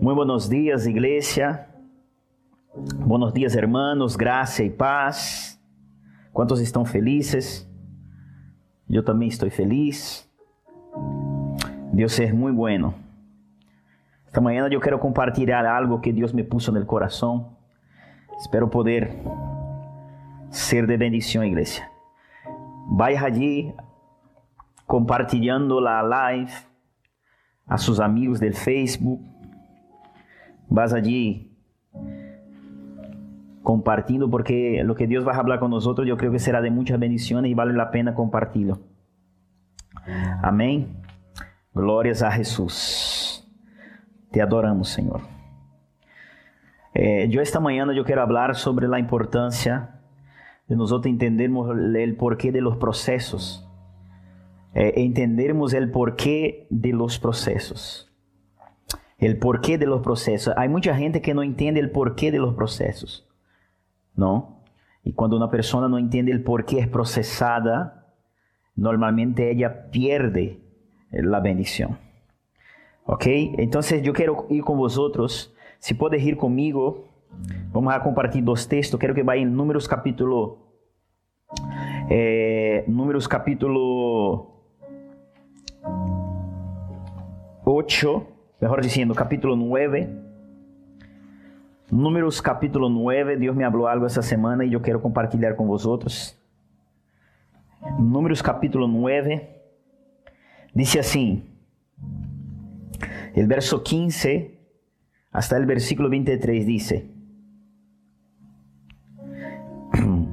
Muy 0.00 0.14
buenos 0.14 0.48
días, 0.48 0.86
iglesia. 0.86 1.68
Buenos 2.74 3.34
días, 3.34 3.54
hermanos. 3.54 4.16
Gracia 4.16 4.64
y 4.64 4.70
paz. 4.70 5.62
¿Cuántos 6.32 6.58
están 6.58 6.86
felices? 6.86 7.70
Yo 8.88 9.04
también 9.04 9.30
estoy 9.30 9.50
feliz. 9.50 10.26
Dios 11.92 12.18
es 12.18 12.32
muy 12.32 12.50
bueno. 12.50 12.94
Esta 14.24 14.40
mañana 14.40 14.70
yo 14.70 14.80
quiero 14.80 14.98
compartir 14.98 15.52
algo 15.52 16.00
que 16.00 16.14
Dios 16.14 16.32
me 16.32 16.44
puso 16.44 16.70
en 16.70 16.78
el 16.78 16.86
corazón. 16.86 17.48
Espero 18.40 18.70
poder 18.70 19.22
ser 20.48 20.86
de 20.86 20.96
bendición, 20.96 21.44
iglesia. 21.44 21.92
Vaya 22.86 23.22
allí 23.22 23.74
compartilhando 24.86 25.78
la 25.78 26.02
live 26.02 26.52
a 27.66 27.76
sus 27.76 28.00
amigos 28.00 28.40
del 28.40 28.54
Facebook. 28.54 29.29
Vas 30.70 30.92
allí 30.92 31.50
compartiendo 33.62 34.30
porque 34.30 34.82
lo 34.84 34.94
que 34.94 35.06
Dios 35.06 35.26
va 35.26 35.32
a 35.32 35.38
hablar 35.38 35.60
con 35.60 35.70
nosotros 35.70 36.06
yo 36.06 36.16
creo 36.16 36.32
que 36.32 36.38
será 36.38 36.62
de 36.62 36.70
muchas 36.70 36.98
bendiciones 36.98 37.50
y 37.50 37.54
vale 37.54 37.74
la 37.74 37.90
pena 37.90 38.14
compartirlo. 38.14 38.78
Amén. 40.42 40.96
Glórias 41.74 42.22
a 42.22 42.30
Jesús. 42.30 43.46
Te 44.30 44.40
adoramos, 44.40 44.88
Senhor. 44.88 45.20
Eh, 46.94 47.28
eu 47.30 47.40
esta 47.40 47.60
manhã 47.60 47.86
eu 47.92 48.04
quero 48.04 48.26
falar 48.26 48.54
sobre 48.54 48.86
a 48.86 48.98
importância 48.98 49.90
de 50.68 50.74
nós 50.74 50.92
entendermos 51.04 51.68
o 51.68 52.16
porquê 52.16 52.50
de 52.50 52.60
los 52.60 52.76
processos. 52.76 53.66
Eh, 54.74 55.02
entendermos 55.02 55.72
o 55.74 55.92
porquê 55.92 56.66
de 56.70 56.92
los 56.92 57.18
processos. 57.18 58.09
El 59.20 59.38
porquê 59.38 59.76
de 59.76 59.86
los 59.86 60.00
processos. 60.00 60.54
Há 60.56 60.66
muita 60.68 60.94
gente 60.94 61.20
que 61.20 61.34
não 61.34 61.44
entende 61.44 61.82
o 61.82 61.92
porquê 61.92 62.30
de 62.30 62.38
los 62.38 62.54
processos. 62.54 63.26
Não? 64.16 64.60
E 65.04 65.12
quando 65.12 65.36
uma 65.36 65.48
pessoa 65.48 65.88
não 65.88 65.98
entende 65.98 66.32
o 66.34 66.42
porquê 66.42 66.80
é 66.80 66.86
processada, 66.86 67.92
normalmente 68.76 69.42
ela 69.42 69.68
perde 69.70 70.58
a 71.12 71.40
bendição. 71.40 71.96
Ok? 73.06 73.54
Então, 73.58 73.80
eu 74.02 74.12
quero 74.12 74.46
ir 74.50 74.62
com 74.62 74.76
vosotros. 74.76 75.52
Se 75.78 75.94
pode 75.94 76.16
ir 76.16 76.36
comigo, 76.36 77.04
vamos 77.72 77.92
a 77.92 78.00
compartilhar 78.00 78.44
dois 78.44 78.66
textos. 78.66 78.98
Quero 78.98 79.14
que 79.14 79.22
vá 79.22 79.36
em 79.36 79.44
Números 79.44 79.86
capítulo. 79.86 80.58
Eh, 82.08 82.84
números 82.86 83.26
capítulo 83.26 84.46
8, 87.64 88.39
mejor 88.60 88.82
diciendo, 88.82 89.14
capítulo 89.14 89.56
9. 89.56 90.08
Números 91.90 92.40
capítulo 92.40 92.88
9, 92.88 93.36
Deus 93.36 93.56
me 93.56 93.64
falou 93.64 93.88
algo 93.88 94.06
essa 94.06 94.22
semana 94.22 94.64
e 94.64 94.72
eu 94.74 94.80
quero 94.80 95.00
compartilhar 95.00 95.54
com 95.56 95.66
vosotros. 95.66 96.38
Números 97.98 98.42
capítulo 98.42 98.86
9, 98.86 99.48
dice 100.72 101.00
assim, 101.00 101.44
el 103.34 103.46
verso 103.48 103.82
15 103.82 104.60
hasta 105.32 105.56
el 105.56 105.66
versículo 105.66 106.08
23 106.10 106.66
dice, 106.66 107.10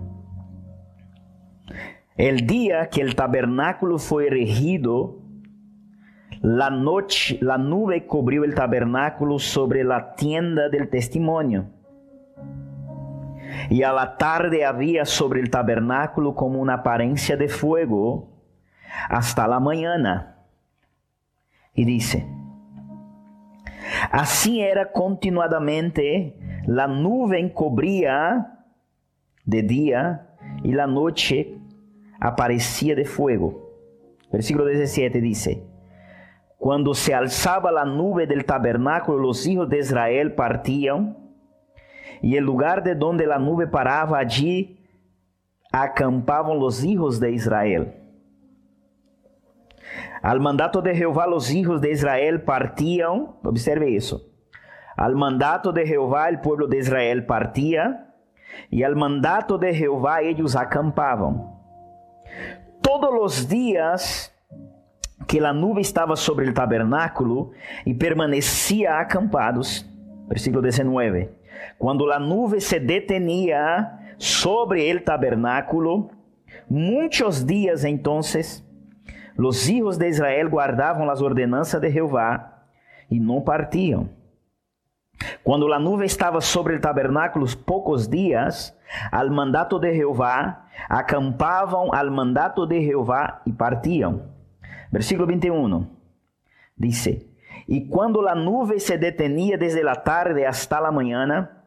El 2.17 2.45
día 2.45 2.89
que 2.89 3.01
el 3.01 3.15
tabernáculo 3.15 3.97
fue 3.99 4.27
erigido, 4.27 5.26
la 6.41 6.69
noche, 6.69 7.37
la 7.41 7.57
nube 7.57 8.05
cubrió 8.05 8.43
el 8.43 8.53
tabernáculo 8.53 9.39
sobre 9.39 9.83
la 9.83 10.15
tienda 10.15 10.69
del 10.69 10.89
testimonio. 10.89 11.65
Y 13.69 13.83
a 13.83 13.91
la 13.91 14.17
tarde 14.17 14.65
había 14.65 15.05
sobre 15.05 15.41
el 15.41 15.49
tabernáculo 15.49 16.35
como 16.35 16.59
una 16.59 16.75
apariencia 16.75 17.35
de 17.37 17.47
fuego 17.47 18.29
hasta 19.09 19.47
la 19.47 19.59
mañana. 19.59 20.37
Y 21.73 21.85
dice, 21.85 22.27
así 24.11 24.61
era 24.61 24.91
continuadamente, 24.91 26.37
la 26.65 26.87
nube 26.87 27.51
cubría 27.53 28.65
de 29.45 29.63
día 29.63 30.35
y 30.63 30.73
la 30.73 30.87
noche 30.87 31.57
aparecía 32.19 32.95
de 32.95 33.05
fuego. 33.05 33.67
Versículo 34.31 34.65
17 34.65 35.21
dice, 35.21 35.66
Cuando 36.57 36.93
se 36.93 37.13
alzaba 37.13 37.71
la 37.71 37.85
nube 37.85 38.25
del 38.25 38.45
tabernáculo, 38.45 39.19
los 39.19 39.45
hijos 39.45 39.69
de 39.69 39.79
Israel 39.79 40.33
partían, 40.33 41.17
y 42.21 42.35
el 42.35 42.43
lugar 42.43 42.83
de 42.83 42.95
donde 42.95 43.27
la 43.27 43.37
nube 43.37 43.67
paraba, 43.67 44.17
allí 44.17 44.79
acampavam 45.71 46.57
los 46.59 46.83
hijos 46.83 47.19
de 47.19 47.31
Israel. 47.31 47.93
Al 50.21 50.39
mandato 50.39 50.81
de 50.81 50.95
Jehová, 50.95 51.27
los 51.27 51.51
hijos 51.51 51.79
de 51.79 51.91
Israel 51.91 52.41
partían, 52.41 53.35
observe 53.43 53.91
isso. 53.91 54.31
Al 54.95 55.15
mandato 55.15 55.71
de 55.71 55.85
Jehová, 55.85 56.27
el 56.27 56.41
pueblo 56.41 56.67
de 56.67 56.79
Israel 56.79 57.25
partía, 57.27 58.15
y 58.71 58.81
al 58.81 58.95
mandato 58.95 59.59
de 59.59 59.75
Jehová, 59.75 60.21
ellos 60.21 60.55
acampavam. 60.55 61.55
Todos 62.81 63.13
los 63.13 63.47
días 63.47 64.33
que 65.27 65.39
a 65.39 65.53
nuvem 65.53 65.81
estava 65.81 66.15
sobre 66.15 66.49
o 66.49 66.53
tabernáculo 66.53 67.51
e 67.85 67.93
permanecia 67.93 68.95
acampados. 68.95 69.85
Versículo 70.27 70.61
19. 70.61 71.29
Quando 71.77 72.09
a 72.11 72.19
nuvem 72.19 72.59
se 72.59 72.79
detenia 72.79 73.91
sobre 74.17 74.91
o 74.93 75.01
tabernáculo, 75.01 76.09
muitos 76.69 77.43
dias 77.43 77.83
entonces, 77.83 78.65
os 79.37 79.67
hijos 79.67 79.97
de 79.97 80.07
Israel 80.07 80.49
guardavam 80.49 81.09
as 81.09 81.21
ordenanças 81.21 81.81
de 81.81 81.89
Jeová 81.91 82.63
e 83.11 83.19
não 83.19 83.41
partiam. 83.41 84.09
Quando 85.43 85.71
a 85.73 85.79
nuvem 85.79 86.05
estava 86.05 86.39
sobre 86.41 86.75
o 86.75 86.79
tabernáculo 86.79 87.45
poucos 87.57 88.07
dias, 88.07 88.75
al 89.11 89.29
mandato 89.29 89.79
de 89.79 89.93
Jeová, 89.93 90.65
acampavam 90.87 91.93
al 91.93 92.11
mandato 92.11 92.65
de 92.65 92.81
Jeová 92.81 93.41
e 93.45 93.51
partiam. 93.51 94.36
Versículo 94.91 95.27
21. 95.27 95.89
Dice, 96.75 97.27
y 97.65 97.89
cuando 97.89 98.21
la 98.21 98.35
nube 98.35 98.79
se 98.79 98.97
detenía 98.97 99.57
desde 99.57 99.83
la 99.83 100.03
tarde 100.03 100.47
hasta 100.47 100.79
la 100.79 100.91
mañana, 100.91 101.65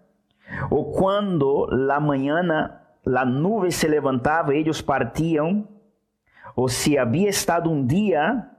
o 0.70 0.90
cuando 0.92 1.68
la 1.70 2.00
mañana 2.00 2.96
la 3.04 3.24
nube 3.24 3.70
se 3.70 3.88
levantaba, 3.88 4.54
ellos 4.54 4.82
partían, 4.82 5.68
o 6.54 6.68
si 6.68 6.96
había 6.96 7.28
estado 7.28 7.70
un 7.70 7.86
día, 7.86 8.56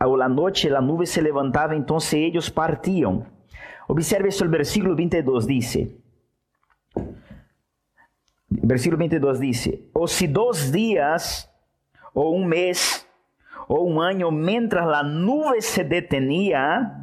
o 0.00 0.16
la 0.16 0.28
noche 0.28 0.70
la 0.70 0.80
nube 0.80 1.06
se 1.06 1.22
levantaba, 1.22 1.74
entonces 1.74 2.14
ellos 2.14 2.50
partían. 2.50 3.26
Observe 3.86 4.28
eso, 4.28 4.44
el 4.44 4.50
versículo 4.50 4.94
22 4.94 5.46
dice, 5.46 5.98
versículo 8.48 8.98
22 8.98 9.40
dice, 9.40 9.88
o 9.94 10.06
si 10.06 10.26
dos 10.26 10.70
días 10.70 11.50
o 12.12 12.30
un 12.30 12.46
mes 12.46 13.07
ou 13.68 13.88
um 13.88 14.00
ano, 14.00 14.32
mientras 14.32 14.88
a 14.88 15.02
nuvem 15.02 15.60
se 15.60 15.84
detenía 15.84 16.94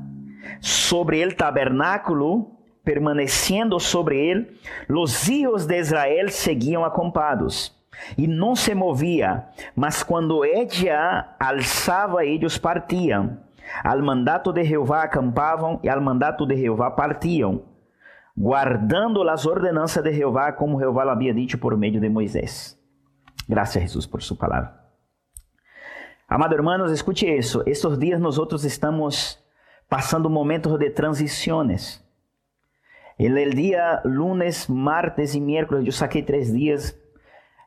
sobre 0.60 1.22
el 1.22 1.36
tabernáculo, 1.36 2.52
permaneciendo 2.84 3.80
sobre 3.80 4.32
ele, 4.32 4.60
los 4.88 5.30
hijos 5.30 5.68
de 5.68 5.80
Israel 5.80 6.30
seguiam 6.30 6.84
acampados 6.84 7.76
e 8.18 8.28
não 8.28 8.56
se 8.56 8.76
movia, 8.76 9.46
mas 9.76 10.04
quando 10.04 10.44
ella 10.44 11.36
alçava, 11.40 12.26
eles 12.26 12.58
partiam. 12.58 13.40
Al 13.84 14.02
mandato 14.04 14.54
de 14.54 14.64
Jeová 14.64 15.04
acampavam 15.04 15.80
e 15.82 15.90
al 15.90 16.02
mandato 16.02 16.46
de 16.46 16.56
Jeová 16.56 16.92
partiam, 16.92 17.64
guardando 18.38 19.28
as 19.28 19.46
ordenanças 19.46 20.04
de 20.04 20.14
Jeová, 20.14 20.52
como 20.52 20.80
Jeová 20.80 21.12
havia 21.12 21.34
dito 21.34 21.58
por 21.58 21.76
meio 21.76 22.00
de 22.00 22.10
Moisés. 22.10 22.80
Graças 23.50 23.78
a 23.78 23.80
Jesus 23.80 24.06
por 24.06 24.22
sua 24.22 24.38
palavra. 24.38 24.85
Amado 26.28 26.56
hermanos, 26.56 26.92
escute 26.92 27.28
isso. 27.28 27.62
Estes 27.68 28.00
dias 28.00 28.20
nós 28.20 28.38
estamos 28.64 29.38
passando 29.88 30.28
momentos 30.28 30.78
de 30.80 30.90
transições. 30.90 32.04
En 33.20 33.38
el 33.38 33.54
dia 33.54 34.02
lunes, 34.04 34.68
martes 34.68 35.36
e 35.36 35.40
miércoles, 35.40 35.86
eu 35.86 35.92
saquei 35.92 36.24
três 36.24 36.52
dias 36.52 37.00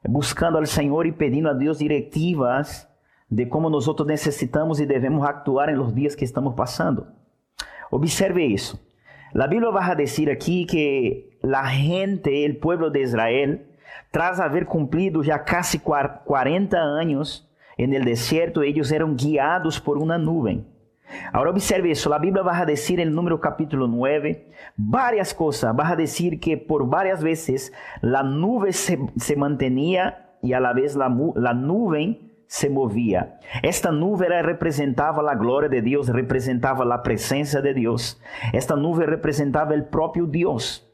buscando 0.06 0.58
ao 0.58 0.66
Senhor 0.66 1.06
e 1.06 1.12
pedindo 1.12 1.48
a 1.48 1.52
Deus 1.52 1.78
diretivas 1.78 2.88
de 3.30 3.46
como 3.46 3.70
nós 3.70 3.86
necessitamos 4.04 4.80
e 4.80 4.86
devemos 4.86 5.24
actuar 5.24 5.68
em 5.68 5.76
los 5.76 5.94
dias 5.94 6.16
que 6.16 6.24
estamos 6.24 6.54
passando. 6.56 7.06
Observe 7.92 8.44
isso. 8.44 8.76
A 9.34 9.46
Bíblia 9.46 9.70
vai 9.70 9.94
dizer 9.94 10.30
aqui 10.30 10.64
que 10.64 11.38
a 11.44 11.64
gente, 11.66 12.50
o 12.50 12.60
povo 12.60 12.90
de 12.90 13.02
Israel, 13.02 13.60
tras 14.10 14.40
haver 14.40 14.66
cumprido 14.66 15.22
já 15.22 15.38
quase 15.38 15.78
40 15.78 16.76
anos 16.76 17.47
En 17.78 17.94
el 17.94 18.04
desierto 18.04 18.62
ellos 18.62 18.92
eran 18.92 19.16
guiados 19.16 19.80
por 19.80 19.96
una 19.96 20.18
nube. 20.18 20.64
Ahora 21.32 21.50
observe 21.50 21.90
eso, 21.90 22.10
la 22.10 22.18
Biblia 22.18 22.42
va 22.42 22.58
a 22.58 22.66
decir 22.66 23.00
en 23.00 23.08
el 23.08 23.14
número 23.14 23.40
capítulo 23.40 23.86
9 23.86 24.50
varias 24.76 25.32
cosas, 25.32 25.74
va 25.74 25.88
a 25.88 25.96
decir 25.96 26.38
que 26.38 26.58
por 26.58 26.86
varias 26.86 27.22
veces 27.22 27.72
la 28.02 28.22
nube 28.22 28.74
se, 28.74 28.98
se 29.16 29.34
mantenía 29.34 30.36
y 30.42 30.52
a 30.52 30.60
la 30.60 30.74
vez 30.74 30.96
la, 30.96 31.08
la 31.34 31.54
nube 31.54 32.20
se 32.46 32.68
movía. 32.68 33.38
Esta 33.62 33.92
nube 33.92 34.28
representava 34.42 35.30
a 35.30 35.34
glória 35.34 35.68
de 35.68 35.82
Deus, 35.82 36.08
representava 36.08 36.94
a 36.94 37.02
presença 37.02 37.62
de 37.62 37.74
Deus. 37.74 38.20
Esta 38.52 38.74
nube 38.74 39.06
representava 39.06 39.74
o 39.74 39.84
próprio 39.84 40.26
Deus. 40.26 40.84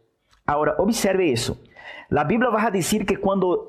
Agora, 0.46 0.74
observe 0.78 1.24
isso. 1.24 1.58
A 2.10 2.24
Bíblia 2.24 2.50
vai 2.50 2.70
dizer 2.70 3.04
que 3.04 3.16
quando 3.16 3.68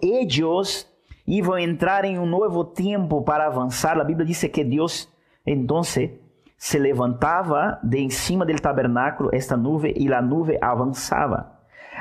eles 1.27 1.45
iam 1.45 1.57
entrar 1.57 2.05
em 2.05 2.19
um 2.19 2.25
novo 2.25 2.63
tempo 2.63 3.21
para 3.23 3.47
avançar, 3.47 3.99
a 3.99 4.03
Bíblia 4.03 4.25
diz 4.25 4.43
que 4.43 4.63
Deus, 4.63 5.09
então, 5.45 5.81
se 5.83 6.79
levantava 6.79 7.79
de 7.83 7.99
em 7.99 8.09
cima 8.09 8.45
do 8.45 8.55
tabernáculo 8.55 9.29
esta 9.33 9.57
nuvem 9.57 9.93
e 9.97 10.11
a 10.13 10.21
nuvem 10.21 10.57
avançava. 10.61 11.51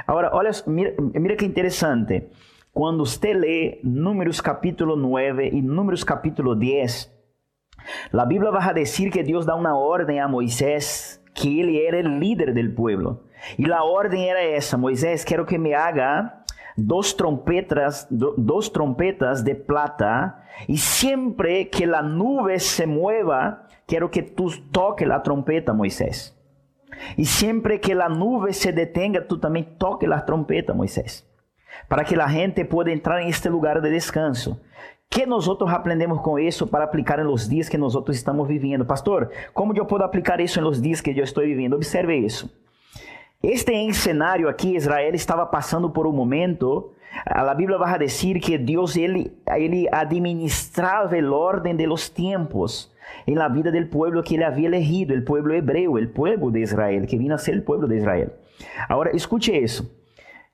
Agora, 0.06 0.30
olha, 0.34 0.50
mira, 0.66 0.94
mira 1.14 1.36
que 1.36 1.44
interessante. 1.44 2.24
Quando 2.72 3.06
você 3.06 3.32
lê 3.32 3.78
Números 3.84 4.40
capítulo 4.40 4.96
9 4.96 5.50
e 5.50 5.62
Números 5.62 6.02
capítulo 6.02 6.54
10, 6.54 7.12
a 8.12 8.24
Bíblia 8.24 8.50
vai 8.50 8.74
dizer 8.74 9.10
que 9.10 9.22
Deus 9.22 9.46
dá 9.46 9.54
uma 9.54 9.76
ordem 9.76 10.20
a 10.20 10.26
Moisés 10.26 11.22
que 11.32 11.60
ele 11.60 11.84
era 11.84 12.08
o 12.08 12.18
líder 12.18 12.52
do 12.52 12.74
povo. 12.74 13.20
E 13.58 13.70
a 13.70 13.84
ordem 13.84 14.28
era 14.28 14.42
essa: 14.42 14.78
Moisés, 14.78 15.24
quero 15.24 15.44
que 15.44 15.58
me 15.58 15.74
haga 15.74 16.43
dos 16.76 17.12
trompetas, 17.12 18.06
dos 18.10 18.68
trompetas 18.68 19.42
de 19.42 19.54
plata, 19.54 20.34
e 20.68 20.76
sempre 20.76 21.64
que 21.66 21.84
a 21.84 22.02
nuvem 22.02 22.58
se 22.58 22.86
mueva, 22.86 23.66
quero 23.86 24.08
que 24.08 24.22
tu 24.22 24.46
toque 24.70 25.04
a 25.04 25.20
trompeta, 25.20 25.72
Moisés. 25.72 26.34
E 27.18 27.26
sempre 27.26 27.78
que 27.78 27.92
a 27.92 28.08
nuvem 28.08 28.52
se 28.52 28.70
detenga, 28.72 29.20
tu 29.20 29.38
também 29.38 29.64
toque 29.64 30.06
a 30.06 30.20
trompeta, 30.20 30.72
Moisés 30.72 31.24
para 31.88 32.04
que 32.04 32.14
a 32.14 32.28
gente 32.28 32.64
pueda 32.64 32.90
entrar 32.90 33.22
em 33.22 33.28
este 33.28 33.48
lugar 33.48 33.80
de 33.80 33.90
descanso. 33.90 34.60
que 35.10 35.26
nós 35.26 35.48
aprendemos 35.48 36.20
com 36.22 36.38
isso 36.38 36.66
para 36.66 36.84
aplicar 36.84 37.20
em 37.20 37.24
los 37.24 37.48
dias 37.48 37.68
que 37.68 37.78
nós 37.78 37.94
estamos 38.08 38.48
vivendo? 38.48 38.84
Pastor, 38.84 39.30
como 39.52 39.72
eu 39.76 39.86
posso 39.86 40.02
aplicar 40.02 40.40
isso 40.40 40.58
em 40.58 40.62
los 40.62 40.82
dias 40.82 41.00
que 41.00 41.10
eu 41.10 41.22
estou 41.22 41.44
vivendo? 41.44 41.74
Observe 41.74 42.16
isso. 42.16 42.50
Este 43.46 43.92
cenário 43.92 44.48
aqui, 44.48 44.74
Israel 44.74 45.14
estava 45.14 45.44
passando 45.44 45.90
por 45.90 46.06
um 46.06 46.12
momento, 46.12 46.92
a 47.26 47.52
Bíblia 47.52 47.76
vai 47.76 47.98
dizer 47.98 48.40
que 48.40 48.56
Deus 48.56 48.96
ele, 48.96 49.36
ele 49.54 49.86
administrava 49.92 51.14
a 51.14 51.30
ordem 51.30 51.76
de 51.76 51.84
los 51.84 52.08
tempos 52.08 52.90
em 53.26 53.34
la 53.34 53.46
vida 53.48 53.70
del 53.70 53.90
pueblo 53.90 54.22
que 54.22 54.34
ele 54.34 54.44
havia 54.44 54.66
elegido, 54.66 55.14
o 55.14 55.22
pueblo 55.22 55.52
hebreu, 55.52 55.92
o 55.92 56.08
pueblo 56.08 56.50
de 56.50 56.60
Israel, 56.60 57.04
que 57.04 57.18
vinha 57.18 57.34
a 57.34 57.38
ser 57.38 57.58
o 57.58 57.62
pueblo 57.62 57.86
de 57.86 57.96
Israel. 57.98 58.30
Agora, 58.88 59.14
escute 59.14 59.52
isso. 59.54 59.94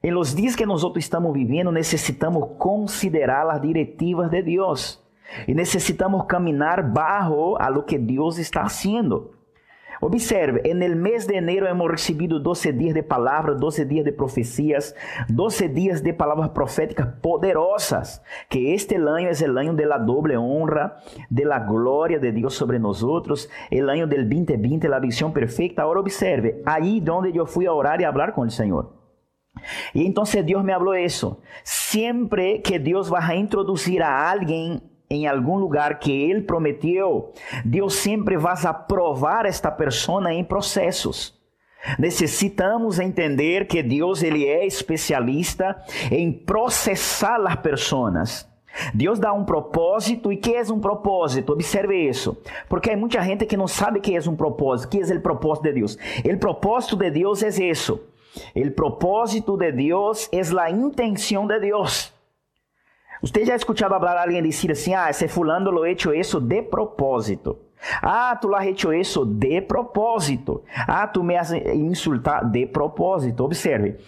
Em 0.03 0.11
los 0.11 0.35
dias 0.35 0.57
que 0.57 0.67
nós 0.67 0.83
estamos 0.97 1.33
vivendo, 1.33 1.71
necessitamos 1.71 2.57
considerar 2.59 3.49
as 3.49 3.63
diretivas 3.63 4.29
de 4.33 4.43
Deus 4.43 5.01
e 5.47 5.55
necessitamos 5.55 6.25
caminhar 6.27 6.83
bajo 6.83 7.57
a 7.57 7.69
lo 7.69 7.85
que 7.85 7.97
Deus 7.97 8.37
está 8.37 8.63
haciendo. 8.63 9.39
Observe, 10.02 10.62
en 10.64 10.82
el 10.82 10.97
mes 10.97 11.26
de 11.26 11.37
enero 11.37 11.69
hemos 11.69 11.91
recibido 11.91 12.41
12 12.41 12.73
dias 12.73 12.94
de 12.94 13.02
palavra, 13.02 13.52
12 13.52 13.85
dias 13.85 14.05
de 14.06 14.12
profecias, 14.12 14.94
12 15.29 15.69
dias 15.69 16.02
de 16.02 16.14
palavras 16.14 16.50
proféticas 16.50 17.06
poderosas, 17.20 18.23
que 18.49 18.73
este 18.73 18.97
año 18.97 19.29
é 19.29 19.50
o 19.50 19.58
año 19.58 19.75
de 19.75 19.85
la 19.85 19.99
doble 19.99 20.38
honra, 20.38 20.97
de 21.29 21.44
la 21.44 21.61
gloria 21.61 22.19
de 22.19 22.32
Deus 22.32 22.55
sobre 22.55 22.79
nosotros, 22.79 23.50
el 23.70 23.91
año 23.91 24.06
del 24.06 24.26
2020, 24.26 24.88
la 24.88 25.00
visión 25.00 25.35
perfecta. 25.35 25.82
Ahora 25.82 26.00
observe, 26.00 26.62
ahí 26.64 27.00
donde 27.00 27.31
yo 27.32 27.44
fui 27.44 27.67
a 27.67 27.73
orar 27.73 28.00
y 28.00 28.05
a 28.05 28.08
hablar 28.08 28.32
con 28.32 28.46
el 28.46 28.50
Señor. 28.50 29.00
Y 29.93 30.06
entonces 30.06 30.46
Dios 30.46 30.64
me 30.64 30.73
habló 30.73 30.94
eso. 30.94 31.43
Siempre 31.62 32.62
que 32.62 32.79
Dios 32.79 33.12
va 33.12 33.19
a 33.19 33.32
a 34.03 34.31
alguien 34.31 34.90
em 35.11 35.27
algum 35.27 35.57
lugar 35.57 35.99
que 35.99 36.12
ele 36.12 36.43
prometeu, 36.43 37.33
Deus 37.65 37.95
sempre 37.95 38.37
vai 38.37 38.55
aprovar 38.65 39.45
esta 39.45 39.71
pessoa 39.71 40.33
em 40.33 40.45
processos. 40.45 41.39
Necessitamos 41.99 42.99
entender 42.99 43.67
que 43.67 43.83
Deus 43.83 44.23
ele 44.23 44.47
é 44.47 44.67
especialista 44.67 45.77
em 46.11 46.31
processar 46.31 47.41
as 47.47 47.57
pessoas. 47.57 48.49
Deus 48.95 49.19
dá 49.19 49.33
um 49.33 49.45
propósito 49.45 50.33
e 50.33 50.37
que 50.37 50.55
é 50.55 50.62
um 50.73 50.79
propósito? 50.79 51.53
Observe 51.53 52.09
isso, 52.09 52.37
porque 52.69 52.91
há 52.91 52.97
muita 52.97 53.21
gente 53.23 53.45
que 53.47 53.56
não 53.56 53.67
sabe 53.67 53.99
que 53.99 54.15
é 54.15 54.21
um 54.29 54.37
propósito, 54.37 54.91
que 54.91 55.01
é 55.01 55.17
o 55.17 55.21
propósito 55.21 55.65
de 55.65 55.73
Deus. 55.73 55.99
O 56.25 56.39
propósito 56.39 56.97
de 56.97 57.11
Deus 57.11 57.43
é 57.43 57.49
isso 57.49 58.01
El 58.55 58.73
propósito 58.75 59.56
de 59.56 59.73
Dios 59.73 60.29
es 60.33 60.53
la 60.53 60.71
intención 60.71 61.49
de 61.49 61.61
Dios. 61.61 62.15
Usted 63.22 63.44
ya 63.44 63.52
ha 63.52 63.56
escuchado 63.56 63.94
hablar 63.94 64.17
a 64.17 64.22
alguien 64.22 64.44
decir 64.44 64.72
así, 64.72 64.93
ah, 64.94 65.11
ese 65.11 65.28
fulano 65.28 65.70
lo 65.70 65.82
ha 65.82 65.88
hecho 65.88 66.11
de 66.11 66.62
propósito. 66.62 67.70
Ah, 68.02 68.38
tú 68.40 68.49
lo 68.49 68.56
has 68.56 68.67
hecho 68.67 68.90
de 69.25 69.62
propósito. 69.62 70.64
Ah, 70.87 71.11
tú 71.12 71.22
me 71.22 71.37
has 71.37 71.52
insultado 71.52 72.49
de 72.50 72.67
propósito. 72.67 73.44
Observe. 73.44 73.99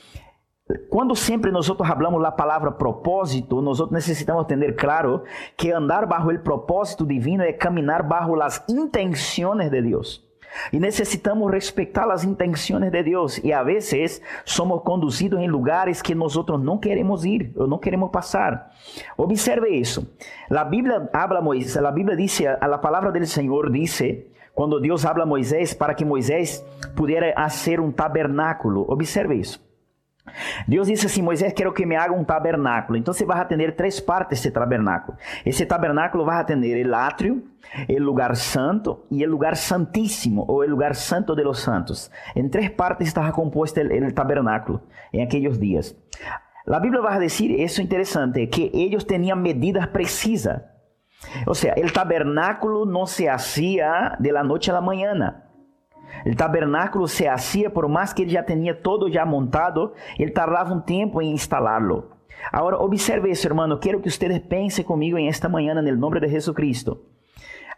Quando 0.88 1.14
sempre 1.14 1.50
nós 1.50 1.66
falamos 1.66 2.24
a 2.24 2.30
palavra 2.30 2.70
propósito, 2.70 3.60
nós 3.60 3.90
necessitamos 3.90 4.44
entender 4.44 4.74
claro 4.76 5.24
que 5.56 5.72
andar 5.72 6.06
bajo 6.06 6.30
o 6.30 6.38
propósito 6.38 7.04
divino 7.04 7.42
é 7.42 7.52
caminhar 7.52 8.02
bajo 8.02 8.40
as 8.40 8.64
intenções 8.68 9.70
de 9.70 9.82
Deus. 9.82 10.31
E 10.72 10.78
necessitamos 10.78 11.50
respeitar 11.50 12.10
as 12.10 12.24
intenções 12.24 12.90
de 12.90 13.02
Deus. 13.02 13.38
E 13.42 13.52
a 13.52 13.62
vezes 13.62 14.20
somos 14.44 14.82
conduzidos 14.82 15.40
em 15.40 15.48
lugares 15.48 16.02
que 16.02 16.14
nós 16.14 16.34
não 16.62 16.78
queremos 16.78 17.24
ir 17.24 17.52
ou 17.56 17.66
não 17.66 17.78
queremos 17.78 18.10
passar. 18.10 18.70
Observe 19.16 19.68
isso. 19.70 20.06
A 20.50 20.64
Bíblia 20.64 21.08
habla 21.12 21.40
Moisés, 21.40 21.76
a 21.76 21.90
Bíblia 21.90 22.16
diz, 22.16 22.40
a 22.60 22.78
palavra 22.78 23.10
do 23.10 23.26
Senhor 23.26 23.70
diz, 23.70 24.00
quando 24.54 24.80
Deus 24.80 25.06
habla 25.06 25.24
a 25.24 25.26
Moisés 25.26 25.72
para 25.74 25.94
que 25.94 26.04
Moisés 26.04 26.64
pudesse 26.94 27.34
fazer 27.34 27.80
um 27.80 27.90
tabernáculo. 27.90 28.84
Observe 28.88 29.34
isso. 29.34 29.71
Deus 30.68 30.86
disse 30.86 31.06
assim: 31.06 31.22
Moisés, 31.22 31.52
quero 31.52 31.72
que 31.72 31.84
me 31.84 31.96
haga 31.96 32.14
um 32.14 32.24
tabernáculo. 32.24 32.96
Então 32.96 33.12
você 33.12 33.24
vai 33.24 33.40
atender 33.40 33.74
três 33.74 34.00
partes 34.00 34.38
desse 34.38 34.50
tabernáculo. 34.50 35.16
Esse 35.44 35.66
tabernáculo 35.66 36.24
vai 36.24 36.40
atender 36.40 36.86
o 36.86 36.94
átrio, 36.94 37.42
o 37.88 38.02
lugar 38.02 38.36
santo 38.36 39.04
e 39.10 39.24
o 39.26 39.30
lugar 39.30 39.56
santíssimo, 39.56 40.44
ou 40.48 40.58
o 40.60 40.68
lugar 40.68 40.94
santo 40.94 41.34
de 41.34 41.42
los 41.42 41.60
santos. 41.60 42.10
Em 42.36 42.48
três 42.48 42.70
partes 42.70 43.08
estava 43.08 43.32
composto 43.32 43.80
o 43.80 44.12
tabernáculo 44.12 44.80
em 45.12 45.22
aqueles 45.22 45.58
dias. 45.58 45.96
A 46.66 46.78
Bíblia 46.78 47.02
vai 47.02 47.18
dizer 47.18 47.50
isso 47.60 47.82
interessante: 47.82 48.46
que 48.46 48.70
eles 48.72 49.04
tinham 49.04 49.36
medidas 49.36 49.86
precisas. 49.86 50.60
Ou 51.46 51.54
seja, 51.54 51.74
o 51.78 51.92
tabernáculo 51.92 52.84
não 52.84 53.06
se 53.06 53.28
hacía 53.28 54.16
de 54.20 54.32
la 54.32 54.42
noite 54.42 54.70
a 54.70 54.74
la 54.74 54.80
mañana. 54.80 55.41
O 56.26 56.36
tabernáculo 56.36 57.08
se 57.08 57.26
hacía, 57.26 57.68
por 57.68 57.88
mais 57.88 58.12
que 58.12 58.22
ele 58.22 58.30
já 58.30 58.42
tinha 58.42 58.74
todo 58.74 59.10
já 59.10 59.26
montado, 59.26 59.92
ele 60.18 60.30
tardava 60.30 60.72
um 60.72 60.80
tempo 60.80 61.20
em 61.20 61.32
instalá-lo. 61.32 62.10
Agora, 62.50 62.78
observe 62.78 63.30
isso, 63.30 63.46
hermano. 63.46 63.78
Quero 63.78 64.00
que 64.00 64.10
vocês 64.10 64.38
pensem 64.40 64.84
comigo 64.84 65.18
em 65.18 65.28
esta 65.28 65.48
manhã, 65.48 65.74
no 65.74 65.96
nome 65.96 66.20
de 66.20 66.28
Jesus 66.28 66.54
Cristo. 66.54 67.00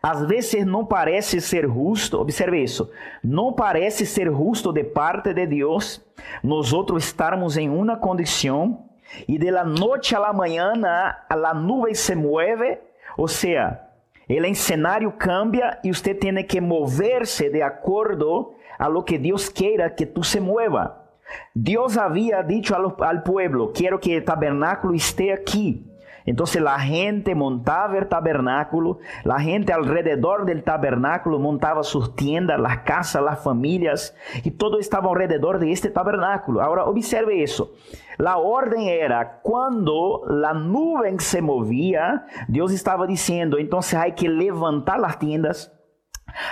Às 0.03 0.27
vezes 0.27 0.67
não 0.67 0.85
parece 0.85 1.41
ser 1.41 1.67
justo, 1.67 2.21
observe 2.21 2.63
isso, 2.63 2.91
não 3.23 3.55
parece 3.55 4.05
ser 4.05 4.31
justo 4.31 4.71
de 4.71 4.85
parte 4.85 5.33
de 5.33 5.47
Deus 5.47 6.05
nós 6.43 6.75
outros 6.75 7.07
estarmos 7.07 7.57
em 7.57 7.71
uma 7.71 7.97
condição 7.97 8.85
e 9.27 9.39
de 9.39 9.51
la 9.51 9.65
noite 9.65 10.15
a 10.15 10.19
la 10.19 10.33
mañana 10.35 11.25
a 11.27 11.55
nuvem 11.55 11.95
se 11.95 12.15
mueve, 12.15 12.79
ou 13.17 13.27
seja, 13.27 13.81
El 14.29 14.45
escenario 14.45 15.17
cambia 15.19 15.81
y 15.83 15.91
usted 15.91 16.19
tiene 16.19 16.47
que 16.47 16.61
moverse 16.61 17.51
de 17.51 17.63
acuerdo 17.63 18.55
a 18.79 18.89
lo 18.89 19.05
que 19.05 19.19
Dios 19.19 19.51
quiera 19.51 19.95
que 19.95 20.07
tú 20.07 20.23
se 20.25 20.41
mueva. 20.41 21.05
Dios 21.53 21.97
había 21.97 22.43
dicho 22.43 22.77
al 23.01 23.23
pueblo, 23.23 23.73
quiero 23.73 24.01
que 24.01 24.17
el 24.17 24.25
tabernáculo 24.25 24.95
esté 24.95 25.33
aquí. 25.33 25.87
Entonces 26.27 26.63
la 26.63 26.79
gente 26.79 27.35
montaba 27.35 27.99
el 27.99 28.09
tabernáculo, 28.09 28.99
la 29.25 29.41
gente 29.41 29.73
alrededor 29.73 30.47
del 30.47 30.63
tabernáculo 30.65 31.39
montaba 31.39 31.83
sus 31.83 32.17
tiendas, 32.17 32.59
las 32.59 32.79
casas, 32.79 33.23
las 33.23 33.43
familias, 33.43 34.17
y 34.43 34.53
todo 34.53 34.79
estaba 34.79 35.11
alrededor 35.11 35.59
de 35.59 35.73
este 35.73 35.91
tabernáculo. 35.91 36.63
Ahora 36.63 36.85
observe 36.85 37.43
eso. 37.43 37.73
La 38.17 38.39
orden 38.39 38.83
era 38.83 39.41
cuando 39.43 40.23
la 40.27 40.55
nube 40.55 41.19
se 41.19 41.43
movía, 41.43 42.27
Dios 42.49 42.73
estaba 42.73 43.07
diciendo, 43.07 43.59
entonces 43.59 43.95
hay 43.95 44.13
que 44.13 44.29
levantar 44.29 45.01
las 45.01 45.19
tiendas, 45.19 45.73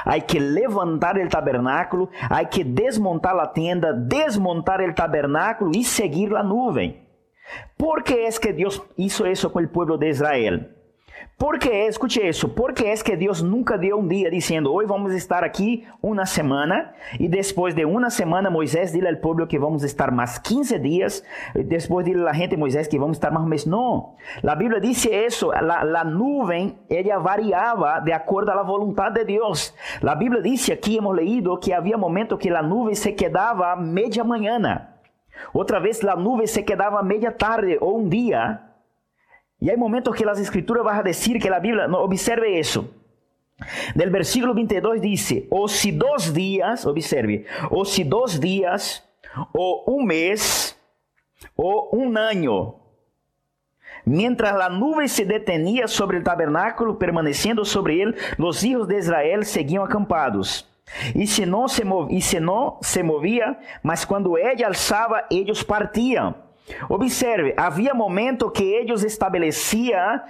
hay 0.05 0.23
que 0.23 0.41
levantar 0.41 1.19
el 1.19 1.29
tabernáculo, 1.29 2.11
hay 2.29 2.47
que 2.47 2.65
desmontar 2.65 3.35
la 3.37 3.53
tienda, 3.53 3.93
desmontar 3.93 4.83
el 4.83 4.95
tabernáculo 4.95 5.71
y 5.73 5.85
seguir 5.85 6.33
la 6.33 6.43
nube. 6.43 7.02
¿Por 7.77 8.05
qué 8.05 8.27
es 8.27 8.39
que 8.39 8.53
Dios 8.53 8.83
hizo 8.97 9.27
eso 9.27 9.53
con 9.53 9.63
el 9.63 9.71
pueblo 9.71 9.99
de 9.99 10.09
Israel? 10.09 10.77
¿Por 11.43 11.59
qué? 11.59 11.87
Escuche 11.87 12.29
eso. 12.29 12.55
Porque 12.55 12.93
es 12.93 13.03
que 13.03 13.17
Dios 13.17 13.43
nunca 13.43 13.77
dio 13.77 13.97
un 13.97 14.09
día 14.09 14.31
diciendo, 14.31 14.73
hoy 14.73 14.87
vamos 14.87 15.13
a 15.13 15.17
estar 15.17 15.43
aquí 15.43 15.85
una 16.01 16.25
semana 16.25 16.95
y 17.19 17.29
después 17.29 17.75
de 17.75 17.85
una 17.85 18.11
semana 18.11 18.49
Moisés 18.49 18.93
dile 18.93 19.09
al 19.09 19.19
pueblo 19.19 19.49
que 19.49 19.59
vamos 19.59 19.83
a 19.83 19.87
estar 19.87 20.13
más 20.13 20.39
15 20.39 20.79
días, 20.79 21.25
después 21.55 22.07
dile 22.07 22.21
a 22.21 22.27
la 22.27 22.35
gente 22.35 22.57
Moisés 22.57 22.89
que 22.89 22.99
vamos 22.99 23.17
a 23.17 23.19
estar 23.19 23.33
más 23.33 23.43
un 23.43 23.49
mes. 23.49 23.67
No, 23.67 24.15
la 24.43 24.55
Biblia 24.55 24.79
dice 24.79 25.27
eso, 25.27 25.53
la, 25.53 25.83
la 25.83 26.05
nube, 26.05 26.77
ella 26.89 27.19
variaba 27.19 28.01
de 28.01 28.15
acuerdo 28.15 28.53
a 28.53 28.57
la 28.57 28.63
voluntad 28.63 29.11
de 29.11 29.25
Dios. 29.25 29.75
La 30.01 30.15
Biblia 30.15 30.41
dice, 30.41 30.75
aquí 30.75 30.99
hemos 30.99 31.17
leído 31.17 31.59
que 31.59 31.75
había 31.75 31.97
momentos 31.97 32.39
que 32.39 32.51
la 32.51 32.63
nube 32.63 32.95
se 32.95 33.17
quedaba 33.17 33.75
media 33.75 34.23
mañana. 34.23 34.92
Otra 35.53 35.79
vez 35.79 36.03
la 36.03 36.17
nube 36.17 36.47
se 36.47 36.65
quedaba 36.65 37.03
media 37.03 37.37
tarde 37.37 37.79
o 37.81 37.91
un 37.91 38.11
día 38.11 38.73
y 39.63 39.71
hay 39.71 39.77
momentos 39.77 40.17
que 40.17 40.25
las 40.25 40.41
escrituras 40.41 40.85
van 40.85 40.99
a 40.99 41.05
que 41.05 41.49
la 41.49 41.61
Biblia, 41.61 41.87
no, 41.87 42.01
observe 42.01 42.59
eso. 42.59 42.91
Del 43.95 44.11
versículo 44.11 44.55
22 44.55 45.01
dice, 45.01 45.47
o 45.51 45.69
si 45.69 45.93
dos 45.93 46.35
días, 46.35 46.85
observe, 46.85 47.47
o 47.71 47.85
si 47.85 48.03
dos 48.03 48.41
días, 48.41 49.09
o 49.53 49.85
un 49.87 50.07
mes, 50.07 50.77
o 51.55 51.91
un 51.93 52.19
año, 52.19 52.75
mientras 54.05 54.53
la 54.57 54.69
nube 54.69 55.07
se 55.07 55.25
detenía 55.25 55.87
sobre 55.87 56.19
el 56.19 56.25
tabernáculo, 56.25 56.99
permaneciendo 56.99 57.65
sobre 57.65 58.03
él, 58.03 58.17
los 58.39 58.65
hijos 58.65 58.89
de 58.89 58.99
Israel 58.99 59.45
seguían 59.45 59.85
acampados. 59.85 60.69
E 61.15 61.27
se 61.27 61.47
não 61.47 61.69
se, 61.69 61.85
movia, 61.85 62.19
e 62.19 62.21
se 62.21 62.41
não 62.41 62.79
se 62.83 63.03
movia, 63.03 63.57
mas 63.83 64.05
quando 64.05 64.37
ele 64.37 64.65
alçava, 64.65 65.25
eles 65.31 65.63
partiam. 65.63 66.35
Observe, 66.89 67.55
havia 67.57 67.93
momento 67.93 68.51
que 68.51 68.63
eles 68.63 69.03
estabeleciam 69.03 70.21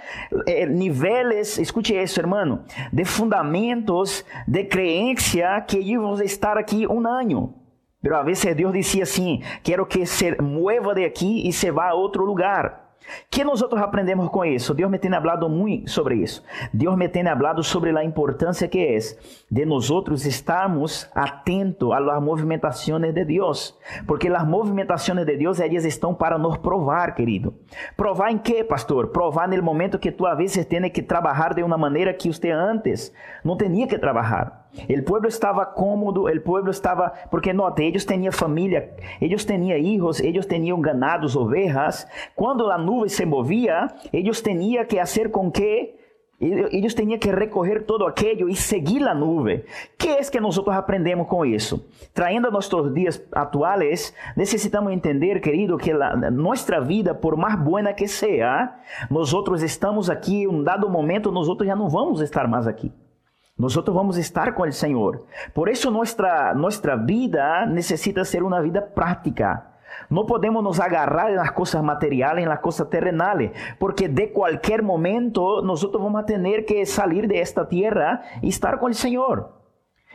eh, 0.47 0.65
níveis, 0.65 1.57
escute 1.59 1.93
isso, 1.95 2.19
hermano, 2.19 2.63
de 2.91 3.05
fundamentos 3.05 4.25
de 4.47 4.63
crença 4.63 5.61
que 5.67 5.79
iam 5.79 6.13
estar 6.21 6.57
aqui 6.57 6.87
um 6.87 7.07
ano. 7.07 7.53
Pero 8.01 8.17
a 8.17 8.23
vezes 8.23 8.55
Deus 8.55 8.73
dizia 8.73 9.03
assim: 9.03 9.41
quero 9.63 9.85
que 9.85 10.05
se 10.05 10.35
mueva 10.41 10.93
de 10.93 11.05
aqui 11.05 11.47
e 11.47 11.53
se 11.53 11.71
vá 11.71 11.89
a 11.89 11.93
outro 11.93 12.25
lugar. 12.25 12.82
Que 13.29 13.43
nosotros 13.43 13.81
aprendemos 13.81 14.29
con 14.29 14.47
eso? 14.47 14.73
Dios 14.73 14.89
me 14.89 14.99
tiene 14.99 15.17
hablado 15.17 15.49
muy 15.49 15.87
sobre 15.87 16.23
eso. 16.23 16.43
Dios 16.71 16.95
me 16.97 17.09
tiene 17.09 17.29
hablado 17.29 17.63
sobre 17.63 17.91
la 17.91 18.03
importancia 18.03 18.69
que 18.69 18.95
es 18.95 19.17
de 19.49 19.65
nosotros 19.65 20.25
estarmos 20.25 21.09
atentos 21.13 21.91
a 21.93 21.99
las 21.99 22.21
movimentaciones 22.21 23.13
de 23.13 23.25
Dios. 23.25 23.79
Porque 24.07 24.29
las 24.29 24.45
movimentaciones 24.45 25.25
de 25.25 25.37
Dios, 25.37 25.59
ellas 25.59 25.85
están 25.85 26.17
para 26.17 26.37
nos 26.37 26.57
provar, 26.59 27.15
querido. 27.15 27.53
¿Provar 27.95 28.31
en 28.31 28.39
qué, 28.39 28.63
pastor? 28.63 29.11
Provar 29.11 29.53
el 29.53 29.61
momento 29.61 29.99
que 29.99 30.11
tú 30.11 30.27
a 30.27 30.35
veces 30.35 30.67
tienes 30.67 30.91
que 30.91 31.01
trabajar 31.01 31.55
de 31.55 31.63
una 31.63 31.77
manera 31.77 32.15
que 32.15 32.29
usted 32.29 32.51
antes 32.51 33.13
no 33.43 33.57
tenía 33.57 33.87
que 33.87 33.97
trabajar. 33.97 34.62
O 34.89 35.03
povo 35.03 35.27
estava 35.27 35.65
cômodo, 35.65 36.27
o 36.27 36.41
povo 36.41 36.69
estava, 36.69 37.11
porque 37.29 37.53
note, 37.53 37.83
eles 37.83 38.05
tinham 38.05 38.31
família, 38.31 38.91
eles 39.21 39.45
tinham 39.45 39.77
hijos, 39.77 40.19
eles 40.19 40.45
tinham 40.45 40.81
ganados, 40.81 41.35
ovejas. 41.35 42.07
Quando 42.35 42.69
a 42.71 42.77
nuvem 42.77 43.09
se 43.09 43.25
movia, 43.25 43.87
eles 44.11 44.41
tinham 44.41 44.83
que 44.85 44.97
fazer 44.97 45.29
com 45.29 45.51
que 45.51 45.95
eles 46.41 46.93
tinham 46.93 47.17
que 47.17 47.31
recorrer 47.31 47.83
todo 47.85 48.05
aquello 48.05 48.49
e 48.49 48.55
seguir 48.55 49.03
a 49.07 49.13
nuvem. 49.13 49.63
que 49.97 50.09
é 50.09 50.21
que 50.23 50.39
nós 50.39 50.57
aprendemos 50.67 51.27
com 51.27 51.45
isso? 51.45 51.87
Traindo 52.13 52.47
a 52.47 52.93
dias 52.93 53.23
atuais, 53.31 54.13
necessitamos 54.35 54.91
entender, 54.91 55.39
querido, 55.39 55.77
que 55.77 55.93
nossa 55.93 56.81
vida, 56.81 57.13
por 57.13 57.37
mais 57.37 57.57
buena 57.57 57.93
que 57.93 58.07
seja, 58.07 58.73
nós 59.09 59.31
estamos 59.61 60.09
aqui, 60.09 60.47
um 60.47 60.63
dado 60.63 60.89
momento, 60.89 61.31
nós 61.31 61.47
já 61.63 61.75
não 61.75 61.87
vamos 61.87 62.19
estar 62.19 62.47
mais 62.47 62.67
aqui. 62.67 62.91
Nós 63.63 63.73
vamos 63.75 64.17
estar 64.17 64.53
com 64.53 64.63
o 64.63 64.71
Senhor. 64.73 65.23
Por 65.53 65.69
isso, 65.69 65.89
nossa, 65.89 66.53
nossa 66.53 66.97
vida 66.97 67.65
necessita 67.65 68.25
ser 68.25 68.43
uma 68.43 68.61
vida 68.61 68.81
prática. 68.81 69.65
Não 70.09 70.25
podemos 70.25 70.61
nos 70.61 70.81
agarrar 70.81 71.31
nas 71.31 71.51
coisas 71.51 71.81
materiais, 71.81 72.45
nas 72.45 72.59
coisas 72.59 72.85
terrenais, 72.89 73.51
porque 73.79 74.09
de 74.09 74.27
qualquer 74.27 74.81
momento 74.81 75.61
nós 75.61 75.81
vamos 75.81 76.25
ter 76.25 76.65
que 76.65 76.85
sair 76.85 77.25
de 77.25 77.37
esta 77.37 77.63
terra 77.63 78.21
e 78.41 78.49
estar 78.49 78.77
com 78.77 78.87
o 78.87 78.93
Senhor. 78.93 79.49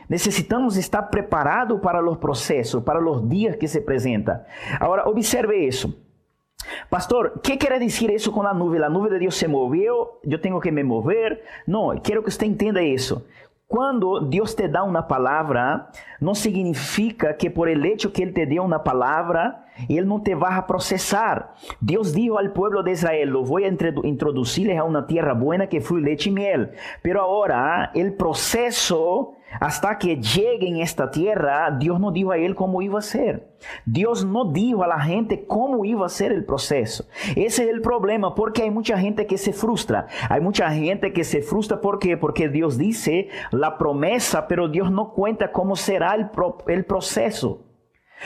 Necessitamos 0.07 0.77
estar 0.77 1.03
preparados 1.03 1.79
para 1.81 2.07
os 2.07 2.17
processos, 2.17 2.83
para 2.83 3.03
os 3.03 3.27
dias 3.27 3.55
que 3.55 3.67
se 3.67 3.79
apresentam. 3.79 4.39
Agora, 4.79 5.09
observe 5.09 5.55
isso. 5.55 6.08
Pastor, 6.89 7.41
¿qué 7.43 7.57
quiere 7.57 7.79
decir 7.79 8.11
eso 8.11 8.31
con 8.31 8.45
la 8.45 8.53
nube? 8.53 8.79
La 8.79 8.89
nube 8.89 9.09
de 9.09 9.19
Dios 9.19 9.35
se 9.35 9.47
movió, 9.47 10.19
yo 10.23 10.41
tengo 10.41 10.59
que 10.59 10.71
me 10.71 10.83
mover. 10.83 11.43
No, 11.65 11.93
quiero 12.03 12.23
que 12.23 12.29
usted 12.29 12.47
entienda 12.47 12.81
eso. 12.81 13.23
Quando 13.69 14.21
Deus 14.21 14.55
te 14.55 14.67
dá 14.67 14.83
uma 14.83 15.03
palavra, 15.03 15.91
não 16.19 16.33
significa 16.33 17.35
que 17.35 17.51
por 17.51 17.69
el 17.69 17.85
hecho 17.85 18.09
que 18.09 18.23
Ele 18.23 18.31
te 18.31 18.47
deu 18.47 18.63
uma 18.63 18.79
palavra, 18.79 19.63
Ele 19.87 20.07
não 20.07 20.19
te 20.19 20.33
vai 20.33 20.57
a 20.57 20.63
processar. 20.63 21.53
Deus 21.79 22.11
disse 22.11 22.29
ao 22.29 22.49
povo 22.49 22.81
de 22.81 22.93
Israel: 22.93 23.29
Lo 23.29 23.45
vou 23.45 23.59
introduzir 23.59 24.75
a 24.75 24.83
uma 24.83 25.03
terra 25.03 25.35
buena 25.35 25.67
que 25.67 25.79
flui 25.81 26.01
leite 26.01 26.29
e 26.29 26.31
miel. 26.31 26.69
Pero 27.03 27.21
agora, 27.21 27.91
o 27.93 28.11
processo 28.13 29.35
hasta 29.59 29.97
que 29.97 30.17
lleguen 30.17 30.75
a 30.77 30.83
esta 30.83 31.09
tierra, 31.11 31.71
Dios 31.71 31.99
no 31.99 32.11
dijo 32.11 32.31
a 32.31 32.37
él 32.37 32.55
cómo 32.55 32.81
iba 32.81 32.99
a 32.99 33.01
ser. 33.01 33.49
Dios 33.85 34.25
no 34.25 34.45
dijo 34.45 34.83
a 34.83 34.87
la 34.87 35.01
gente 35.01 35.45
cómo 35.45 35.83
iba 35.85 36.05
a 36.05 36.09
ser 36.09 36.31
el 36.31 36.45
proceso. 36.45 37.05
Ese 37.35 37.63
es 37.63 37.69
el 37.69 37.81
problema, 37.81 38.35
porque 38.35 38.63
hay 38.63 38.71
mucha 38.71 38.97
gente 38.97 39.25
que 39.25 39.37
se 39.37 39.53
frustra. 39.53 40.07
Hay 40.29 40.41
mucha 40.41 40.69
gente 40.71 41.13
que 41.13 41.23
se 41.23 41.41
frustra. 41.41 41.81
Porque 41.81 42.49
Dios 42.49 42.77
dice 42.77 43.29
la 43.51 43.77
promesa, 43.77 44.47
pero 44.47 44.67
Dios 44.67 44.91
no 44.91 45.13
cuenta 45.13 45.51
cómo 45.51 45.75
será 45.75 46.15
el, 46.15 46.29
el 46.67 46.85
proceso. 46.85 47.65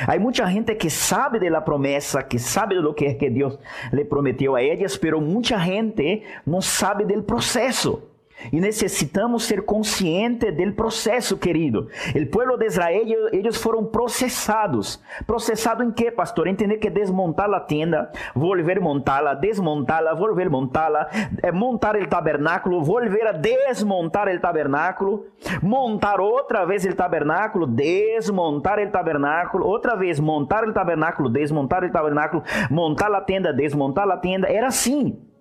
Hay 0.08 0.20
mucha 0.20 0.50
gente 0.50 0.78
que 0.78 0.90
sabe 0.90 1.40
de 1.40 1.50
la 1.50 1.64
promesa, 1.64 2.28
que 2.28 2.40
sabe 2.40 2.76
de 2.76 2.82
lo 2.82 2.96
que 2.96 3.08
es 3.08 3.18
que 3.18 3.30
Dios 3.30 3.60
le 3.92 4.06
prometió 4.06 4.56
a 4.56 4.62
ellas, 4.62 4.98
pero 4.98 5.22
mucha 5.22 5.60
gente 5.60 6.24
no 6.46 6.62
sabe 6.62 7.06
del 7.06 7.24
proceso. 7.24 8.13
E 8.52 8.60
necessitamos 8.60 9.46
ser 9.46 9.64
conscientes 9.64 10.56
do 10.56 10.74
processo, 10.74 11.38
querido. 11.38 11.88
O 12.16 12.26
povo 12.28 12.58
de 12.58 12.66
Israel, 12.66 13.30
eles 13.32 13.58
foram 13.58 13.86
processados. 13.86 15.02
Processado 15.26 15.84
em 15.84 15.92
quê, 15.92 16.12
pastor? 16.12 16.48
Entender 16.48 16.78
que 16.78 16.90
desmontar 16.90 17.52
a 17.54 17.60
tenda, 17.60 18.12
volver 18.36 18.80
montá-la, 18.80 19.34
desmontá-la, 19.34 20.14
volver 20.14 20.50
montá-la, 20.50 21.10
eh, 21.42 21.52
montar 21.52 21.96
o 21.96 22.08
tabernáculo, 22.08 22.82
volver 22.84 23.28
a 23.28 23.32
desmontar 23.32 24.28
o 24.28 24.40
tabernáculo, 24.40 25.26
montar 25.62 26.20
outra 26.20 26.66
vez 26.66 26.86
o 26.86 26.96
tabernáculo, 26.96 27.68
desmontar 27.68 28.80
o 28.80 28.92
tabernáculo, 28.92 29.66
outra 29.66 29.96
vez 29.96 30.20
montar 30.20 30.68
o 30.68 30.74
tabernáculo, 30.74 31.30
desmontar 31.30 31.84
o 31.84 31.92
tabernáculo, 31.92 32.44
montar 32.70 33.14
a 33.14 33.22
tenda, 33.22 33.54
desmontar 33.54 34.10
a 34.10 34.18
tenda. 34.18 34.48
Era 34.48 34.68
assim. 34.68 35.33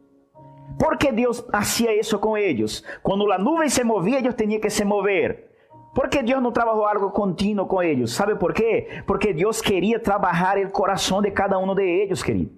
¿Por 0.79 0.99
qué 0.99 1.12
Dios 1.12 1.47
hacía 1.52 1.93
eso 1.93 2.21
con 2.21 2.38
ellos? 2.38 2.85
Cuando 3.02 3.26
la 3.26 3.38
nube 3.38 3.69
se 3.69 3.85
movía, 3.85 4.19
ellos 4.19 4.37
tenían 4.37 4.61
que 4.61 4.71
se 4.71 4.85
mover. 4.85 5.50
¿Por 5.95 6.09
qué 6.09 6.23
Dios 6.23 6.41
no 6.41 6.52
trabajó 6.52 6.88
algo 6.88 7.12
continuo 7.12 7.69
con 7.69 7.85
ellos? 7.85 8.12
¿Sabe 8.12 8.37
por 8.37 8.55
qué? 8.55 9.02
Porque 9.07 9.35
Dios 9.35 9.61
quería 9.61 10.02
trabajar 10.02 10.59
el 10.59 10.71
corazón 10.71 11.23
de 11.23 11.33
cada 11.33 11.59
uno 11.59 11.75
de 11.75 12.02
ellos, 12.02 12.25
querido. 12.25 12.50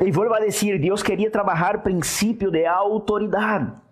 Y 0.00 0.10
vuelvo 0.12 0.34
a 0.34 0.40
decir, 0.40 0.80
Dios 0.80 1.02
quería 1.02 1.30
trabajar 1.30 1.82
principio 1.82 2.50
de 2.50 2.66
autoridad. 2.66 3.82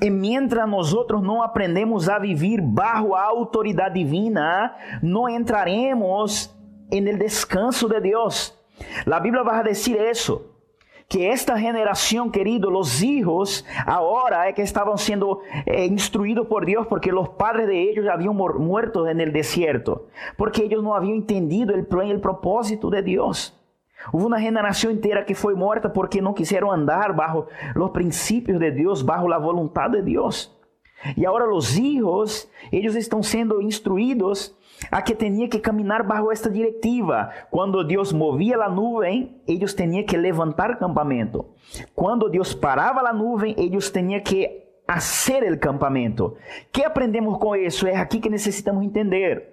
E 0.00 0.10
mientras 0.10 0.68
nosotros 0.68 1.22
não 1.22 1.42
aprendemos 1.42 2.08
a 2.08 2.18
vivir 2.18 2.60
bajo 2.62 3.14
a 3.14 3.24
autoridade 3.24 3.94
divina, 3.94 4.76
não 5.02 5.28
entraremos 5.28 6.54
en 6.90 7.08
el 7.08 7.18
descanso 7.18 7.88
de 7.88 8.00
Deus. 8.00 8.56
La 9.06 9.18
Bíblia 9.18 9.42
vai 9.42 9.62
dizer 9.64 10.10
isso 10.10 10.55
que 11.08 11.30
esta 11.30 11.58
generación, 11.58 12.32
querido, 12.32 12.70
los 12.70 13.02
hijos, 13.02 13.64
ahora 13.86 14.48
es 14.48 14.54
que 14.54 14.62
estaban 14.62 14.98
siendo 14.98 15.40
eh, 15.64 15.86
instruidos 15.86 16.48
por 16.48 16.66
Dios 16.66 16.86
porque 16.88 17.12
los 17.12 17.28
padres 17.28 17.68
de 17.68 17.80
ellos 17.90 18.06
habían 18.08 18.34
muerto 18.34 19.06
en 19.08 19.20
el 19.20 19.32
desierto, 19.32 20.06
porque 20.36 20.64
ellos 20.64 20.82
no 20.82 20.94
habían 20.94 21.18
entendido 21.18 21.74
el 21.74 21.86
plan 21.86 22.08
y 22.08 22.10
el 22.10 22.20
propósito 22.20 22.90
de 22.90 23.02
Dios. 23.02 23.52
Hubo 24.12 24.26
una 24.26 24.40
generación 24.40 24.92
entera 24.92 25.24
que 25.24 25.34
fue 25.34 25.54
muerta 25.54 25.92
porque 25.92 26.20
no 26.20 26.34
quisieron 26.34 26.72
andar 26.72 27.14
bajo 27.14 27.46
los 27.74 27.90
principios 27.90 28.60
de 28.60 28.72
Dios, 28.72 29.04
bajo 29.04 29.28
la 29.28 29.38
voluntad 29.38 29.90
de 29.90 30.02
Dios. 30.02 30.56
Y 31.14 31.24
ahora 31.24 31.46
los 31.46 31.78
hijos, 31.78 32.50
ellos 32.72 32.96
están 32.96 33.22
siendo 33.22 33.60
instruidos 33.60 34.55
a 34.90 35.02
que 35.02 35.14
tinha 35.14 35.48
que 35.48 35.58
caminhar 35.58 36.02
bajo 36.02 36.30
esta 36.30 36.50
diretiva. 36.50 37.30
Quando 37.50 37.84
Deus 37.84 38.12
movia 38.12 38.56
a 38.58 38.68
nuvem, 38.68 39.40
eles 39.46 39.74
tinham 39.74 40.04
que 40.04 40.16
levantar 40.16 40.78
campamento. 40.78 41.46
Quando 41.94 42.28
Deus 42.28 42.54
parava 42.54 43.00
a 43.00 43.12
nuvem, 43.12 43.54
eles 43.58 43.90
tinham 43.90 44.20
que 44.20 44.64
fazer 44.86 45.52
o 45.52 45.58
campamento. 45.58 46.36
que 46.72 46.84
aprendemos 46.84 47.38
com 47.38 47.56
isso? 47.56 47.86
É 47.86 47.96
aqui 47.96 48.20
que 48.20 48.30
necessitamos 48.30 48.84
entender. 48.84 49.52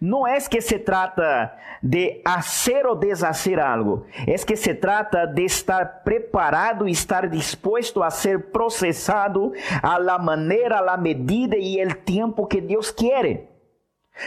no 0.00 0.26
es 0.26 0.48
que 0.48 0.60
se 0.60 0.78
trata 0.78 1.56
de 1.80 2.20
hacer 2.24 2.86
o 2.86 2.94
deshacer 2.94 3.60
algo, 3.60 4.04
es 4.26 4.44
que 4.44 4.56
se 4.56 4.74
trata 4.74 5.26
de 5.26 5.44
estar 5.44 6.02
preparado 6.02 6.86
estar 6.86 7.28
dispuesto 7.30 8.02
a 8.02 8.10
ser 8.10 8.50
procesado 8.50 9.52
a 9.82 9.98
la 9.98 10.18
manera, 10.18 10.78
a 10.78 10.82
la 10.82 10.96
medida 10.96 11.56
y 11.56 11.78
el 11.78 11.98
tiempo 11.98 12.48
que 12.48 12.60
Dios 12.60 12.92
quiere. 12.92 13.47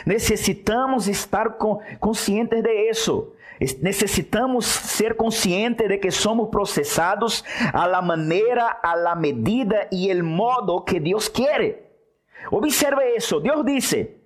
Necesitamos 0.05 1.07
estar 1.07 1.57
conscientes 1.99 2.63
de 2.63 2.89
eso. 2.89 3.33
Necesitamos 3.81 4.65
ser 4.65 5.15
conscientes 5.15 5.87
de 5.87 5.99
que 5.99 6.09
somos 6.09 6.49
procesados 6.49 7.45
a 7.73 7.87
la 7.87 8.01
manera, 8.01 8.67
a 8.67 8.95
la 8.95 9.13
medida 9.15 9.87
y 9.91 10.09
el 10.09 10.23
modo 10.23 10.83
que 10.83 10.99
Dios 10.99 11.29
quiere. 11.29 11.91
Observe 12.49 13.15
eso. 13.15 13.39
Dios 13.39 13.63
dice, 13.63 14.19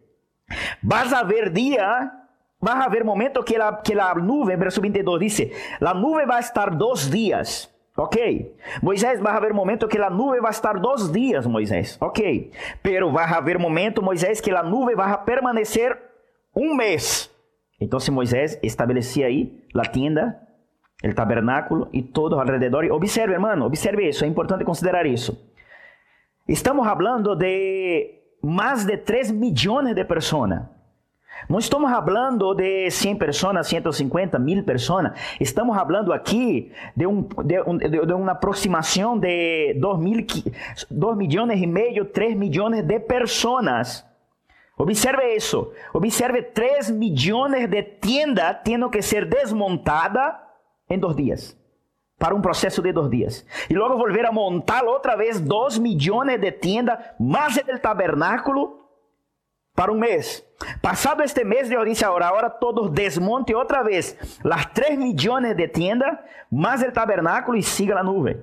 vas 0.81 1.11
a 1.11 1.23
ver 1.23 1.51
día, 1.51 2.29
vas 2.59 2.85
a 2.85 2.89
ver 2.89 3.03
momento 3.03 3.43
que 3.43 3.57
la, 3.57 3.81
que 3.83 3.93
la 3.93 4.13
nube, 4.13 4.55
verso 4.55 4.79
22 4.79 5.19
dice, 5.19 5.51
la 5.81 5.93
nube 5.93 6.25
va 6.25 6.37
a 6.37 6.39
estar 6.39 6.77
dos 6.77 7.11
días. 7.11 7.74
Ok, 7.97 8.53
Moisés, 8.83 9.21
vai 9.21 9.33
haver 9.33 9.53
momento 9.53 9.87
que 9.87 9.97
a 9.97 10.09
nuvem 10.09 10.41
vai 10.41 10.51
estar 10.51 10.77
dois 10.79 11.09
dias, 11.09 11.47
Moisés. 11.47 11.97
Ok, 12.01 12.51
pero 12.83 13.09
vai 13.09 13.23
haver 13.23 13.57
momento, 13.57 14.01
Moisés, 14.01 14.41
que 14.41 14.51
a 14.51 14.61
nuvem 14.61 14.97
vai 14.97 15.17
permanecer 15.23 15.97
um 16.53 16.75
mês. 16.75 17.31
Então, 17.79 17.97
Moisés 18.11 18.59
estabelecia 18.61 19.27
aí 19.27 19.63
a 19.73 19.85
tenda, 19.85 20.37
o 21.03 21.13
tabernáculo 21.13 21.87
e 21.93 22.01
todo 22.01 22.37
ao 22.37 22.45
redor. 22.45 22.83
E 22.83 22.91
observe, 22.91 23.33
hermano, 23.33 23.65
observe 23.65 24.09
isso, 24.09 24.25
é 24.25 24.27
importante 24.27 24.65
considerar 24.65 25.05
isso. 25.05 25.37
Estamos 26.47 26.85
falando 26.85 27.33
de 27.33 28.13
mais 28.43 28.85
de 28.85 28.97
3 28.97 29.31
milhões 29.31 29.95
de 29.95 30.03
pessoas. 30.03 30.74
Não 31.49 31.59
estamos 31.59 31.91
falando 31.91 32.53
de 32.55 32.89
100 32.89 33.17
pessoas, 33.17 33.67
150, 33.67 34.39
mil 34.39 34.63
pessoas. 34.63 35.11
Estamos 35.39 35.75
falando 35.75 36.11
aqui 36.11 36.71
de, 36.95 37.05
um, 37.05 37.21
de, 37.43 37.61
um, 37.61 37.77
de 37.77 38.13
uma 38.13 38.31
aproximação 38.31 39.17
de 39.17 39.73
2, 39.75 39.99
mil, 39.99 40.25
2 40.89 41.17
milhões 41.17 41.61
e 41.61 41.67
meio, 41.67 42.05
3 42.05 42.35
milhões 42.35 42.83
de 42.83 42.99
pessoas. 42.99 44.05
Observe 44.77 45.35
isso. 45.35 45.71
Observe 45.93 46.41
3 46.41 46.91
milhões 46.91 47.69
de 47.69 47.83
tiendas 47.83 48.57
tendo 48.63 48.89
que 48.89 49.01
ser 49.01 49.25
desmontada 49.25 50.39
em 50.89 50.97
dois 50.97 51.15
dias. 51.15 51.57
Para 52.17 52.33
um 52.33 52.41
processo 52.41 52.81
de 52.81 52.91
dois 52.91 53.09
dias. 53.09 53.45
E 53.69 53.73
logo 53.75 53.97
volver 53.97 54.25
a 54.25 54.31
montar 54.31 54.83
outra 54.83 55.15
vez 55.15 55.39
2 55.39 55.77
milhões 55.77 56.39
de 56.39 56.51
tiendas, 56.51 56.97
mais 57.19 57.55
o 57.57 57.79
tabernáculo, 57.79 58.84
para 59.75 59.91
um 59.91 59.99
mês. 59.99 60.43
Passado 60.81 61.21
este 61.21 61.43
mês, 61.43 61.67
Deus 61.67 61.85
disse 61.85 62.05
agora, 62.05 62.27
agora 62.27 62.49
todos 62.49 62.89
desmonte 62.89 63.53
outra 63.53 63.83
vez 63.83 64.17
las 64.43 64.65
3 64.67 64.97
milhões 64.97 65.55
de 65.55 65.67
tiendas, 65.67 66.17
mais 66.49 66.81
o 66.81 66.91
tabernáculo 66.91 67.57
e 67.57 67.61
siga 67.63 67.99
a 67.99 68.03
nuvem. 68.03 68.41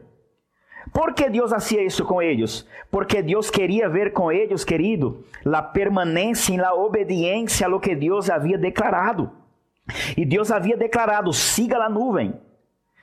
¿Por 0.92 1.14
que 1.14 1.30
Deus 1.30 1.52
hacía 1.52 1.82
isso 1.82 2.04
com 2.04 2.20
eles? 2.20 2.66
Porque 2.90 3.22
Deus 3.22 3.50
queria 3.50 3.88
ver 3.88 4.12
com 4.12 4.30
eles, 4.30 4.64
querido, 4.64 5.24
a 5.50 5.62
permanência 5.62 6.54
e 6.54 6.60
a 6.60 6.74
obediência 6.74 7.66
a 7.66 7.70
lo 7.70 7.80
que 7.80 7.94
Deus 7.94 8.28
havia 8.28 8.58
declarado. 8.58 9.30
E 10.16 10.24
Deus 10.24 10.50
havia 10.50 10.76
declarado: 10.76 11.32
siga 11.32 11.78
a 11.78 11.88
nuvem, 11.88 12.34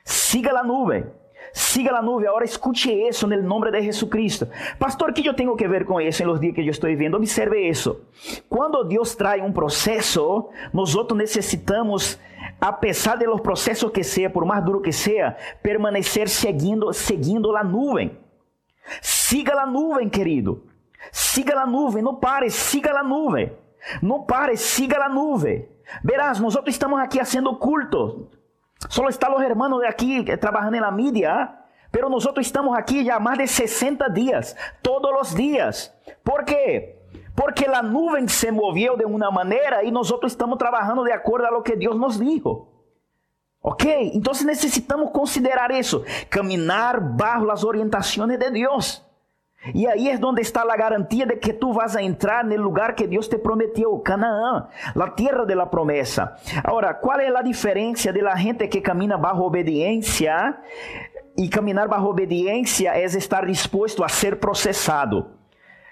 siga 0.04 0.56
a 0.56 0.62
nuvem. 0.62 1.04
Siga 1.52 1.96
a 1.96 2.02
nuvem, 2.02 2.28
agora 2.28 2.44
escute 2.44 2.92
isso 2.92 3.26
no 3.26 3.42
nome 3.42 3.70
de 3.70 3.82
Jesus 3.82 4.10
Cristo. 4.10 4.48
Pastor, 4.78 5.12
que 5.12 5.26
eu 5.26 5.34
tenho 5.34 5.56
que 5.56 5.66
ver 5.66 5.84
com 5.84 6.00
isso 6.00 6.22
em 6.22 6.26
los 6.26 6.40
dias 6.40 6.54
que 6.54 6.60
eu 6.60 6.70
estou 6.70 6.88
vivendo? 6.88 7.16
Observe 7.16 7.68
isso. 7.68 8.00
Quando 8.48 8.84
Deus 8.84 9.14
traz 9.14 9.42
um 9.42 9.52
processo, 9.52 10.48
nós 10.72 10.94
necessitamos, 11.14 12.18
a 12.60 12.72
pesar 12.72 13.16
de 13.16 13.26
los 13.26 13.40
processos 13.40 13.90
que 13.90 14.04
seja, 14.04 14.30
por 14.30 14.44
mais 14.44 14.64
duro 14.64 14.80
que 14.80 14.92
seja, 14.92 15.36
permanecer 15.62 16.28
seguindo, 16.28 16.92
seguindo 16.92 17.56
a 17.56 17.64
nuvem. 17.64 18.16
Siga 19.00 19.60
a 19.60 19.66
nuvem, 19.66 20.08
querido. 20.08 20.64
Siga 21.12 21.60
a 21.60 21.66
nuvem, 21.66 22.02
não 22.02 22.14
pare, 22.14 22.50
siga 22.50 22.98
a 22.98 23.02
nuvem. 23.02 23.52
Não 24.02 24.22
pare, 24.22 24.56
siga 24.56 25.04
a 25.04 25.08
nuvem. 25.08 25.66
Verás, 26.04 26.38
nós 26.38 26.56
estamos 26.66 27.00
aqui 27.00 27.18
fazendo 27.18 27.56
culto. 27.56 28.28
Solo 28.88 29.08
están 29.08 29.32
los 29.32 29.42
hermanos 29.42 29.80
de 29.80 29.88
aquí 29.88 30.24
trabajando 30.40 30.76
en 30.76 30.82
la 30.82 30.90
media, 30.90 31.64
pero 31.90 32.08
nosotros 32.08 32.46
estamos 32.46 32.78
aquí 32.78 33.04
ya 33.04 33.18
más 33.18 33.38
de 33.38 33.46
60 33.46 34.08
días, 34.08 34.56
todos 34.82 35.12
los 35.12 35.34
días. 35.34 35.94
¿Por 36.22 36.44
qué? 36.44 37.00
Porque 37.34 37.66
la 37.66 37.82
nube 37.82 38.26
se 38.28 38.52
movió 38.52 38.96
de 38.96 39.04
una 39.04 39.30
manera 39.30 39.84
y 39.84 39.90
nosotros 39.90 40.32
estamos 40.32 40.58
trabajando 40.58 41.04
de 41.04 41.12
acuerdo 41.12 41.48
a 41.48 41.50
lo 41.50 41.62
que 41.62 41.76
Dios 41.76 41.96
nos 41.96 42.18
dijo. 42.18 42.68
Ok? 43.60 43.84
Entonces 43.86 44.46
necesitamos 44.46 45.10
considerar 45.10 45.70
eso, 45.72 46.02
caminar 46.28 47.00
bajo 47.16 47.44
las 47.44 47.64
orientaciones 47.64 48.38
de 48.38 48.50
Dios. 48.50 49.06
E 49.74 49.86
aí 49.86 50.08
é 50.08 50.18
onde 50.24 50.40
está 50.40 50.62
a 50.62 50.76
garantia 50.76 51.26
de 51.26 51.36
que 51.36 51.52
tu 51.52 51.72
vas 51.72 51.94
a 51.94 52.02
entrar 52.02 52.44
no 52.44 52.56
lugar 52.56 52.94
que 52.94 53.06
Deus 53.06 53.28
te 53.28 53.36
prometeu, 53.36 53.98
Canaã, 53.98 54.68
a 54.96 55.10
terra 55.10 55.44
de 55.44 55.54
la 55.54 55.66
promessa. 55.66 56.34
Agora, 56.64 56.94
qual 56.94 57.20
é 57.20 57.28
a 57.28 57.42
diferença 57.42 58.10
de 58.10 58.22
la 58.22 58.34
gente 58.36 58.68
que 58.68 58.80
camina 58.80 59.18
bajo 59.18 59.42
obediência? 59.42 60.56
E 61.36 61.48
caminar 61.48 61.88
bajo 61.88 62.06
obediência 62.06 62.96
é 62.96 63.04
estar 63.04 63.44
disposto 63.44 64.02
a 64.02 64.08
ser 64.08 64.36
processado. 64.36 65.26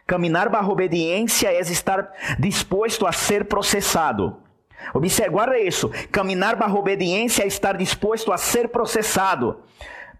Caminar 0.07 0.49
bajo 0.49 0.71
obediência 0.71 1.49
é 1.53 1.61
estar 1.61 2.11
disposto 2.39 3.07
a 3.07 3.13
ser 3.13 3.45
processado. 3.45 4.39
Observe, 4.95 5.31
guarda 5.31 5.59
isso. 5.59 5.91
Caminar 6.11 6.57
bajo 6.57 6.77
obediência 6.77 7.43
é 7.43 7.47
estar 7.47 7.77
disposto 7.77 8.33
a 8.33 8.39
ser 8.39 8.69
processado. 8.69 9.59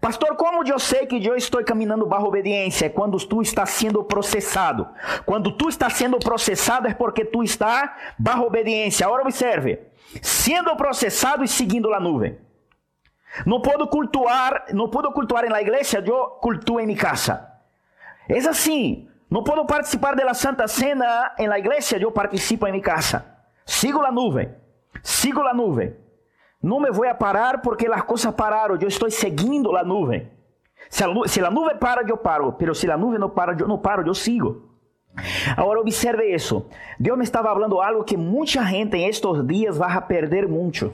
Pastor, 0.01 0.35
como 0.37 0.65
eu 0.65 0.79
sei 0.79 1.05
que 1.05 1.25
eu 1.25 1.35
estou 1.35 1.63
caminhando 1.63 2.05
barra 2.05 2.23
obediência? 2.23 2.85
É 2.85 2.89
quando 2.89 3.17
tu 3.17 3.41
está 3.41 3.65
sendo 3.65 4.01
processado. 4.03 4.87
Quando 5.25 5.51
tu 5.51 5.67
está 5.67 5.89
sendo 5.89 6.17
processado 6.19 6.87
é 6.87 6.93
porque 6.93 7.25
tu 7.25 7.43
está 7.43 7.97
barra 8.17 8.43
obediência. 8.43 9.05
Agora 9.05 9.23
observe. 9.23 9.79
Sendo 10.21 10.73
processado 10.77 11.43
e 11.43 11.47
seguindo 11.47 11.93
a 11.93 11.99
nuvem. 11.99 12.37
Não 13.45 13.61
posso 13.61 13.87
cultuar, 13.87 14.65
não 14.73 14.89
posso 14.89 15.11
cultuar 15.11 15.45
la 15.49 15.61
igreja, 15.61 16.03
eu 16.05 16.27
cultuo 16.41 16.79
em 16.79 16.87
minha 16.87 16.97
casa. 16.97 17.47
É 18.27 18.37
assim. 18.37 19.07
Não 19.29 19.43
posso 19.43 19.65
participar 19.65 20.15
da 20.15 20.33
Santa 20.33 20.67
Cena 20.67 21.35
em 21.37 21.47
la 21.47 21.59
igreja, 21.59 21.97
eu 21.97 22.11
participo 22.11 22.65
em 22.65 22.71
minha 22.71 22.83
casa. 22.83 23.25
Sigo 23.65 24.01
a 24.01 24.11
nuvem. 24.11 24.49
Sigo 25.03 25.41
a 25.41 25.53
nuvem. 25.53 25.93
Não 26.61 26.79
me 26.79 26.91
vou 26.91 27.05
parar 27.15 27.61
porque 27.61 27.87
as 27.87 28.01
coisas 28.03 28.33
pararam. 28.33 28.75
Eu 28.75 28.87
estou 28.87 29.09
seguindo 29.09 29.75
a 29.75 29.83
nuvem. 29.83 30.27
Se 30.89 31.03
a, 31.03 31.07
se 31.27 31.39
a 31.41 31.49
nuvem 31.49 31.77
para, 31.77 32.03
eu 32.07 32.17
paro. 32.17 32.53
Pero 32.53 32.75
se 32.75 32.89
a 32.89 32.97
nuvem 32.97 33.19
não 33.19 33.29
para, 33.29 33.55
eu 33.57 33.67
não 33.67 33.77
paro, 33.77 34.05
eu 34.05 34.13
sigo. 34.13 34.69
Agora 35.55 35.79
observe 35.79 36.23
isso. 36.33 36.65
Deus 36.99 37.17
me 37.17 37.23
estava 37.23 37.49
falando 37.49 37.79
algo 37.81 38.03
que 38.03 38.17
muita 38.17 38.63
gente 38.63 38.95
em 38.95 39.07
estes 39.07 39.45
dias 39.45 39.77
vai 39.77 40.01
perder 40.01 40.47
muito. 40.47 40.93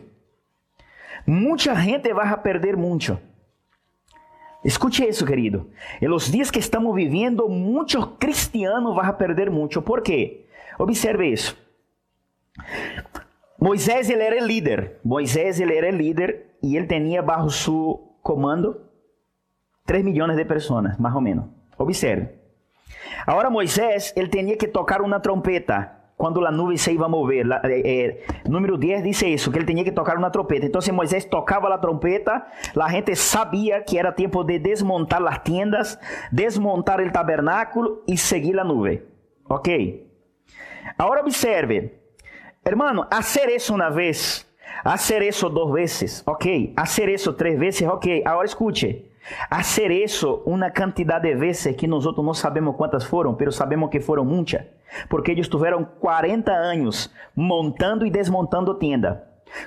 Muita 1.28 1.76
gente 1.76 2.14
vai 2.14 2.38
perder 2.38 2.78
muito. 2.78 3.18
Escute 4.64 5.08
isso, 5.08 5.26
querido. 5.26 5.70
Em 6.02 6.08
los 6.08 6.32
dias 6.32 6.50
que 6.50 6.60
estamos 6.60 6.94
vivendo, 6.96 7.48
muitos 7.48 8.04
cristianos 8.20 8.96
vão 8.96 9.14
perder 9.14 9.50
muito. 9.52 9.82
Por 9.82 10.02
quê? 10.02 10.46
Observe 10.80 11.28
isso. 11.28 11.56
Moisés 13.60 14.10
ele 14.10 14.24
era 14.24 14.40
líder. 14.42 15.00
Moisés 15.04 15.60
ele 15.60 15.76
era 15.76 15.92
líder 15.92 16.58
e 16.62 16.76
ele 16.76 16.88
tinha 16.88 17.22
bajo 17.22 17.50
su 17.50 18.18
comando 18.22 18.82
3 19.86 20.04
milhões 20.04 20.36
de 20.36 20.46
pessoas, 20.46 20.98
mais 20.98 21.16
ou 21.16 21.22
menos. 21.22 21.46
Observe. 21.78 22.30
Agora 23.26 23.50
Moisés 23.50 24.14
ele 24.16 24.28
tinha 24.28 24.58
que 24.58 24.68
tocar 24.68 25.02
uma 25.02 25.20
trompeta 25.20 25.92
quando 26.18 26.46
a 26.46 26.52
nuvem 26.52 26.78
se 26.78 26.92
iba 26.92 27.06
a 27.06 27.10
mover. 27.10 27.46
La, 27.46 27.62
eh, 27.66 27.82
eh, 27.86 28.26
número 28.48 28.78
10 28.78 29.04
diz 29.04 29.22
isso, 29.22 29.52
que 29.52 29.60
ele 29.60 29.66
tinha 29.66 29.84
que 29.84 29.92
tocar 29.92 30.18
uma 30.18 30.30
trompeta. 30.30 30.66
Então, 30.66 30.82
Moisés 30.94 31.26
tocava 31.26 31.74
a 31.74 31.78
trompeta, 31.78 32.46
a 32.76 32.90
gente 32.90 33.16
sabia 33.16 33.82
que 33.82 33.98
era 33.98 34.12
tempo 34.12 34.44
de 34.44 34.60
desmontar 34.60 35.22
as 35.26 35.40
tendas, 35.40 36.00
desmontar 36.32 37.02
o 37.02 37.12
tabernáculo 37.12 38.04
e 38.08 38.18
seguir 38.18 38.58
a 38.60 38.64
nuvem. 38.64 39.02
Ok? 39.50 40.10
Agora 40.98 41.22
observe. 41.22 42.05
Hermano, 42.68 43.08
hacer 43.12 43.52
eso 43.52 43.76
una 43.76 43.92
vez, 43.92 44.52
hacer 44.84 45.22
eso 45.22 45.52
dos 45.52 45.72
veces, 45.72 46.24
ok. 46.26 46.46
Hacer 46.76 47.10
eso 47.10 47.36
tres 47.36 47.60
veces, 47.60 47.88
ok. 47.88 48.08
Ahora 48.26 48.46
escuche. 48.46 49.06
Hacer 49.52 49.92
eso 49.92 50.42
una 50.46 50.72
cantidad 50.74 51.22
de 51.22 51.36
veces 51.36 51.78
que 51.78 51.88
nosotros 51.88 52.26
no 52.26 52.34
sabemos 52.34 52.76
cuántas 52.76 53.06
fueron, 53.06 53.38
pero 53.38 53.52
sabemos 53.52 53.92
que 53.92 54.02
fueron 54.02 54.26
muchas. 54.26 54.66
Porque 55.10 55.34
ellos 55.34 55.48
tuvieron 55.48 55.92
40 56.00 56.52
años 56.68 57.14
montando 57.36 58.04
y 58.04 58.10
desmontando 58.10 58.78
tienda. 58.78 59.26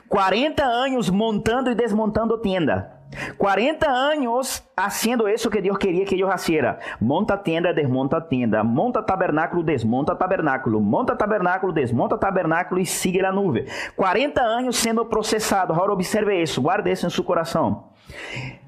40 0.09 0.83
años 0.83 1.13
montando 1.13 1.71
y 1.71 1.77
desmontando 1.77 2.41
tienda. 2.41 2.98
40 3.37 4.11
años 4.11 4.65
haciendo 4.77 5.29
eso 5.29 5.49
que 5.51 5.63
Dios 5.63 5.79
quería 5.79 6.05
que 6.05 6.15
ellos 6.15 6.31
hicieran. 6.35 6.79
Monta 7.01 7.43
tienda, 7.43 7.73
desmonta 7.73 8.29
tienda. 8.29 8.63
Monta 8.63 9.05
tabernáculo, 9.05 9.63
desmonta 9.63 10.17
tabernáculo. 10.17 10.81
Monta 10.81 11.17
tabernáculo, 11.17 11.73
desmonta 11.73 12.19
tabernáculo 12.19 12.81
y 12.81 12.87
sigue 12.87 13.23
la 13.23 13.33
nube. 13.33 13.67
40 13.97 14.43
años 14.57 14.77
siendo 14.77 15.09
procesado. 15.09 15.75
Ahora 15.75 15.95
observe 15.95 16.43
eso, 16.43 16.61
guarde 16.61 16.93
eso 16.93 17.07
en 17.07 17.11
su 17.11 17.25
corazón. 17.25 17.83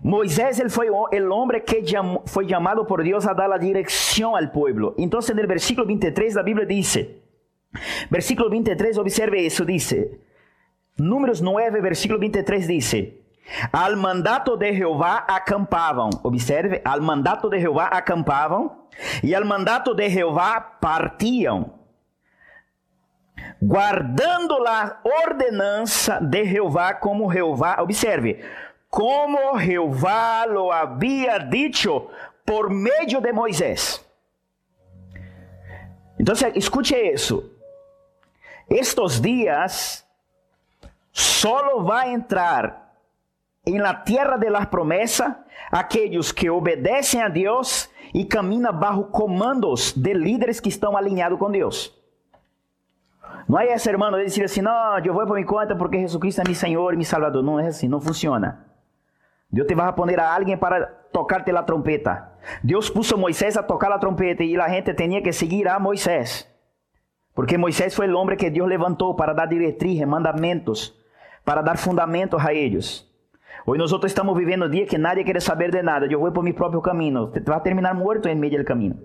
Moisés 0.02 0.58
ele 0.58 0.68
foi 0.68 0.90
o 0.90 1.08
homem 1.32 1.60
que 1.60 1.82
foi 2.26 2.46
chamado 2.46 2.84
por 2.84 3.02
Deus 3.02 3.26
a 3.26 3.32
dar 3.32 3.50
a 3.52 3.58
direção 3.58 4.36
ao 4.36 4.48
povo. 4.48 4.94
Então, 4.98 5.20
no 5.20 5.48
versículo 5.48 5.86
23 5.86 6.34
da 6.34 6.42
Bíblia 6.42 6.66
diz, 6.66 6.98
versículo 8.10 8.50
23, 8.50 8.98
observe 8.98 9.40
isso, 9.40 9.64
diz, 9.64 9.94
Números 10.98 11.40
9, 11.40 11.80
versículo 11.80 12.18
23 12.18 12.66
diz, 12.66 12.94
al 13.72 13.96
mandato 13.96 14.56
de 14.56 14.72
Jeová 14.72 15.24
acampavam, 15.28 16.10
observe, 16.22 16.80
al 16.84 17.00
mandato 17.00 17.48
de 17.48 17.60
Jeová 17.60 17.86
acampavam, 17.86 18.86
e 19.22 19.34
al 19.34 19.44
mandato 19.44 19.94
de 19.94 20.08
Jeová 20.08 20.60
partiam, 20.60 21.72
guardando 23.60 24.66
a 24.66 25.00
ordenança 25.24 26.20
de 26.20 26.44
Jeová 26.44 26.94
como 26.94 27.32
Jeová, 27.32 27.76
observe, 27.80 28.44
como 28.88 29.58
Jeová 29.58 30.46
lo 30.46 30.72
havia 30.72 31.38
dicho 31.38 32.08
por 32.44 32.70
meio 32.70 33.20
de 33.20 33.32
Moisés. 33.32 34.04
Então, 36.18 36.34
escute 36.54 36.94
isso. 36.96 37.50
Estes 38.68 39.20
dias 39.20 40.06
solo 41.12 41.84
vai 41.84 42.12
entrar 42.12 42.89
em 43.70 43.78
la 43.78 44.02
tierra 44.04 44.36
de 44.36 44.50
las 44.50 44.66
promessas 44.66 45.36
aqueles 45.70 46.32
que 46.32 46.50
obedecem 46.50 47.22
a 47.22 47.28
Deus 47.28 47.90
e 48.12 48.24
caminham 48.24 48.72
bajo 48.72 49.04
comandos 49.10 49.92
de 49.92 50.14
líderes 50.14 50.60
que 50.60 50.68
estão 50.68 50.96
alinhados 50.96 51.38
com 51.38 51.50
Deus. 51.50 51.96
Não 53.48 53.58
é 53.58 53.72
esse 53.72 53.88
irmão 53.88 54.12
de 54.12 54.24
dizer 54.24 54.44
assim, 54.44 54.62
não, 54.62 54.98
eu 54.98 55.14
vou 55.14 55.26
por 55.26 55.34
minha 55.34 55.46
conta 55.46 55.74
porque 55.76 55.98
Jesus 55.98 56.20
Cristo 56.20 56.40
é 56.40 56.44
meu 56.44 56.54
Senhor 56.54 56.92
e 56.94 56.96
meu 56.96 57.04
Salvador. 57.04 57.42
Não 57.42 57.58
é 57.58 57.68
assim, 57.68 57.88
não 57.88 58.00
funciona. 58.00 58.66
Deus 59.50 59.66
te 59.66 59.74
vai 59.74 59.88
a 59.88 59.92
poner 59.92 60.20
a 60.20 60.34
alguém 60.34 60.56
para 60.56 60.86
tocarte 61.12 61.50
a 61.50 61.62
trompeta. 61.62 62.30
Deus 62.62 62.88
puso 62.88 63.16
Moisés 63.16 63.56
a 63.56 63.62
tocar 63.62 63.90
a 63.92 63.98
trompeta 63.98 64.44
e 64.44 64.56
a 64.56 64.68
gente 64.68 64.94
tinha 64.94 65.20
que 65.20 65.32
seguir 65.32 65.66
a 65.68 65.78
Moisés. 65.78 66.48
Porque 67.34 67.58
Moisés 67.58 67.94
foi 67.94 68.08
o 68.08 68.16
homem 68.16 68.36
que 68.36 68.50
Deus 68.50 68.68
levantou 68.68 69.14
para 69.14 69.32
dar 69.32 69.46
diretrizes, 69.46 70.06
mandamentos, 70.06 70.94
para 71.44 71.62
dar 71.62 71.76
fundamentos 71.76 72.44
a 72.44 72.54
eles. 72.54 73.09
Hoje 73.66 73.78
nós 73.78 73.92
estamos 74.04 74.36
vivendo 74.36 74.64
um 74.64 74.70
dia 74.70 74.86
que 74.86 74.96
nadie 74.96 75.24
quer 75.24 75.40
saber 75.40 75.70
de 75.70 75.82
nada. 75.82 76.06
Eu 76.06 76.20
vou 76.20 76.32
por 76.32 76.42
meu 76.42 76.54
próprio 76.54 76.80
caminho. 76.80 77.26
Você 77.26 77.40
vai 77.40 77.60
terminar 77.60 77.94
morto 77.94 78.28
em 78.28 78.34
meio 78.34 78.58
do 78.58 78.64
caminho. 78.64 78.96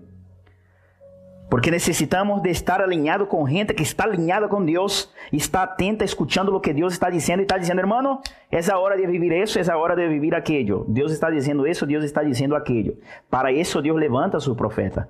Porque 1.49 1.69
necessitamos 1.69 2.41
de 2.41 2.49
estar 2.49 2.81
alinhado 2.81 3.27
com 3.27 3.47
gente 3.47 3.73
que 3.73 3.83
está 3.83 4.03
alinhada 4.05 4.47
com 4.47 4.65
Deus 4.65 5.11
e 5.31 5.37
está 5.37 5.63
atenta, 5.63 6.03
escutando 6.03 6.53
o 6.55 6.59
que 6.59 6.73
Deus 6.73 6.93
está 6.93 7.09
dizendo 7.09 7.41
e 7.41 7.43
está 7.43 7.57
dizendo, 7.57 7.79
hermano, 7.79 8.19
é 8.51 8.59
a 8.71 8.79
hora 8.79 8.97
de 8.97 9.05
viver 9.05 9.43
isso, 9.43 9.59
é 9.59 9.71
a 9.71 9.77
hora 9.77 9.95
de 9.95 10.07
viver 10.07 10.33
aquilo. 10.33 10.85
Deus 10.89 11.11
está 11.11 11.29
dizendo 11.29 11.67
isso, 11.67 11.85
Deus 11.85 12.03
está 12.03 12.23
dizendo 12.23 12.55
aquilo. 12.55 12.97
Para 13.29 13.51
isso 13.51 13.81
Deus 13.81 13.97
levanta 13.97 14.37
a 14.37 14.39
seu 14.39 14.55
profeta. 14.55 15.07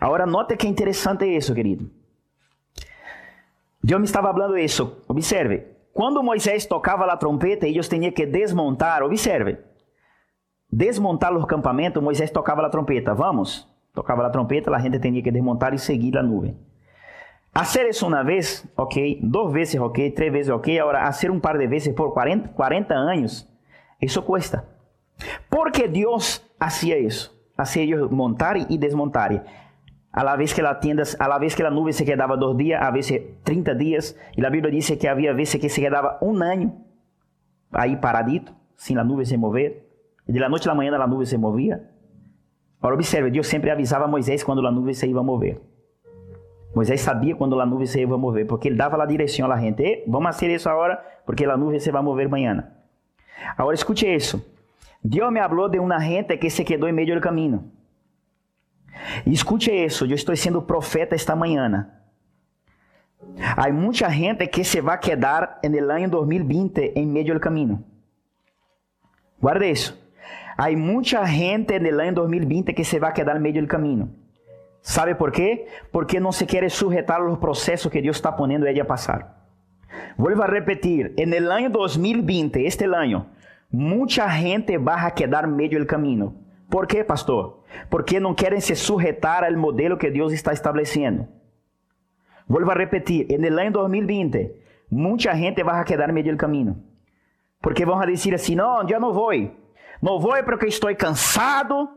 Agora 0.00 0.24
note 0.24 0.56
que 0.56 0.66
interessante 0.66 1.26
isso, 1.26 1.54
querido. 1.54 1.90
Deus 3.84 4.00
me 4.00 4.06
estava 4.06 4.32
falando 4.32 4.56
isso. 4.56 5.04
Observe. 5.06 5.75
Quando 5.96 6.22
Moisés 6.22 6.66
tocava 6.66 7.06
a 7.06 7.16
trompeta, 7.16 7.66
eles 7.66 7.88
tinham 7.88 8.12
que 8.12 8.26
desmontar. 8.26 9.02
Observe. 9.02 9.56
Desmontar 10.70 11.32
o 11.32 11.42
acampamento, 11.42 12.02
Moisés 12.02 12.30
tocava 12.30 12.66
a 12.66 12.68
trompeta. 12.68 13.14
Vamos? 13.14 13.66
Tocava 13.94 14.26
a 14.26 14.28
trompeta, 14.28 14.70
a 14.70 14.78
gente 14.78 14.98
tinha 14.98 15.22
que 15.22 15.30
desmontar 15.30 15.72
e 15.72 15.78
seguir 15.78 16.18
a 16.18 16.22
nuvem. 16.22 16.54
Hacer 17.54 17.88
isso 17.88 18.06
uma 18.06 18.22
vez, 18.22 18.62
ok. 18.76 19.20
Duas 19.22 19.50
vezes, 19.50 19.80
ok. 19.80 20.10
Três 20.10 20.30
vezes, 20.30 20.50
ok. 20.50 20.78
Agora, 20.78 21.08
hacer 21.08 21.30
um 21.30 21.40
par 21.40 21.56
de 21.56 21.66
vezes 21.66 21.94
por 21.94 22.12
40, 22.12 22.50
40 22.50 22.92
anos, 22.92 23.48
isso 23.98 24.20
cuesta. 24.20 24.68
Porque 25.48 25.88
Deus 25.88 26.44
hacía 26.60 26.98
isso. 26.98 27.34
Hacía 27.56 27.84
ellos 27.84 28.10
montar 28.10 28.58
e 28.70 28.76
desmontar. 28.76 29.46
A 30.16 30.24
la 30.24 30.34
vez 30.34 30.54
que 30.54 30.62
a 30.62 30.74
tienda, 30.76 31.02
a 31.18 31.28
la 31.28 31.38
vez 31.38 31.54
que 31.54 31.62
a 31.62 31.70
nuvem 31.70 31.92
se 31.92 32.02
quedava 32.02 32.38
dois 32.38 32.56
dias, 32.56 32.80
a 32.80 32.90
vezes 32.90 33.20
30 33.44 33.74
dias, 33.74 34.16
e 34.34 34.44
a 34.44 34.48
Bíblia 34.48 34.72
diz 34.72 34.88
que 34.98 35.06
havia 35.06 35.34
vezes 35.34 35.60
que 35.60 35.68
se 35.68 35.78
quedava 35.78 36.18
um 36.22 36.42
ano 36.42 36.72
aí 37.70 37.96
paradito, 37.98 38.54
sem 38.74 38.96
a 38.96 39.04
nuvem 39.04 39.26
se 39.26 39.36
mover. 39.36 39.86
E 40.26 40.32
de 40.32 40.38
la 40.38 40.48
noite 40.48 40.66
à 40.70 40.74
manhã 40.74 40.90
a 40.96 41.06
nuvem 41.06 41.26
se 41.26 41.36
movia. 41.36 41.90
Agora 42.80 42.94
observe, 42.94 43.30
Deus 43.30 43.46
sempre 43.46 43.70
avisava 43.70 44.08
Moisés 44.08 44.42
quando 44.42 44.66
a 44.66 44.72
nuvem 44.72 44.94
se 44.94 45.06
ia 45.06 45.22
mover. 45.22 45.60
Moisés 46.74 47.02
sabia 47.02 47.36
quando 47.36 47.60
a 47.60 47.66
nuvem 47.66 47.86
se 47.86 48.00
ia 48.00 48.06
mover, 48.06 48.46
porque 48.46 48.68
ele 48.68 48.76
dava 48.76 49.02
a 49.02 49.04
direção 49.04 49.52
à 49.52 49.58
gente. 49.58 50.02
Vamos 50.08 50.34
fazer 50.34 50.54
isso 50.54 50.70
agora, 50.70 50.96
porque 51.26 51.44
a 51.44 51.58
nuvem 51.58 51.78
se 51.78 51.92
vai 51.92 52.02
mover 52.02 52.26
amanhã. 52.26 52.66
Agora 53.54 53.74
escute 53.74 54.06
isso. 54.06 54.42
Deus 55.04 55.30
me 55.30 55.40
falou 55.40 55.68
de 55.68 55.78
uma 55.78 55.98
gente 56.00 56.38
que 56.38 56.48
se 56.48 56.64
quedou 56.64 56.88
em 56.88 56.92
meio 56.92 57.14
do 57.14 57.20
caminho. 57.20 57.75
Escute 59.26 59.70
isso, 59.70 60.04
eu 60.04 60.14
estou 60.14 60.36
sendo 60.36 60.62
profeta 60.62 61.14
esta 61.14 61.34
manhã. 61.36 61.88
Há 63.56 63.70
muita 63.70 64.08
gente 64.10 64.46
que 64.46 64.64
se 64.64 64.80
vai 64.80 64.98
quedar 64.98 65.60
no 65.62 65.90
ano 65.90 66.08
2020 66.08 66.92
em 66.94 67.06
meio 67.06 67.34
do 67.34 67.40
caminho. 67.40 67.84
Guarde 69.40 69.70
isso. 69.70 69.98
Há 70.56 70.70
muita 70.70 71.24
gente 71.26 71.78
no 71.78 72.00
ano 72.00 72.12
2020 72.12 72.72
que 72.72 72.84
se 72.84 72.98
vai 72.98 73.12
quedar 73.12 73.34
no 73.34 73.40
meio 73.40 73.60
do 73.60 73.68
caminho. 73.68 74.10
¿Sabe 74.80 75.16
por 75.16 75.32
quê? 75.32 75.66
Porque 75.90 76.20
não 76.20 76.32
se 76.32 76.46
quer 76.46 76.70
sujetar 76.70 77.20
aos 77.20 77.38
processos 77.38 77.90
que 77.90 78.00
Deus 78.00 78.16
está 78.16 78.30
ponendo 78.32 78.66
ele 78.66 78.80
a 78.80 78.84
passar. 78.84 79.36
Vuelvo 80.16 80.42
a 80.42 80.46
repetir, 80.46 81.14
no 81.26 81.50
ano 81.50 81.70
2020, 81.70 82.60
este 82.64 82.84
ano, 82.84 83.26
muita 83.70 84.28
gente 84.28 84.78
vai 84.78 85.10
quedar 85.12 85.46
no 85.46 85.56
meio 85.56 85.78
do 85.80 85.86
caminho. 85.86 86.34
¿Por 86.70 86.86
quê, 86.86 87.04
pastor? 87.04 87.55
Porque 87.90 88.20
não 88.20 88.34
querem 88.34 88.60
se 88.60 88.74
sujetar 88.74 89.44
ao 89.44 89.56
modelo 89.56 89.96
que 89.96 90.10
Deus 90.10 90.32
está 90.32 90.52
estabelecendo. 90.52 91.26
Vuelvo 92.48 92.70
a 92.70 92.74
repetir, 92.74 93.26
no 93.38 93.60
ano 93.60 93.72
2020, 93.72 94.52
muita 94.90 95.34
gente 95.34 95.62
vai 95.62 95.84
quedar 95.84 96.08
no 96.08 96.14
meio 96.14 96.32
do 96.32 96.38
caminho. 96.38 96.82
Porque 97.60 97.84
vão 97.84 97.98
dizer 98.06 98.34
assim, 98.34 98.54
não, 98.54 98.88
eu 98.88 99.00
não 99.00 99.12
vou. 99.12 99.32
Não 100.00 100.20
vou 100.20 100.42
porque 100.44 100.66
estou 100.66 100.94
cansado, 100.94 101.88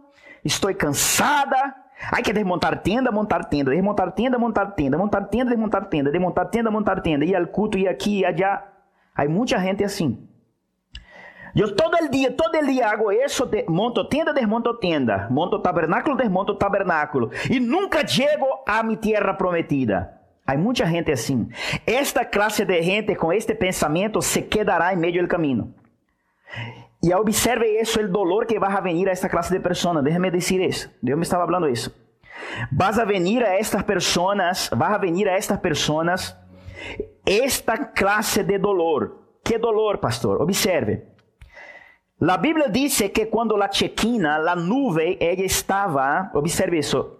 estou 0.44 0.74
cansada. 0.74 1.76
Hay 2.12 2.24
que 2.24 2.34
desmontar 2.34 2.82
tenda, 2.82 3.12
montar 3.12 3.44
tenda, 3.46 3.72
desmontar 3.72 4.12
tenda, 4.14 4.40
montar 4.40 4.68
tenda, 4.68 4.98
montar 4.98 5.22
tenda, 5.26 5.52
desmontar 5.52 5.86
tenda, 5.86 6.12
desmontar 6.12 6.50
tenda, 6.50 6.72
montar 6.72 7.02
tenda, 7.02 7.26
ir 7.26 7.36
ao 7.36 7.46
culto, 7.48 7.78
ir 7.78 7.88
aqui, 7.88 8.20
ir 8.20 8.26
allá. 8.26 8.66
Há 9.14 9.26
muita 9.28 9.60
gente 9.60 9.84
assim. 9.84 10.28
Eu 11.56 11.76
todo 11.76 11.98
el 11.98 12.10
dia, 12.10 12.32
todo 12.32 12.56
el 12.56 12.68
dia 12.68 12.90
hago 12.90 13.12
isso, 13.12 13.46
de, 13.46 13.66
monto 13.68 14.08
tenda, 14.08 14.34
desmonto 14.34 14.76
tenda, 14.76 15.28
monto 15.30 15.60
tabernáculo, 15.60 16.16
desmonto 16.16 16.56
tabernáculo, 16.56 17.32
e 17.50 17.60
nunca 17.60 18.06
chego 18.08 18.46
a 18.68 18.84
minha 18.84 18.98
terra 18.98 19.34
prometida. 19.34 20.20
Há 20.46 20.58
muita 20.58 20.86
gente 20.86 21.12
assim. 21.12 21.48
Esta 21.86 22.26
classe 22.26 22.66
de 22.66 22.82
gente 22.82 23.16
com 23.16 23.32
este 23.32 23.54
pensamento 23.54 24.22
se 24.22 24.44
quedará 24.44 24.94
em 24.94 24.98
meio 24.98 25.22
do 25.22 25.28
caminho. 25.28 25.74
E 27.04 27.14
observe 27.14 27.80
isso, 27.80 28.02
o 28.02 28.08
dolor 28.08 28.46
que 28.46 28.60
vai 28.60 28.74
a 28.76 28.82
venir 28.82 29.08
a 29.08 29.12
esta 29.12 29.30
classe 29.30 29.52
de 29.52 29.60
pessoas. 29.60 30.04
Déjame 30.04 30.32
dizer 30.32 30.62
isso. 30.62 30.92
Deus 31.02 31.18
me 31.18 31.24
estava 31.24 31.46
falando 31.46 31.70
isso. 31.70 31.96
Vas 32.72 32.98
a 32.98 33.06
venir 33.06 33.44
a 33.44 33.60
estas 33.60 33.84
pessoas, 33.84 34.70
vai 34.76 34.94
a 34.94 34.98
venir 34.98 35.28
a 35.30 35.34
estas 35.34 35.60
pessoas 35.60 36.36
esta 37.26 37.78
classe 37.78 38.44
de 38.44 38.58
dolor. 38.58 39.20
Que 39.44 39.58
dolor, 39.58 40.00
pastor? 40.00 40.42
Observe. 40.42 41.04
A 42.22 42.38
Bíblia 42.38 42.70
diz 42.70 42.98
que 43.14 43.26
quando 43.28 43.62
a 43.62 43.72
chequina, 43.72 44.38
a 44.38 44.56
nuvem, 44.56 45.18
ela 45.22 45.42
estava, 45.42 46.30
observe 46.34 46.78
isso. 46.78 47.18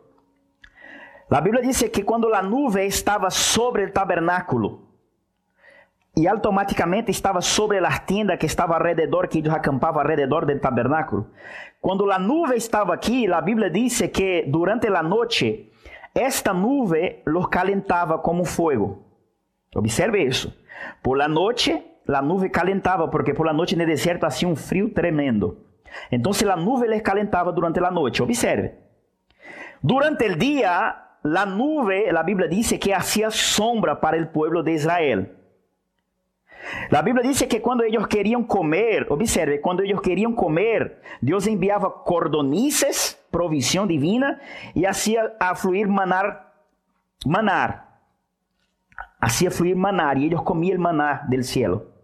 A 1.30 1.40
Bíblia 1.40 1.62
diz 1.62 1.82
que 1.84 2.04
quando 2.04 2.34
a 2.34 2.42
nuvem 2.42 2.88
estava 2.88 3.30
sobre 3.30 3.86
o 3.86 3.92
tabernáculo, 3.94 4.90
e 6.18 6.28
automaticamente 6.28 7.12
estava 7.12 7.40
sobre 7.40 7.78
a 7.78 8.00
tenda 8.00 8.36
que 8.36 8.46
estava 8.46 8.76
ao 8.76 8.84
redor, 8.84 9.28
que 9.30 9.38
eles 9.38 9.54
acampavam 9.54 10.02
ao 10.02 10.08
redor 10.08 10.46
do 10.46 10.60
tabernáculo. 10.60 11.28
Quando 11.80 12.12
a 12.12 12.20
nuvem 12.20 12.58
estava 12.58 12.94
aqui, 12.94 13.32
a 13.32 13.40
Bíblia 13.40 13.70
diz 13.70 14.02
que 14.12 14.44
durante 14.48 14.88
a 14.88 15.02
noite, 15.02 15.72
esta 16.14 16.54
nuvem 16.54 17.22
los 17.26 17.48
calentava 17.48 18.18
como 18.18 18.44
fogo. 18.44 19.06
Observe 19.74 20.22
isso. 20.22 20.54
Por 21.02 21.18
la 21.18 21.30
noite, 21.30 21.82
a 22.18 22.22
nuvem 22.22 22.50
calentava, 22.50 23.10
porque 23.10 23.34
por 23.34 23.46
la 23.46 23.54
noite 23.54 23.76
no 23.76 23.86
deserto 23.86 24.26
hacía 24.26 24.48
um 24.48 24.56
frio 24.56 24.94
tremendo. 24.94 25.58
Então, 26.12 26.32
a 26.52 26.56
nuvem 26.56 26.90
les 26.90 27.02
calentava 27.02 27.52
durante 27.52 27.80
a 27.80 27.92
noite. 27.92 28.22
Observe. 28.22 28.74
Durante 29.82 30.26
o 30.26 30.36
dia, 30.36 30.96
a 31.24 31.46
nuvem, 31.46 32.10
a 32.10 32.24
Bíblia 32.24 32.48
diz 32.48 32.78
que 32.80 32.94
hacía 32.94 33.32
sombra 33.32 33.96
para 34.00 34.22
o 34.22 34.28
povo 34.28 34.62
de 34.64 34.74
Israel. 34.74 35.36
La 36.90 37.02
Biblia 37.02 37.24
dice 37.24 37.48
que 37.48 37.62
cuando 37.62 37.84
ellos 37.84 38.08
querían 38.08 38.44
comer, 38.44 39.08
observe, 39.10 39.62
cuando 39.62 39.82
ellos 39.84 40.02
querían 40.02 40.34
comer, 40.34 41.02
Dios 41.22 41.48
enviaba 41.48 42.04
cordonices, 42.04 43.20
provisión 43.32 43.88
divina, 43.88 44.40
y 44.74 44.86
hacía 44.86 45.34
afluir 45.40 45.88
manar, 45.88 46.54
manar. 47.26 47.90
Hacía 49.22 49.52
fluir 49.52 49.76
manar 49.76 50.18
y 50.18 50.26
ellos 50.26 50.44
comían 50.44 50.74
el 50.74 50.80
maná 50.80 51.26
del 51.30 51.44
cielo. 51.44 51.99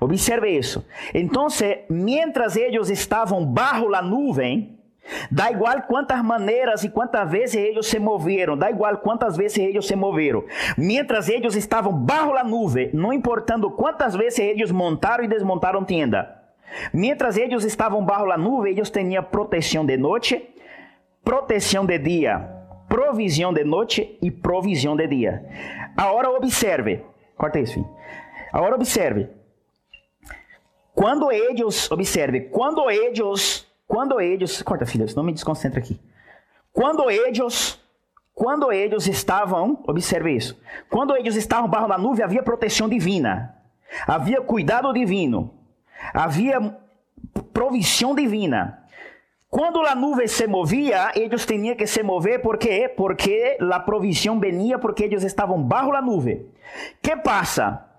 Observe 0.00 0.56
eso. 0.56 0.84
Entonces, 1.12 1.78
mientras 1.88 2.56
ellos 2.56 2.90
estaban 2.90 3.54
bajo 3.54 3.88
la 3.88 4.02
nube, 4.02 4.80
Da 5.30 5.50
igual 5.50 5.86
quantas 5.86 6.22
maneiras 6.22 6.84
e 6.84 6.88
quantas 6.88 7.28
vezes 7.30 7.56
eles 7.56 7.86
se 7.86 7.98
moveram, 7.98 8.56
da 8.56 8.70
igual 8.70 8.98
quantas 8.98 9.36
vezes 9.36 9.58
eles 9.58 9.86
se 9.86 9.96
moveram. 9.96 10.44
Mientras 10.76 11.28
eles 11.28 11.56
estavam 11.56 11.92
bajo 11.92 12.36
a 12.36 12.44
nuvem, 12.44 12.90
não 12.92 13.12
importando 13.12 13.70
quantas 13.70 14.14
vezes 14.14 14.38
eles 14.38 14.70
montaram 14.70 15.24
e 15.24 15.28
desmontaram 15.28 15.84
tenda. 15.84 16.36
Mientras 16.92 17.36
eles 17.36 17.64
estavam 17.64 18.04
bajo 18.04 18.30
a 18.30 18.38
nuvem, 18.38 18.72
eles 18.72 18.90
tinham 18.90 19.24
proteção 19.24 19.84
de 19.84 19.96
noite, 19.96 20.48
proteção 21.24 21.84
de 21.84 21.98
dia, 21.98 22.48
provisão 22.88 23.52
de 23.52 23.64
noite 23.64 24.16
e 24.22 24.30
provisão 24.30 24.94
de 24.94 25.08
dia. 25.08 25.44
Agora 25.96 26.30
observe, 26.30 27.04
corta 27.36 27.58
isso. 27.58 27.84
Agora 28.52 28.76
observe. 28.76 29.39
Quando 30.94 31.30
eles, 31.30 31.90
observe, 31.90 32.40
quando 32.42 32.90
eles 32.90 33.66
quando 33.90 34.20
eles, 34.20 34.62
corta 34.62 34.86
filha, 34.86 35.04
não 35.16 35.24
me 35.24 35.32
desconcentra 35.32 35.80
aqui. 35.80 36.00
Quando 36.72 37.10
eles, 37.10 37.76
quando 38.32 38.70
eles 38.70 39.08
estavam, 39.08 39.82
observe 39.84 40.30
isso. 40.30 40.56
Quando 40.88 41.16
eles 41.16 41.34
estavam 41.34 41.68
barro 41.68 41.88
na 41.88 41.98
nuvem, 41.98 42.24
havia 42.24 42.40
proteção 42.40 42.88
divina. 42.88 43.52
Havia 44.06 44.40
cuidado 44.42 44.92
divino. 44.92 45.52
Havia 46.14 46.72
provisão 47.52 48.14
divina. 48.14 48.78
Quando 49.48 49.84
a 49.84 49.96
nuvem 49.96 50.28
se 50.28 50.46
movia, 50.46 51.10
eles 51.16 51.44
tinham 51.44 51.74
que 51.74 51.84
se 51.84 52.04
mover, 52.04 52.40
por 52.42 52.58
quê? 52.58 52.88
Porque 52.96 53.58
a 53.60 53.80
provisão 53.80 54.38
venia, 54.38 54.78
porque 54.78 55.02
eles 55.02 55.24
estavam 55.24 55.60
bajo 55.60 55.92
a 55.92 56.00
nuvem. 56.00 56.46
Que 57.02 57.16
passa? 57.16 57.89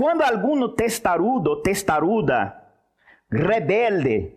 Quando 0.00 0.22
algum 0.22 0.66
testarudo, 0.66 1.60
testaruda, 1.60 2.56
rebelde, 3.30 4.34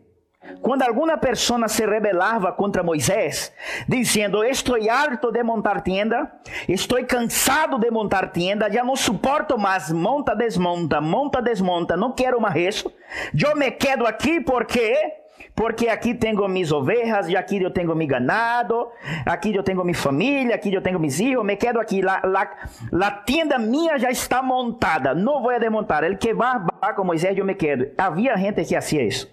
quando 0.62 0.82
alguma 0.82 1.18
pessoa 1.18 1.70
se 1.70 1.86
rebelava 1.86 2.52
contra 2.52 2.84
Moisés, 2.84 3.50
dizendo: 3.88 4.44
Estou 4.44 4.76
harto 4.92 5.32
de 5.32 5.42
montar 5.42 5.80
tienda, 5.80 6.30
estou 6.68 7.02
cansado 7.06 7.80
de 7.80 7.90
montar 7.90 8.34
tienda, 8.34 8.70
já 8.70 8.84
não 8.84 8.98
suporto 8.98 9.58
mais, 9.58 9.90
monta, 9.90 10.36
desmonta, 10.36 11.00
monta, 11.00 11.42
desmonta, 11.42 11.96
não 11.96 12.12
quero 12.12 12.42
mais 12.42 12.76
isso. 12.76 12.94
Eu 13.34 13.56
me 13.56 13.72
quedo 13.72 14.06
aqui 14.06 14.42
porque 14.42 15.23
porque 15.56 15.88
aqui 15.88 16.14
tenho 16.14 16.48
minhas 16.48 16.72
ovelhas, 16.72 17.30
e 17.30 17.38
aqui 17.38 17.62
eu 17.62 17.72
tenho 17.72 17.96
meu 17.96 18.08
ganado, 18.08 18.88
aqui 19.26 19.56
eu 19.56 19.64
tenho 19.64 19.84
minha 19.84 19.96
família, 19.96 20.56
aqui 20.56 20.74
eu 20.74 20.82
tenho 20.82 21.00
meus 21.00 21.18
filhos, 21.18 21.44
me 21.44 21.56
quedo 21.56 21.80
aqui. 21.80 22.02
La, 22.02 22.22
la, 22.24 22.50
la 22.92 23.12
tienda 23.12 23.58
minha 23.58 23.98
já 23.98 24.10
está 24.10 24.42
montada, 24.42 25.16
não 25.16 25.42
vou 25.42 25.58
desmontar. 25.60 26.04
Ele 26.04 26.16
que 26.18 26.34
vai 26.34 26.60
com 26.96 27.04
Moisés, 27.04 27.38
eu 27.38 27.46
me 27.46 27.56
quedo. 27.56 27.92
Havia 27.98 28.36
gente 28.38 28.64
que 28.64 28.74
fazia 28.76 29.04
isso. 29.04 29.33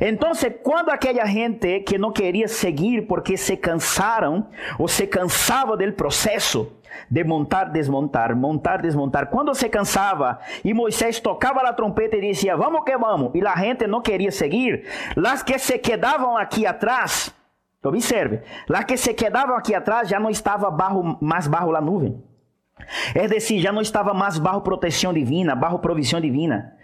Então, 0.00 0.32
quando 0.62 0.90
aquela 0.90 1.24
gente 1.26 1.80
que 1.80 1.96
não 1.98 2.12
queria 2.12 2.48
seguir 2.48 3.02
porque 3.02 3.36
se 3.36 3.56
cansaram 3.56 4.46
ou 4.78 4.86
se 4.86 5.06
cansava 5.06 5.76
do 5.76 5.92
processo 5.92 6.70
de 7.10 7.24
montar, 7.24 7.64
desmontar, 7.64 8.36
montar, 8.36 8.82
desmontar, 8.82 9.28
quando 9.28 9.54
se 9.54 9.68
cansava 9.68 10.38
e 10.64 10.74
Moisés 10.74 11.20
tocava 11.20 11.60
a 11.60 11.72
trompeta 11.72 12.16
e 12.16 12.20
dizia: 12.20 12.56
Vamos 12.56 12.84
que 12.84 12.96
vamos, 12.96 13.30
e 13.34 13.46
a 13.46 13.56
gente 13.56 13.86
não 13.86 14.02
queria 14.02 14.30
seguir, 14.30 14.84
as 15.24 15.42
que 15.42 15.58
se 15.58 15.78
quedavam 15.78 16.36
aqui 16.36 16.66
atrás, 16.66 17.34
observe, 17.82 18.40
as 18.72 18.84
que 18.84 18.96
se 18.96 19.14
quedavam 19.14 19.56
aqui 19.56 19.74
atrás 19.74 20.08
já 20.08 20.20
não 20.20 20.30
estava 20.30 20.70
barro, 20.70 21.16
mais 21.20 21.46
barro 21.46 21.72
na 21.72 21.80
nuvem. 21.80 22.22
É 23.14 23.28
decir, 23.28 23.60
já 23.60 23.72
não 23.72 23.80
estava 23.80 24.12
mais 24.12 24.38
barro 24.38 24.60
proteção 24.60 25.12
divina, 25.12 25.54
barro 25.54 25.78
provisão 25.78 26.20
divina. 26.20 26.76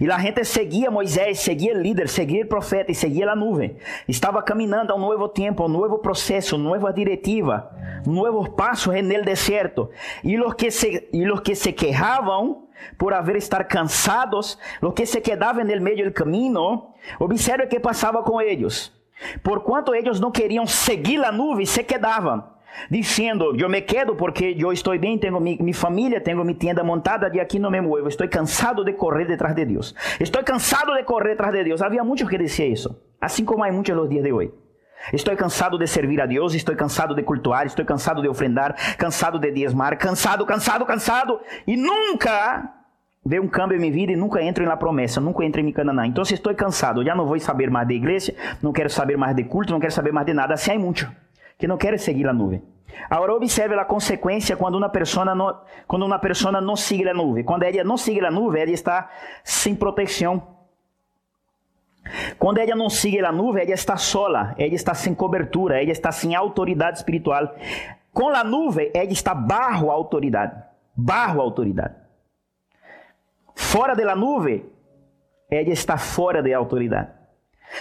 E 0.00 0.10
a 0.10 0.18
gente 0.18 0.44
seguia 0.44 0.90
Moisés, 0.90 1.38
seguia 1.40 1.72
líder, 1.72 2.08
seguia 2.08 2.44
profeta 2.44 2.90
e 2.90 2.94
seguia 2.94 3.30
a 3.30 3.36
nuvem. 3.36 3.76
Estava 4.08 4.42
caminhando 4.42 4.92
a 4.92 4.96
um 4.96 4.98
novo 4.98 5.28
tempo, 5.28 5.62
a 5.62 5.66
um 5.66 5.68
novo 5.68 5.98
processo, 5.98 6.58
nova 6.58 6.92
diretiva, 6.92 7.70
um 8.06 8.12
novo 8.12 8.50
passo 8.50 8.90
no 8.90 9.22
deserto. 9.22 9.88
E 10.24 10.38
os 10.40 10.54
que 10.54 10.70
se, 10.70 11.08
e 11.12 11.30
os 11.30 11.40
que 11.40 11.54
se 11.54 11.72
quejavam 11.72 12.64
por 12.98 13.14
haver 13.14 13.36
estar 13.36 13.62
cansados, 13.64 14.58
os 14.82 14.92
que 14.92 15.06
se 15.06 15.20
quedavam 15.20 15.64
no 15.64 15.80
meio 15.80 16.06
do 16.06 16.12
caminho, 16.12 16.88
observe 17.20 17.64
o 17.64 17.68
que 17.68 17.78
passava 17.78 18.22
com 18.22 18.40
eles. 18.40 18.92
Por 19.42 19.60
quanto 19.60 19.94
eles 19.94 20.18
não 20.18 20.30
queriam 20.30 20.66
seguir 20.66 21.24
a 21.24 21.30
nuvem, 21.30 21.64
se 21.64 21.82
quedavam 21.84 22.55
dizendo: 22.90 23.54
Eu 23.58 23.68
me 23.68 23.80
quedo 23.80 24.14
porque 24.14 24.56
eu 24.58 24.72
estou 24.72 24.98
bem, 24.98 25.18
tenho 25.18 25.40
mi, 25.40 25.58
minha 25.60 25.74
família, 25.74 26.20
tenho 26.20 26.44
minha 26.44 26.56
tenda 26.56 26.82
montada, 26.84 27.30
de 27.30 27.40
aqui 27.40 27.58
não 27.58 27.70
me 27.70 27.80
muevo. 27.80 28.08
Estou 28.08 28.28
cansado 28.28 28.84
de 28.84 28.92
correr 28.92 29.26
detrás 29.26 29.54
de 29.54 29.64
Deus. 29.64 29.94
Estou 30.20 30.42
cansado 30.42 30.94
de 30.94 31.02
correr 31.04 31.30
detrás 31.30 31.52
de 31.52 31.64
Deus. 31.64 31.82
Havia 31.82 32.04
muitos 32.04 32.28
que 32.28 32.38
diziam 32.38 32.68
isso, 32.68 33.02
assim 33.20 33.44
como 33.44 33.64
há 33.64 33.72
muitos 33.72 33.94
nos 33.94 34.08
dias 34.08 34.24
de 34.24 34.32
hoje. 34.32 34.52
Estou 35.12 35.36
cansado 35.36 35.78
de 35.78 35.86
servir 35.86 36.20
a 36.20 36.26
Deus, 36.26 36.54
estou 36.54 36.74
cansado 36.74 37.14
de 37.14 37.22
cultuar, 37.22 37.66
estou 37.66 37.84
cansado 37.84 38.22
de 38.22 38.28
ofrendar, 38.28 38.96
cansado 38.96 39.38
de 39.38 39.52
diezmar, 39.52 39.96
cansado, 39.98 40.44
cansado, 40.44 40.84
cansado, 40.84 41.40
e 41.66 41.76
nunca 41.76 42.72
vê 43.24 43.38
um 43.38 43.48
câmbio 43.48 43.76
em 43.76 43.80
minha 43.80 43.92
vida 43.92 44.12
e 44.12 44.16
nunca 44.16 44.42
entro 44.42 44.64
na 44.64 44.76
promessa, 44.76 45.20
nunca 45.20 45.44
entro 45.44 45.60
em 45.60 45.72
Canaã. 45.72 46.06
Então, 46.06 46.24
se 46.24 46.34
estou 46.34 46.54
cansado, 46.54 47.04
já 47.04 47.14
não 47.14 47.26
vou 47.26 47.38
saber 47.38 47.70
mais 47.70 47.86
de 47.86 47.94
igreja, 47.94 48.34
não 48.62 48.72
quero 48.72 48.88
saber 48.88 49.16
mais 49.16 49.36
de 49.36 49.44
culto, 49.44 49.72
não 49.72 49.80
quero 49.80 49.92
saber 49.92 50.12
mais 50.12 50.26
de 50.26 50.32
nada. 50.32 50.54
Assim 50.54 50.72
há 50.72 50.78
muitos 50.78 51.06
que 51.58 51.66
não 51.66 51.76
querem 51.76 51.98
seguir 51.98 52.26
a 52.28 52.32
nuvem. 52.32 52.62
Agora 53.10 53.34
observe 53.34 53.74
a 53.74 53.84
consequência 53.84 54.56
quando 54.56 54.76
uma 54.76 54.88
pessoa 54.88 55.34
não, 55.34 55.60
quando 55.86 56.04
uma 56.04 56.18
pessoa 56.18 56.60
não 56.60 56.76
sigue 56.76 57.08
a 57.08 57.14
nuvem. 57.14 57.44
Quando 57.44 57.62
ela 57.62 57.84
não 57.84 57.96
sigue 57.96 58.24
a 58.24 58.30
nuvem, 58.30 58.62
ela 58.62 58.70
está 58.70 59.10
sem 59.44 59.74
proteção. 59.74 60.56
Quando 62.38 62.58
ela 62.58 62.74
não 62.74 62.88
sigue 62.88 63.24
a 63.24 63.32
nuvem, 63.32 63.64
ela 63.64 63.72
está 63.72 63.96
sola, 63.96 64.54
ela 64.58 64.74
está 64.74 64.94
sem 64.94 65.14
cobertura, 65.14 65.82
ela 65.82 65.90
está 65.90 66.12
sem 66.12 66.34
autoridade 66.34 66.98
espiritual. 66.98 67.54
Com 68.12 68.28
a 68.28 68.44
nuvem, 68.44 68.90
ela 68.94 69.10
está 69.10 69.34
barro 69.34 69.90
a 69.90 69.94
autoridade, 69.94 70.54
barro 70.94 71.40
a 71.40 71.44
autoridade. 71.44 71.94
Fora 73.54 73.94
da 73.94 74.14
nuvem, 74.14 74.64
ela 75.50 75.70
está 75.70 75.96
fora 75.96 76.42
de 76.42 76.52
autoridade. 76.52 77.10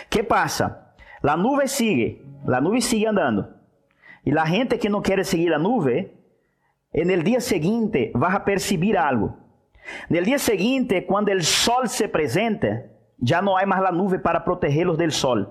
Que 0.10 0.24
passa? 0.24 0.84
A 1.22 1.38
nuvem 1.38 1.68
sigue, 1.68 2.24
a 2.48 2.62
nuvem 2.62 2.82
sigue 2.82 3.06
andando. 3.06 3.55
E 4.26 4.38
a 4.38 4.46
gente 4.46 4.78
que 4.78 4.90
não 4.90 5.02
quer 5.02 5.24
seguir 5.24 5.54
a 5.54 5.60
nuvem, 5.60 6.12
no 6.94 7.24
dia 7.24 7.40
seguinte 7.40 8.12
vai 8.16 8.36
a 8.36 8.40
perceber 8.40 8.98
algo. 8.98 9.34
No 10.10 10.22
dia 10.22 10.40
seguinte, 10.40 11.02
quando 11.02 11.32
o 11.32 11.44
sol 11.44 11.86
se 11.88 12.08
presente, 12.08 12.86
já 13.22 13.42
não 13.42 13.56
há 13.56 13.66
mais 13.66 13.84
a 13.84 13.92
nuvem 13.92 14.20
para 14.20 14.40
protegê-los 14.40 14.98
do 14.98 15.12
sol. 15.12 15.46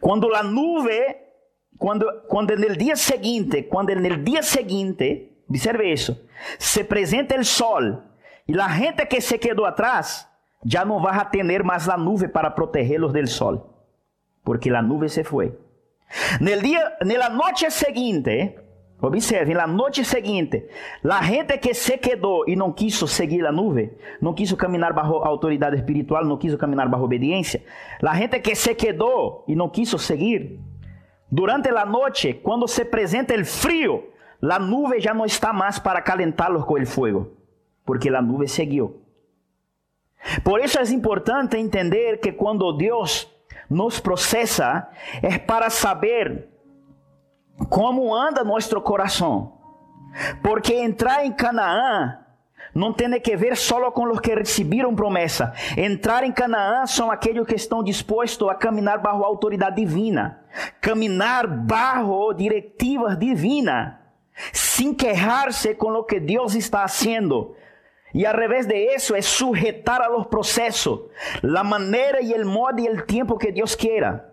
Quando 0.00 0.34
a 0.34 0.42
nuvem, 0.42 1.16
quando, 1.78 2.06
quando 2.28 2.56
no 2.56 2.76
dia 2.76 2.96
seguinte, 2.96 3.64
quando 3.64 3.94
no 3.94 4.16
dia 4.16 4.42
seguinte, 4.42 5.32
observe 5.48 5.92
isso, 5.92 6.26
se 6.58 6.84
presenta 6.84 7.38
o 7.38 7.44
sol 7.44 8.02
e 8.48 8.58
a 8.58 8.68
gente 8.68 9.04
que 9.04 9.20
se 9.20 9.36
quedou 9.36 9.66
atrás, 9.66 10.26
já 10.64 10.84
não 10.84 11.00
vai 11.00 11.28
ter 11.28 11.62
mais 11.62 11.88
a 11.88 11.96
nuvem 11.96 12.28
para 12.28 12.50
protegê-los 12.50 13.12
do 13.12 13.26
sol, 13.26 13.84
porque 14.42 14.70
a 14.70 14.80
nuvem 14.80 15.08
se 15.08 15.24
foi. 15.24 15.54
Nel 16.40 16.60
día, 16.60 16.96
nella 17.04 17.28
noche 17.28 17.70
seguinte, 17.70 18.56
observe, 19.00 19.54
na 19.54 19.66
noite 19.66 20.04
seguinte, 20.04 20.68
a 21.04 21.22
gente 21.22 21.58
que 21.58 21.72
se 21.74 21.98
quedou 21.98 22.44
e 22.48 22.56
não 22.56 22.72
quiso 22.72 23.06
seguir 23.06 23.46
a 23.46 23.52
nuvem, 23.52 23.92
não 24.20 24.34
quiso 24.34 24.56
caminhar 24.56 24.92
bajo 24.92 25.14
autoridade 25.14 25.76
espiritual, 25.76 26.24
não 26.24 26.36
quiso 26.36 26.58
caminhar 26.58 26.88
bajo 26.88 27.04
obediência, 27.04 27.62
a 28.02 28.14
gente 28.14 28.40
que 28.40 28.54
se 28.54 28.74
quedou 28.74 29.44
e 29.48 29.54
não 29.54 29.68
quiso 29.68 29.98
seguir, 29.98 30.58
durante 31.30 31.68
a 31.68 31.86
noite, 31.86 32.34
quando 32.34 32.66
se 32.66 32.82
apresenta 32.82 33.34
o 33.34 33.44
frio, 33.44 34.10
a 34.42 34.58
nuvem 34.58 35.00
já 35.00 35.14
não 35.14 35.24
está 35.24 35.52
mais 35.52 35.78
para 35.78 36.02
calentá-los 36.02 36.64
com 36.64 36.74
o 36.74 36.86
fogo, 36.86 37.36
porque 37.84 38.08
a 38.08 38.20
nuvem 38.20 38.48
seguiu. 38.48 39.00
Por 40.44 40.60
isso 40.60 40.78
é 40.78 40.82
importante 40.92 41.56
entender 41.56 42.18
que 42.18 42.32
quando 42.32 42.72
Deus 42.72 43.26
nos 43.70 44.00
processa 44.00 44.88
é 45.22 45.38
para 45.38 45.70
saber 45.70 46.48
como 47.68 48.12
anda 48.12 48.42
nosso 48.42 48.80
coração. 48.80 49.52
Porque 50.42 50.74
entrar 50.74 51.24
em 51.24 51.32
Canaã 51.32 52.18
não 52.74 52.92
tem 52.92 53.18
que 53.20 53.36
ver 53.36 53.56
só 53.56 53.90
com 53.92 54.10
os 54.10 54.20
que 54.20 54.34
receberam 54.34 54.94
promessa. 54.94 55.52
Entrar 55.76 56.24
em 56.24 56.32
Canaã 56.32 56.84
são 56.86 57.10
aqueles 57.10 57.46
que 57.46 57.54
estão 57.54 57.82
dispostos 57.82 58.48
a 58.48 58.54
caminhar 58.54 58.98
bajo 58.98 59.22
a 59.22 59.26
autoridade 59.26 59.76
divina, 59.76 60.40
caminhar 60.80 61.46
bajo 61.46 62.32
diretivas 62.34 63.16
divinas, 63.16 63.94
sem 64.52 64.92
queixar-se 64.92 65.74
com 65.74 65.92
o 65.92 66.04
que 66.04 66.18
Deus 66.18 66.54
está 66.54 66.88
fazendo. 66.88 67.54
Y 68.12 68.24
al 68.24 68.34
revés 68.34 68.66
de 68.66 68.94
eso 68.94 69.14
es 69.14 69.26
sujetar 69.26 70.02
a 70.02 70.08
los 70.08 70.26
procesos, 70.26 71.02
la 71.42 71.62
manera 71.62 72.20
y 72.20 72.32
el 72.32 72.44
modo 72.44 72.78
y 72.78 72.86
el 72.86 73.04
tiempo 73.04 73.38
que 73.38 73.52
Dios 73.52 73.76
quiera. 73.76 74.26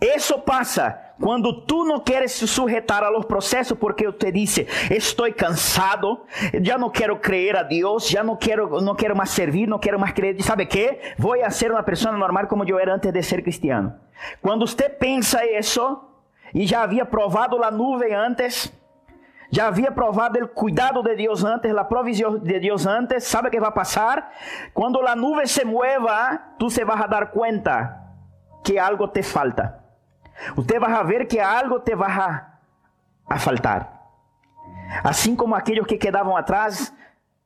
Eso 0.00 0.42
pasa 0.44 1.14
cuando 1.20 1.64
tú 1.64 1.84
no 1.84 2.02
quieres 2.02 2.32
sujetar 2.32 3.04
a 3.04 3.10
los 3.10 3.26
procesos 3.26 3.76
porque 3.76 4.08
usted 4.08 4.32
dice, 4.32 4.66
estoy 4.88 5.34
cansado, 5.34 6.24
ya 6.58 6.78
no 6.78 6.90
quiero 6.90 7.20
creer 7.20 7.58
a 7.58 7.64
Dios, 7.64 8.08
ya 8.08 8.22
no 8.22 8.38
quiero, 8.38 8.80
no 8.80 8.96
quiero 8.96 9.14
más 9.14 9.28
servir, 9.28 9.68
no 9.68 9.78
quiero 9.78 9.98
más 9.98 10.14
creer. 10.14 10.36
¿Y 10.38 10.42
sabe 10.42 10.66
qué? 10.66 11.00
Voy 11.18 11.40
a 11.40 11.50
ser 11.50 11.70
una 11.70 11.84
persona 11.84 12.16
normal 12.16 12.48
como 12.48 12.64
yo 12.64 12.80
era 12.80 12.94
antes 12.94 13.12
de 13.12 13.22
ser 13.22 13.42
cristiano. 13.42 13.98
Cuando 14.40 14.64
usted 14.64 14.96
piensa 14.96 15.44
eso 15.44 16.22
y 16.54 16.64
ya 16.64 16.82
había 16.82 17.10
probado 17.10 17.58
la 17.58 17.70
nube 17.70 18.14
antes, 18.14 18.72
já 19.50 19.66
havia 19.66 19.90
provado 19.90 20.38
o 20.38 20.48
cuidado 20.48 21.02
de 21.02 21.16
Deus 21.16 21.42
antes, 21.42 21.74
a 21.74 21.84
provisão 21.84 22.38
de 22.38 22.60
Deus 22.60 22.86
antes, 22.86 23.24
sabe 23.24 23.48
o 23.48 23.50
que 23.50 23.58
vai 23.58 23.72
passar? 23.72 24.30
Quando 24.72 25.04
a 25.06 25.16
nuvem 25.16 25.46
se 25.46 25.64
mueva, 25.64 26.38
tu 26.58 26.70
se 26.70 26.84
vas 26.84 27.00
a 27.00 27.06
dar 27.06 27.30
conta 27.32 28.00
que 28.62 28.78
algo 28.78 29.08
te 29.08 29.22
falta. 29.22 29.80
Você 30.54 30.78
vai 30.78 31.04
ver 31.04 31.26
que 31.26 31.40
algo 31.40 31.80
te 31.80 31.96
vai 31.96 32.10
a, 32.10 32.58
a 33.28 33.38
faltar. 33.38 34.00
Assim 35.02 35.34
como 35.34 35.54
aqueles 35.54 35.86
que 35.86 35.98
quedavam 35.98 36.36
atrás, 36.36 36.94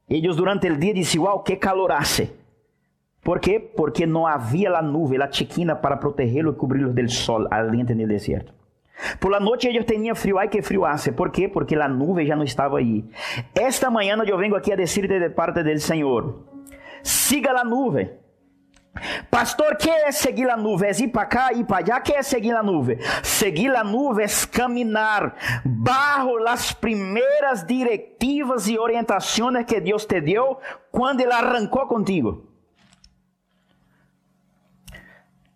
eles 0.08 0.36
durante 0.36 0.68
o 0.70 0.76
dia 0.76 0.92
diziam, 0.92 1.24
uau, 1.24 1.42
que 1.42 1.56
calor 1.56 1.92
hace. 1.92 2.38
¿Por 3.22 3.40
quê? 3.40 3.58
Porque 3.58 4.06
não 4.06 4.26
havia 4.26 4.76
a 4.76 4.82
nuvem, 4.82 5.22
a 5.22 5.32
chiquina 5.32 5.74
para 5.74 5.96
protegê-los 5.96 6.54
e 6.54 6.58
cobri-los 6.58 6.94
do 6.94 7.10
sol 7.10 7.48
aliente 7.50 7.94
no 7.94 8.06
deserto. 8.06 8.52
La 9.30 9.40
noite 9.40 9.68
ellos 9.68 9.86
tenían 9.86 10.16
frio, 10.16 10.38
ay 10.38 10.48
que 10.48 10.62
frio 10.62 10.86
hace. 10.86 11.12
¿Por 11.12 11.30
quê? 11.32 11.48
Porque 11.48 11.76
la 11.76 11.88
nube 11.88 12.26
já 12.26 12.36
não 12.36 12.44
estava 12.44 12.78
aí. 12.78 13.04
Esta 13.54 13.90
manhã 13.90 14.16
eu 14.26 14.38
vengo 14.38 14.56
aqui 14.56 14.72
a 14.72 14.76
decirte 14.76 15.18
de 15.18 15.30
parte 15.30 15.62
del 15.62 15.80
Senhor: 15.80 16.44
siga 17.02 17.52
la 17.52 17.64
nube. 17.64 18.24
Pastor, 19.28 19.76
que 19.76 19.90
é 19.90 20.12
seguir 20.12 20.48
a 20.48 20.56
nuvem? 20.56 20.88
É 20.88 21.02
ir 21.02 21.08
para 21.08 21.26
cá, 21.26 21.52
ir 21.52 21.64
para 21.64 21.84
allá? 21.84 22.00
Que 22.00 22.12
é 22.12 22.22
seguir 22.22 22.54
a 22.54 22.62
nuvem? 22.62 22.96
Seguir 23.24 23.74
a 23.74 23.82
nuvem 23.82 24.24
é 24.24 24.28
caminhar 24.50 25.34
bajo 25.64 26.38
as 26.46 26.72
primeiras 26.72 27.64
diretivas 27.66 28.68
e 28.68 28.78
orientações 28.78 29.64
que 29.66 29.80
Deus 29.80 30.06
te 30.06 30.20
deu 30.20 30.58
quando 30.92 31.20
Ele 31.20 31.32
arrancou 31.32 31.86
contigo. 31.86 32.53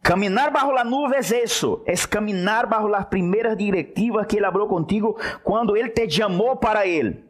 Caminar 0.02 0.52
bajo 0.52 0.72
la 0.72 0.84
nube 0.84 1.18
es 1.18 1.32
eso, 1.32 1.82
es 1.87 2.06
caminar 2.06 2.68
bajo 2.68 2.88
las 2.88 3.06
primeras 3.06 3.56
directivas 3.56 4.26
que 4.26 4.38
Él 4.38 4.44
habló 4.44 4.68
contigo 4.68 5.16
cuando 5.42 5.76
Él 5.76 5.92
te 5.92 6.08
llamó 6.08 6.61
para 6.61 6.84
Él. 6.84 7.24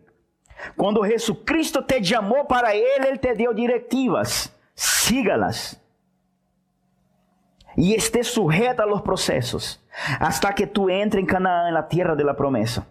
Cuando 0.76 1.02
Jesucristo 1.02 1.84
te 1.84 2.02
llamó 2.02 2.46
para 2.46 2.74
Él, 2.74 3.06
Él 3.08 3.20
te 3.20 3.34
dio 3.34 3.52
directivas. 3.52 4.54
Sígalas. 4.74 5.80
Y 7.76 7.94
esté 7.94 8.24
sujeta 8.24 8.82
a 8.82 8.86
los 8.86 9.02
procesos 9.02 9.84
hasta 10.18 10.54
que 10.54 10.66
tú 10.66 10.88
entres 10.90 11.20
en 11.20 11.26
Canaán, 11.26 11.68
en 11.68 11.74
la 11.74 11.88
tierra 11.88 12.14
de 12.14 12.24
la 12.24 12.36
promesa. 12.36 12.86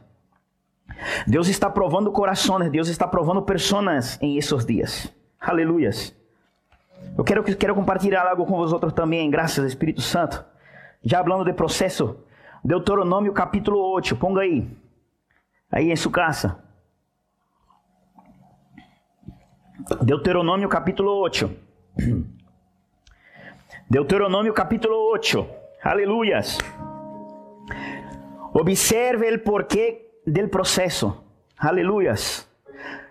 Deus 1.26 1.50
está 1.50 1.74
provando 1.74 2.12
corações, 2.14 2.72
Deus 2.72 2.90
está 2.90 3.10
provando 3.12 3.46
pessoas 3.46 4.18
em 4.22 4.38
esses 4.38 4.66
dias. 4.66 5.14
Aleluias. 5.40 6.17
Eu 7.18 7.24
quero, 7.24 7.44
quero 7.44 7.74
compartilhar 7.74 8.28
algo 8.28 8.46
com 8.46 8.56
vocês 8.56 8.94
também, 8.94 9.30
graças 9.32 9.60
ao 9.60 9.66
Espírito 9.66 10.02
Santo. 10.02 10.46
Já 11.04 11.24
falando 11.24 11.46
de 11.46 11.54
processo. 11.54 12.16
Deuteronômio 12.64 13.34
capítulo 13.34 13.80
8, 13.94 14.16
ponga 14.18 14.42
aí. 14.42 14.70
Aí 15.72 15.92
em 15.92 15.96
sua 15.96 16.12
casa. 16.12 16.64
Deuteronômio 20.02 20.70
capítulo 20.70 21.12
8. 21.22 21.50
Deuteronômio 23.90 24.54
capítulo 24.54 24.96
8. 25.14 25.48
Aleluias. 25.84 26.60
Observe 28.54 29.34
o 29.34 29.40
porquê 29.40 30.12
del 30.26 30.50
processo. 30.50 31.24
Aleluias. 31.58 32.47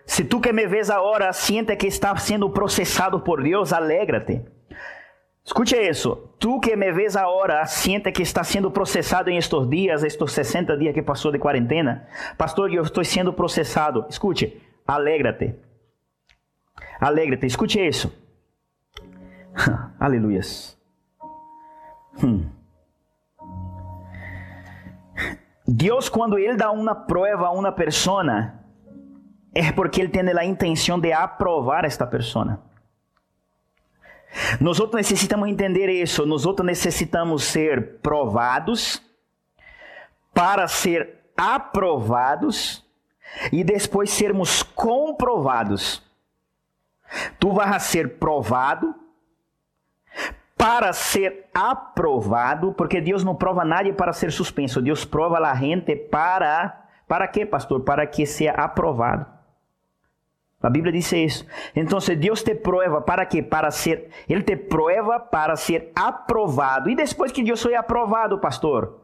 Se 0.07 0.25
tu 0.25 0.41
que 0.41 0.53
me 0.53 0.67
ves 0.67 0.89
agora 0.89 1.33
siente 1.33 1.77
que 1.77 1.89
está 1.89 2.17
sendo 2.17 2.51
processado 2.51 3.21
por 3.21 3.43
Deus, 3.43 3.73
alegra-te. 3.73 4.41
Escute 5.45 5.77
isso. 5.77 6.31
Tu 6.39 6.61
que 6.61 6.77
me 6.77 6.93
ves 6.93 7.17
agora 7.17 7.65
siente 7.67 8.13
que 8.13 8.23
está 8.23 8.43
sendo 8.45 8.71
processado 8.71 9.31
em 9.31 9.37
estes 9.37 9.69
dias, 9.69 10.03
estes 10.03 10.33
60 10.33 10.77
dias 10.77 10.95
que 10.95 11.03
passou 11.03 11.31
de 11.31 11.39
quarentena. 11.39 12.09
Pastor, 12.37 12.73
eu 12.73 12.83
estou 12.83 13.05
sendo 13.05 13.33
processado. 13.33 14.07
Escute, 14.09 14.63
alegra-te. 14.87 15.55
Alegra-te. 17.01 17.47
Escute 17.47 17.81
isso. 17.81 18.13
Aleluias. 19.99 20.77
Hum. 22.23 22.49
Deus, 25.67 26.09
quando 26.09 26.39
Ele 26.39 26.57
dá 26.57 26.71
uma 26.71 26.95
prova 26.95 27.47
a 27.47 27.51
uma 27.51 27.73
pessoa, 27.73 28.53
é 29.57 29.73
porque 29.73 30.03
Ele 30.03 30.11
tem 30.11 30.23
a 30.29 30.45
intenção 30.45 31.01
de 31.01 31.13
aprovar 31.13 31.85
esta 31.85 32.07
pessoa. 32.07 32.61
Nós 34.61 34.79
necessitamos 34.93 35.49
entender 35.49 35.89
isso. 35.89 36.27
Nós 36.27 36.45
necessitamos 36.63 37.45
ser 37.45 37.99
provados 38.01 39.03
para 40.35 40.69
ser 40.69 41.31
aprovados 41.35 42.85
e 43.51 43.65
depois 43.65 44.11
sermos 44.11 44.63
comprovados. 44.63 46.03
Tu 47.39 47.51
vas 47.51 47.83
ser 47.85 48.19
provado 48.19 48.95
para 50.57 50.93
ser 50.93 51.49
aprovado, 51.55 52.73
porque 52.73 53.01
Deus 53.01 53.23
não 53.23 53.35
prova 53.35 53.65
nada 53.65 53.91
para 53.93 54.13
ser 54.13 54.33
suspenso. 54.33 54.83
Deus 54.83 55.05
prova 55.05 55.39
a 55.39 55.55
gente 55.55 55.95
para 55.97 56.83
para 57.09 57.29
quê, 57.29 57.47
pastor? 57.47 57.83
Para 57.83 58.07
que 58.07 58.27
seja 58.27 58.51
aprovado. 58.53 59.36
A 60.67 60.69
Bíblia 60.69 60.93
diz 60.93 61.13
isso. 61.13 61.47
Então, 61.77 62.01
Deus 62.19 62.43
te 62.43 62.53
prova 62.53 63.01
para 63.01 63.25
quê? 63.25 63.41
Para 63.41 63.71
ser, 63.71 64.09
Ele 64.29 64.43
te 64.43 64.57
prova 64.57 65.21
para 65.21 65.55
ser 65.55 65.93
aprovado. 65.95 66.91
E 66.91 66.97
depois 66.97 67.31
que 67.31 67.45
Deus 67.45 67.63
foi 67.63 67.77
aprovado, 67.77 68.41
pastor, 68.41 69.01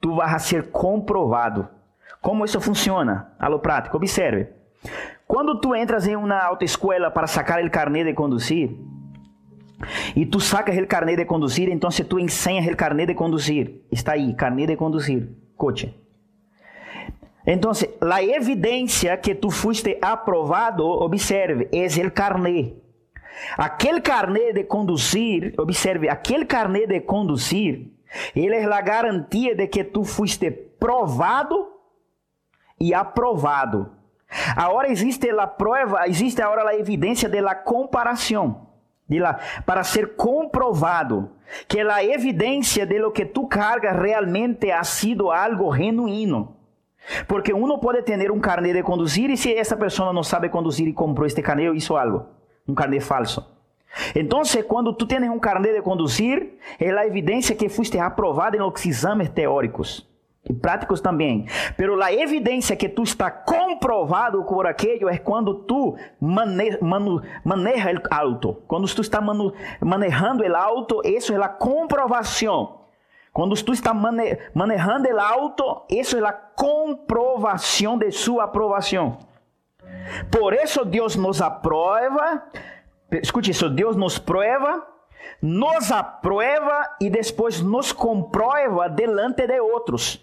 tu 0.00 0.14
vas 0.14 0.40
ser 0.40 0.70
comprovado. 0.70 1.68
Como 2.20 2.44
isso 2.44 2.60
funciona? 2.60 3.32
Alô 3.40 3.58
prático, 3.58 3.96
observe. 3.96 4.50
Quando 5.26 5.60
tu 5.60 5.74
entras 5.74 6.06
em 6.06 6.14
uma 6.14 6.38
autoescola 6.38 7.10
para 7.10 7.26
sacar 7.26 7.60
o 7.64 7.70
carnet 7.72 8.04
de 8.04 8.14
conduzir, 8.14 8.70
e 10.14 10.24
tu 10.24 10.38
sacas 10.38 10.78
o 10.78 10.86
carnet 10.86 11.16
de 11.16 11.24
conduzir, 11.24 11.68
então 11.70 11.90
tu 12.08 12.20
enseñas 12.20 12.72
o 12.72 12.76
carnet 12.76 13.08
de 13.08 13.14
conduzir. 13.14 13.82
Está 13.90 14.12
aí, 14.12 14.32
carnet 14.32 14.68
de 14.68 14.76
conduzir, 14.76 15.28
coche. 15.56 15.92
Então, 17.52 17.72
a 18.12 18.22
evidência 18.22 19.16
que 19.16 19.34
tu 19.34 19.50
fuiste 19.50 19.98
aprovado, 20.00 20.86
observe, 20.86 21.68
é 21.72 22.06
o 22.06 22.10
carnet. 22.12 22.76
Aquele 23.58 24.00
carnet 24.00 24.52
de 24.52 24.62
conduzir, 24.62 25.54
observe, 25.58 26.08
aquele 26.08 26.44
carnet 26.44 26.86
de 26.86 27.00
conduzir, 27.00 27.90
ele 28.36 28.54
é 28.54 28.64
a 28.64 28.80
garantia 28.80 29.56
de 29.56 29.66
que 29.66 29.82
tu 29.82 30.04
fuiste 30.04 30.48
provado 30.48 31.72
e 32.78 32.94
aprovado. 32.94 33.96
Agora 34.54 34.88
existe 34.88 35.28
a 35.30 35.48
prova, 35.48 36.06
existe 36.06 36.40
agora 36.40 36.68
a 36.68 36.76
evidência 36.76 37.28
de 37.28 37.40
la 37.40 37.56
comparação, 37.56 38.68
de 39.08 39.18
la, 39.18 39.40
para 39.66 39.82
ser 39.82 40.14
comprovado 40.14 41.32
que 41.66 41.80
a 41.80 42.04
evidência 42.04 42.86
de 42.86 43.00
lo 43.00 43.10
que 43.10 43.26
tu 43.26 43.48
cargas 43.48 43.96
realmente 43.96 44.70
ha 44.70 44.84
sido 44.84 45.32
algo 45.32 45.74
genuíno. 45.74 46.59
Porque 47.26 47.52
uno 47.52 47.78
pode 47.78 48.02
ter 48.02 48.30
um 48.30 48.40
carnet 48.40 48.74
de 48.74 48.82
conduzir 48.82 49.30
e 49.30 49.36
se 49.36 49.54
essa 49.54 49.76
pessoa 49.76 50.12
não 50.12 50.22
sabe 50.22 50.48
conduzir 50.48 50.86
e 50.86 50.92
comprou 50.92 51.26
este 51.26 51.42
carnet, 51.42 51.76
isso 51.76 51.96
algo, 51.96 52.26
um 52.68 52.74
carnet 52.74 53.02
falso. 53.02 53.44
Então, 54.14 54.42
quando 54.68 54.92
tu 54.92 55.06
tens 55.06 55.28
um 55.28 55.38
carnet 55.38 55.74
de 55.74 55.82
conduzir, 55.82 56.58
é 56.78 56.90
a 56.90 57.06
evidência 57.06 57.56
que 57.56 57.68
fuiste 57.68 57.98
aprovado 57.98 58.56
em 58.56 58.60
os 58.60 58.86
exames 58.86 59.28
teóricos 59.30 60.08
e 60.48 60.54
práticos 60.54 61.00
também. 61.00 61.46
Pero 61.76 62.00
a 62.00 62.12
evidência 62.12 62.76
que 62.76 62.88
tu 62.88 63.02
está 63.02 63.30
comprovado 63.30 64.44
por 64.44 64.66
aquello 64.66 65.08
é 65.08 65.18
quando 65.18 65.54
tu 65.54 65.96
mane, 66.20 66.78
maneja 67.44 67.92
o 67.92 68.14
auto. 68.14 68.62
Quando 68.66 68.86
tu 68.94 69.00
está 69.00 69.20
manejando 69.80 70.44
o 70.44 70.56
auto, 70.56 71.02
isso 71.04 71.32
é 71.32 71.36
a 71.42 71.48
comprovação 71.48 72.79
quando 73.32 73.54
tu 73.62 73.72
está 73.72 73.94
mane 73.94 74.38
manejando 74.54 75.08
o 75.08 75.20
auto, 75.20 75.82
isso 75.88 76.16
é 76.16 76.26
a 76.26 76.32
comprovação 76.32 77.96
de 77.96 78.10
sua 78.10 78.44
aprovação. 78.44 79.18
Por 80.30 80.54
isso 80.54 80.84
Deus 80.84 81.16
nos 81.16 81.40
aprova, 81.40 82.44
escute 83.22 83.50
isso, 83.50 83.68
Deus 83.70 83.96
nos 83.96 84.18
prova, 84.18 84.86
nos 85.40 85.92
aprova 85.92 86.96
e 87.00 87.08
depois 87.08 87.60
nos 87.60 87.92
comprova 87.92 88.88
delante 88.88 89.46
de 89.46 89.60
outros, 89.60 90.20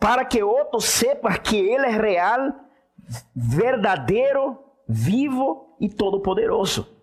para 0.00 0.24
que 0.24 0.42
outros 0.42 0.84
sepa 0.84 1.36
que 1.38 1.56
Ele 1.56 1.86
é 1.86 1.90
real, 1.90 2.54
verdadeiro 3.34 4.66
vivo 4.86 5.76
y 5.80 5.88
todopoderoso. 5.88 6.95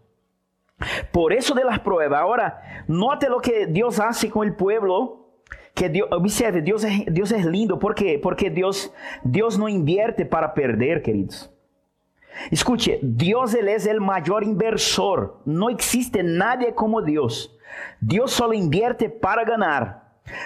Por 1.12 1.34
eso 1.34 1.54
de 1.54 1.64
las 1.64 1.80
pruebas. 1.80 2.20
Ahora, 2.20 2.86
note 2.88 3.30
lo 3.30 3.40
que 3.40 3.68
Dios 3.68 4.00
hace 4.00 4.30
con 4.30 4.48
el 4.48 4.56
pueblo. 4.56 5.20
Que 5.74 5.90
Dios, 5.90 6.08
observe, 6.12 6.62
Dios 6.62 6.84
es, 6.84 7.06
Dios 7.08 7.32
es 7.32 7.46
lindo. 7.46 7.80
¿Por 7.80 7.96
qué? 7.96 8.20
Porque 8.22 8.50
Dios, 8.50 8.94
Dios 9.24 9.58
no 9.58 9.68
invierte 9.68 10.26
para 10.26 10.54
perder, 10.54 11.02
queridos. 11.02 11.52
Escuche, 12.52 13.00
Dios 13.02 13.54
él 13.54 13.68
es 13.68 13.86
el 13.86 14.02
mayor 14.02 14.44
inversor. 14.44 15.42
No 15.46 15.70
existe 15.70 16.22
nadie 16.24 16.74
como 16.74 17.02
Dios. 17.02 17.58
Dios 18.00 18.32
solo 18.32 18.54
invierte 18.54 19.10
para 19.10 19.44
ganar. 19.44 20.04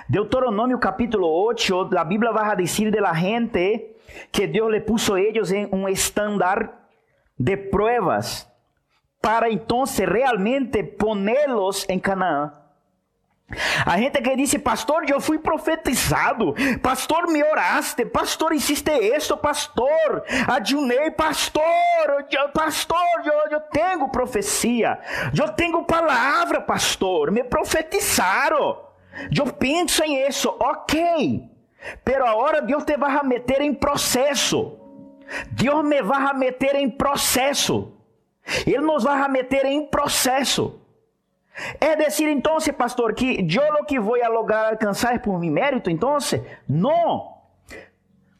Deuteronomio 0.07 0.79
capítulo 0.79 1.27
8, 1.29 1.89
la 1.91 2.03
Biblia 2.03 2.31
va 2.31 2.51
a 2.51 2.55
decir 2.55 2.91
de 2.91 3.01
la 3.01 3.13
gente 3.13 3.95
que 4.31 4.47
Dios 4.47 4.71
le 4.71 4.81
puso 4.81 5.15
a 5.15 5.21
ellos 5.21 5.51
en 5.51 5.69
un 5.71 5.87
estándar 5.87 6.87
de 7.37 7.57
pruebas 7.57 8.51
para 9.27 9.49
entonces 9.49 10.07
realmente 10.07 10.85
ponerlos 10.85 11.85
en 11.89 11.99
Canaán. 11.99 12.53
A 13.85 13.97
gente 13.97 14.23
que 14.23 14.37
dice, 14.37 14.57
pastor, 14.57 15.05
yo 15.05 15.19
fui 15.19 15.37
profetizado, 15.37 16.55
pastor, 16.81 17.29
me 17.29 17.43
oraste, 17.43 18.05
pastor, 18.05 18.53
hiciste 18.53 19.13
esto, 19.13 19.35
pastor, 19.35 20.23
ayunei, 20.47 21.11
pastor, 21.11 22.25
yo, 22.29 22.53
pastor, 22.53 22.97
yo, 23.25 23.33
yo 23.51 23.61
tengo 23.63 24.09
profecía, 24.09 24.97
yo 25.33 25.53
tengo 25.55 25.85
palavra, 25.85 26.65
pastor, 26.65 27.29
me 27.29 27.43
profetizaram, 27.43 28.77
eu 29.37 29.45
penso 29.47 30.05
em 30.05 30.25
isso, 30.25 30.55
ok, 30.57 31.51
pero 32.01 32.25
agora 32.25 32.61
Deus 32.61 32.85
te 32.85 32.95
vai 32.95 33.21
meter 33.25 33.59
em 33.59 33.73
processo, 33.73 34.79
Deus 35.51 35.83
me 35.83 36.01
vai 36.01 36.33
meter 36.33 36.75
em 36.75 36.89
processo, 36.89 37.96
Ele 38.65 38.81
nos 38.81 39.03
vai 39.03 39.21
a 39.21 39.27
meter 39.27 39.65
em 39.65 39.85
processo. 39.85 40.79
É 41.81 41.95
decir, 41.95 42.27
então, 42.29 42.57
pastor, 42.77 43.13
que 43.13 43.41
eu 43.41 43.73
lo 43.73 43.85
que 43.85 43.99
vou 43.99 44.15
lograr 44.29 44.69
alcançar 44.69 45.19
por 45.21 45.39
mi 45.39 45.49
mérito, 45.49 45.89
então? 45.89 46.17
Não. 46.67 47.37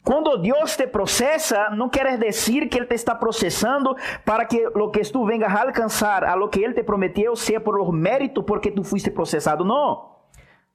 Quando 0.04 0.38
Deus 0.38 0.74
te 0.74 0.86
processa, 0.86 1.68
não 1.70 1.88
quer 1.88 2.16
dizer 2.16 2.66
que 2.68 2.78
Ele 2.78 2.86
te 2.86 2.94
está 2.94 3.14
processando 3.14 3.94
para 4.24 4.46
que 4.46 4.66
lo 4.74 4.90
que 4.90 5.02
tu 5.02 5.26
vengas 5.26 5.52
a 5.52 5.62
alcançar, 5.62 6.24
a 6.24 6.34
lo 6.34 6.48
que 6.48 6.64
Ele 6.64 6.72
te 6.72 6.82
prometeu, 6.82 7.36
seja 7.36 7.60
por 7.60 7.92
mérito 7.92 8.42
porque 8.42 8.70
tu 8.70 8.82
fuiste 8.82 9.10
processado. 9.10 9.64
Não. 9.66 10.16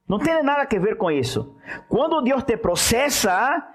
Não 0.07 0.19
tem 0.19 0.43
nada 0.43 0.67
a 0.71 0.79
ver 0.79 0.97
com 0.97 1.09
isso. 1.09 1.57
Quando 1.88 2.21
Deus 2.21 2.43
te 2.43 2.57
processa, 2.57 3.67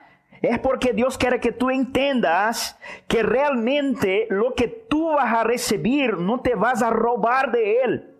é 0.42 0.58
porque 0.58 0.92
Deus 0.92 1.16
quer 1.16 1.40
que 1.40 1.52
tu 1.52 1.70
entendas 1.70 2.78
que 3.06 3.22
realmente 3.22 4.26
lo 4.30 4.54
que 4.54 4.68
tu 4.68 5.12
vas 5.12 5.32
a 5.32 5.42
receber 5.44 6.16
não 6.16 6.38
te 6.38 6.54
vas 6.54 6.82
a 6.82 6.90
roubar 6.90 7.50
de 7.50 7.82
Ele. 7.82 8.18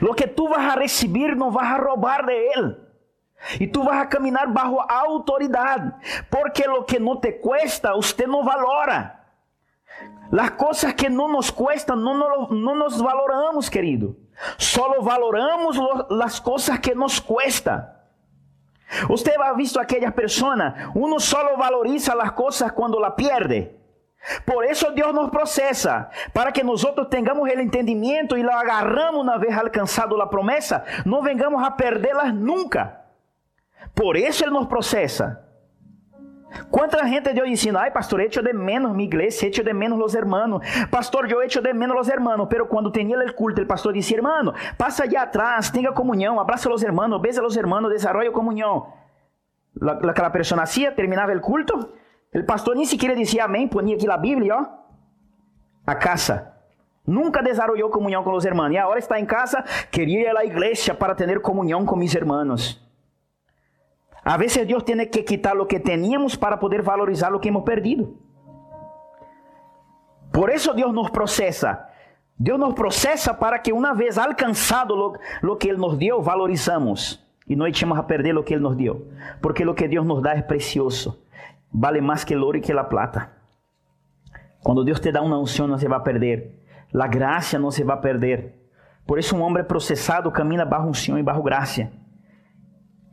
Lo 0.00 0.14
que 0.14 0.26
tú 0.26 0.48
vas 0.48 0.72
a 0.72 0.76
recibir 0.76 1.36
no 1.36 1.50
vas 1.50 1.72
a 1.72 1.78
robar 1.78 2.26
de 2.26 2.48
él. 2.50 2.88
Y 3.58 3.68
tú 3.68 3.82
vas 3.82 4.00
a 4.00 4.08
caminar 4.08 4.52
bajo 4.52 4.80
autoridad. 4.88 5.96
Porque 6.30 6.64
lo 6.66 6.86
que 6.86 7.00
no 7.00 7.18
te 7.18 7.40
cuesta, 7.40 7.94
usted 7.94 8.26
no 8.26 8.44
valora. 8.44 9.18
Las 10.30 10.52
cosas 10.52 10.94
que 10.94 11.10
no 11.10 11.28
nos 11.28 11.52
cuestan, 11.52 12.02
no, 12.02 12.14
no, 12.14 12.48
no 12.48 12.74
nos 12.74 13.02
valoramos, 13.02 13.68
querido. 13.68 14.16
Solo 14.56 15.02
valoramos 15.02 15.76
lo, 15.76 16.06
las 16.10 16.40
cosas 16.40 16.80
que 16.80 16.94
nos 16.94 17.20
cuestan. 17.20 17.92
Usted 19.08 19.34
ha 19.40 19.52
visto 19.54 19.80
aquella 19.80 20.10
persona, 20.10 20.90
uno 20.94 21.18
solo 21.18 21.56
valoriza 21.56 22.14
las 22.14 22.32
cosas 22.32 22.72
cuando 22.72 23.00
la 23.00 23.14
pierde. 23.14 23.78
Por 24.44 24.64
isso 24.64 24.92
Deus 24.92 25.12
nos 25.12 25.30
processa, 25.30 26.08
para 26.32 26.52
que 26.52 26.62
nós 26.62 26.86
tenhamos 27.10 27.48
o 27.48 27.60
entendimento 27.60 28.36
e 28.36 28.42
lo 28.42 28.52
agarramos 28.52 29.22
uma 29.22 29.36
vez 29.36 29.56
alcançado 29.56 30.20
a 30.20 30.30
promessa, 30.30 30.84
não 31.04 31.22
vengamos 31.22 31.62
a 31.62 31.72
perdê-las 31.72 32.32
nunca. 32.32 33.00
Por 33.94 34.16
isso 34.16 34.44
Ele 34.44 34.52
nos 34.52 34.68
processa. 34.68 35.51
Quanta 36.70 37.06
gente 37.06 37.32
Deus 37.32 37.48
ensina, 37.48 37.80
ai 37.80 37.90
pastor, 37.90 38.20
echo 38.20 38.42
de 38.42 38.52
menos 38.52 38.98
igreja, 38.98 39.46
echo 39.46 39.62
de 39.62 39.72
menos 39.72 39.98
los 39.98 40.14
hermanos, 40.14 40.62
pastor, 40.90 41.30
eu 41.30 41.42
echo 41.42 41.60
de 41.60 41.72
menos 41.72 41.96
los 41.96 42.08
hermanos, 42.08 42.46
pero 42.48 42.66
quando 42.66 42.90
tinha 42.90 43.18
o 43.18 43.34
culto, 43.34 43.62
o 43.62 43.66
pastor 43.66 43.92
disse, 43.92 44.14
hermano, 44.14 44.52
passa 44.76 45.04
allá 45.04 45.22
atrás, 45.22 45.70
tenha 45.70 45.92
comunhão, 45.92 46.40
abraça 46.40 46.68
los 46.68 46.82
hermanos, 46.82 47.20
besa 47.20 47.42
los 47.42 47.56
hermanos, 47.56 47.90
desarrolla 47.90 48.30
comunhão. 48.30 48.92
Aquela 50.08 50.30
pessoa 50.30 50.60
nascia, 50.60 50.92
terminava 50.92 51.32
o 51.32 51.40
culto, 51.40 51.92
o 52.34 52.44
pastor 52.44 52.76
nem 52.76 52.84
sequer 52.84 53.14
dizia 53.16 53.44
amém, 53.44 53.68
ponia 53.68 53.96
aqui 53.96 54.06
na 54.06 54.16
Bíblia, 54.16 54.56
ó. 54.56 54.66
A 55.86 55.94
casa. 55.94 56.52
Nunca 57.06 57.42
desarrollou 57.42 57.90
comunhão 57.90 58.22
com 58.22 58.32
os 58.32 58.44
irmãos. 58.44 58.70
E 58.70 58.78
agora 58.78 58.98
está 58.98 59.18
em 59.18 59.26
casa, 59.26 59.62
queria 59.90 60.30
ir 60.30 60.36
à 60.36 60.44
igreja 60.44 60.94
para 60.94 61.14
ter 61.14 61.40
comunhão 61.40 61.84
com 61.84 61.96
mis 61.96 62.14
irmãos. 62.14 62.80
A 64.24 64.36
vezes 64.36 64.66
Deus 64.66 64.82
tem 64.82 65.06
que 65.06 65.22
quitar 65.22 65.56
o 65.56 65.66
que 65.66 65.80
teníamos 65.80 66.36
para 66.36 66.56
poder 66.56 66.82
valorizar 66.82 67.34
o 67.34 67.40
que 67.40 67.48
hemos 67.48 67.64
perdido. 67.64 68.16
Por 70.32 70.50
isso 70.50 70.72
Deus 70.72 70.92
nos 70.92 71.10
processa. 71.10 71.88
Deus 72.38 72.58
nos 72.58 72.74
processa 72.74 73.34
para 73.34 73.58
que 73.58 73.72
uma 73.72 73.94
vez 73.94 74.18
alcançado 74.18 74.94
lo, 74.94 75.18
lo 75.42 75.56
que 75.56 75.68
Ele 75.68 75.78
nos 75.78 75.96
deu, 75.96 76.22
valorizamos. 76.22 77.22
E 77.48 77.56
não 77.56 77.66
echemos 77.66 77.98
a 77.98 78.02
perder 78.02 78.36
o 78.36 78.42
que 78.42 78.54
Ele 78.54 78.62
nos 78.62 78.76
deu. 78.76 79.08
Porque 79.40 79.66
o 79.66 79.74
que 79.74 79.88
Deus 79.88 80.06
nos 80.06 80.22
dá 80.22 80.32
é 80.32 80.42
precioso 80.42 81.22
vale 81.72 82.00
mais 82.00 82.24
que 82.24 82.34
el 82.34 82.42
ouro 82.42 82.58
e 82.58 82.60
que 82.60 82.74
la 82.74 82.88
plata. 82.88 83.30
Quando 84.62 84.84
Deus 84.84 85.00
te 85.00 85.10
dá 85.10 85.22
uma 85.22 85.38
unção, 85.38 85.66
não 85.66 85.78
se 85.78 85.88
vai 85.88 86.00
perder. 86.00 86.62
La 86.92 87.06
graça 87.06 87.58
não 87.58 87.70
se 87.70 87.82
vai 87.82 87.98
perder. 88.00 88.54
Por 89.06 89.18
isso, 89.18 89.34
um 89.34 89.40
homem 89.40 89.64
processado 89.64 90.30
camina 90.30 90.64
barro 90.64 90.90
unção 90.90 91.18
e 91.18 91.22
barro 91.22 91.42
graça. 91.42 91.90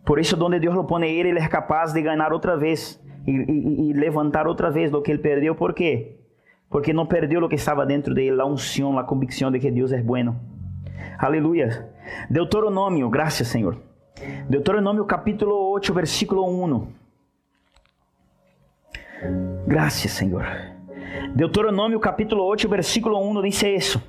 Por 0.09 0.17
isso, 0.17 0.43
onde 0.43 0.59
Deus 0.59 0.73
lo 0.73 0.85
pone 0.85 1.07
ele, 1.07 1.29
ele 1.29 1.37
é 1.37 1.47
capaz 1.47 1.93
de 1.93 2.01
ganhar 2.01 2.33
outra 2.33 2.57
vez 2.57 2.99
e, 3.27 3.31
e, 3.31 3.91
e 3.91 3.93
levantar 3.93 4.47
outra 4.47 4.71
vez 4.71 4.89
do 4.89 5.03
que 5.03 5.11
ele 5.11 5.19
perdeu. 5.19 5.53
Por 5.53 5.71
quê? 5.71 6.17
Porque 6.67 6.91
não 6.91 7.05
perdeu 7.05 7.43
o 7.43 7.47
que 7.47 7.53
estava 7.53 7.85
dentro 7.85 8.15
dele, 8.15 8.41
a 8.41 8.43
unção, 8.43 8.97
a 8.97 9.03
convicção 9.03 9.51
de 9.51 9.59
que 9.59 9.69
Deus 9.69 9.91
é 9.91 10.01
bueno. 10.01 10.35
Aleluia. 11.15 11.93
Deuteronômio, 12.27 13.07
graças, 13.07 13.49
Senhor. 13.49 13.77
Deuteronômio 14.49 15.05
capítulo 15.05 15.53
8, 15.73 15.93
versículo 15.93 16.43
1. 16.43 16.87
Graças, 19.67 20.09
Senhor. 20.09 20.43
Deuteronômio 21.35 21.99
capítulo 21.99 22.45
8, 22.45 22.67
versículo 22.67 23.21
1 23.29 23.43
diz 23.43 23.61
isso. 23.61 24.01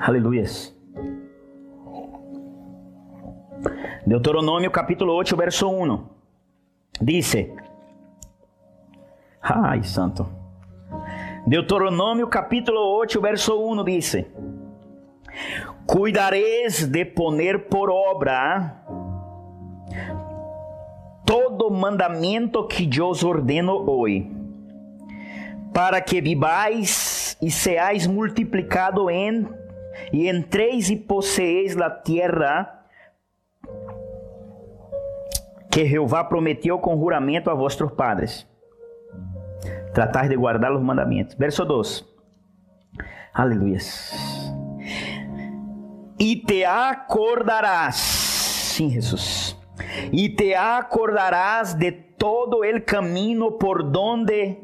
Aleluias. 0.00 0.75
Deuteronômio 4.06 4.70
capítulo 4.70 5.12
8, 5.14 5.36
verso 5.36 5.68
1. 5.68 6.04
Dice. 7.00 7.54
Ai, 9.42 9.82
santo. 9.82 10.26
Deuteronômio 11.46 12.26
capítulo 12.26 12.80
8, 12.98 13.20
verso 13.20 13.58
1 13.58 13.84
dice. 13.84 14.26
Cuidareis 15.86 16.86
de 16.86 17.04
poner 17.04 17.68
por 17.68 17.90
obra 17.90 18.82
todo 21.24 21.70
mandamento 21.70 22.66
que 22.66 22.88
eu 22.98 23.08
os 23.08 23.22
ordeno 23.22 23.88
hoje, 23.88 24.30
para 25.72 26.00
que 26.00 26.20
vivais 26.20 27.36
e 27.40 27.50
seais 27.50 28.06
multiplicado 28.06 29.10
em 29.10 29.46
e 30.12 30.28
entreis 30.28 30.90
e 30.90 30.96
posseeis 30.96 31.76
a 31.76 31.90
terra 31.90 32.75
que 35.76 35.84
Jeová 35.84 36.24
prometeu 36.24 36.78
com 36.78 36.96
juramento 36.96 37.50
a 37.50 37.54
vossos 37.54 37.92
padres. 37.92 38.48
Tratar 39.92 40.26
de 40.26 40.34
guardar 40.34 40.72
os 40.72 40.82
mandamentos. 40.82 41.34
Verso 41.34 41.66
2. 41.66 42.02
Aleluia. 43.34 43.78
E 46.18 46.36
te 46.36 46.64
acordarás. 46.64 47.96
Sim, 47.96 48.88
Jesus 48.88 49.54
e 50.10 50.30
te 50.30 50.54
acordarás 50.56 51.78
de 51.78 51.92
todo 51.92 52.64
el 52.64 52.86
camino 52.86 53.58
por 53.58 53.92
donde 53.92 54.58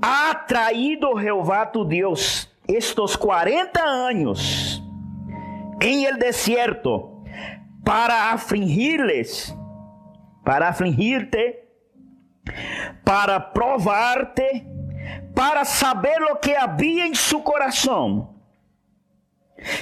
ha 0.00 0.44
traído 0.46 1.16
Jehová 1.16 1.72
tu 1.72 1.84
Dios 1.84 2.56
estos 2.68 3.16
40 3.16 4.06
años 4.06 4.80
en 5.80 6.06
el 6.06 6.20
desierto 6.20 7.24
para 7.84 8.32
afligirles, 8.32 9.56
para 10.50 10.70
afligirte, 10.70 11.64
para 13.04 13.52
provarte, 13.52 14.66
para 15.32 15.64
saber 15.64 16.20
lo 16.28 16.40
que 16.40 16.56
había 16.56 17.06
en 17.06 17.14
su 17.14 17.44
corazón, 17.44 18.30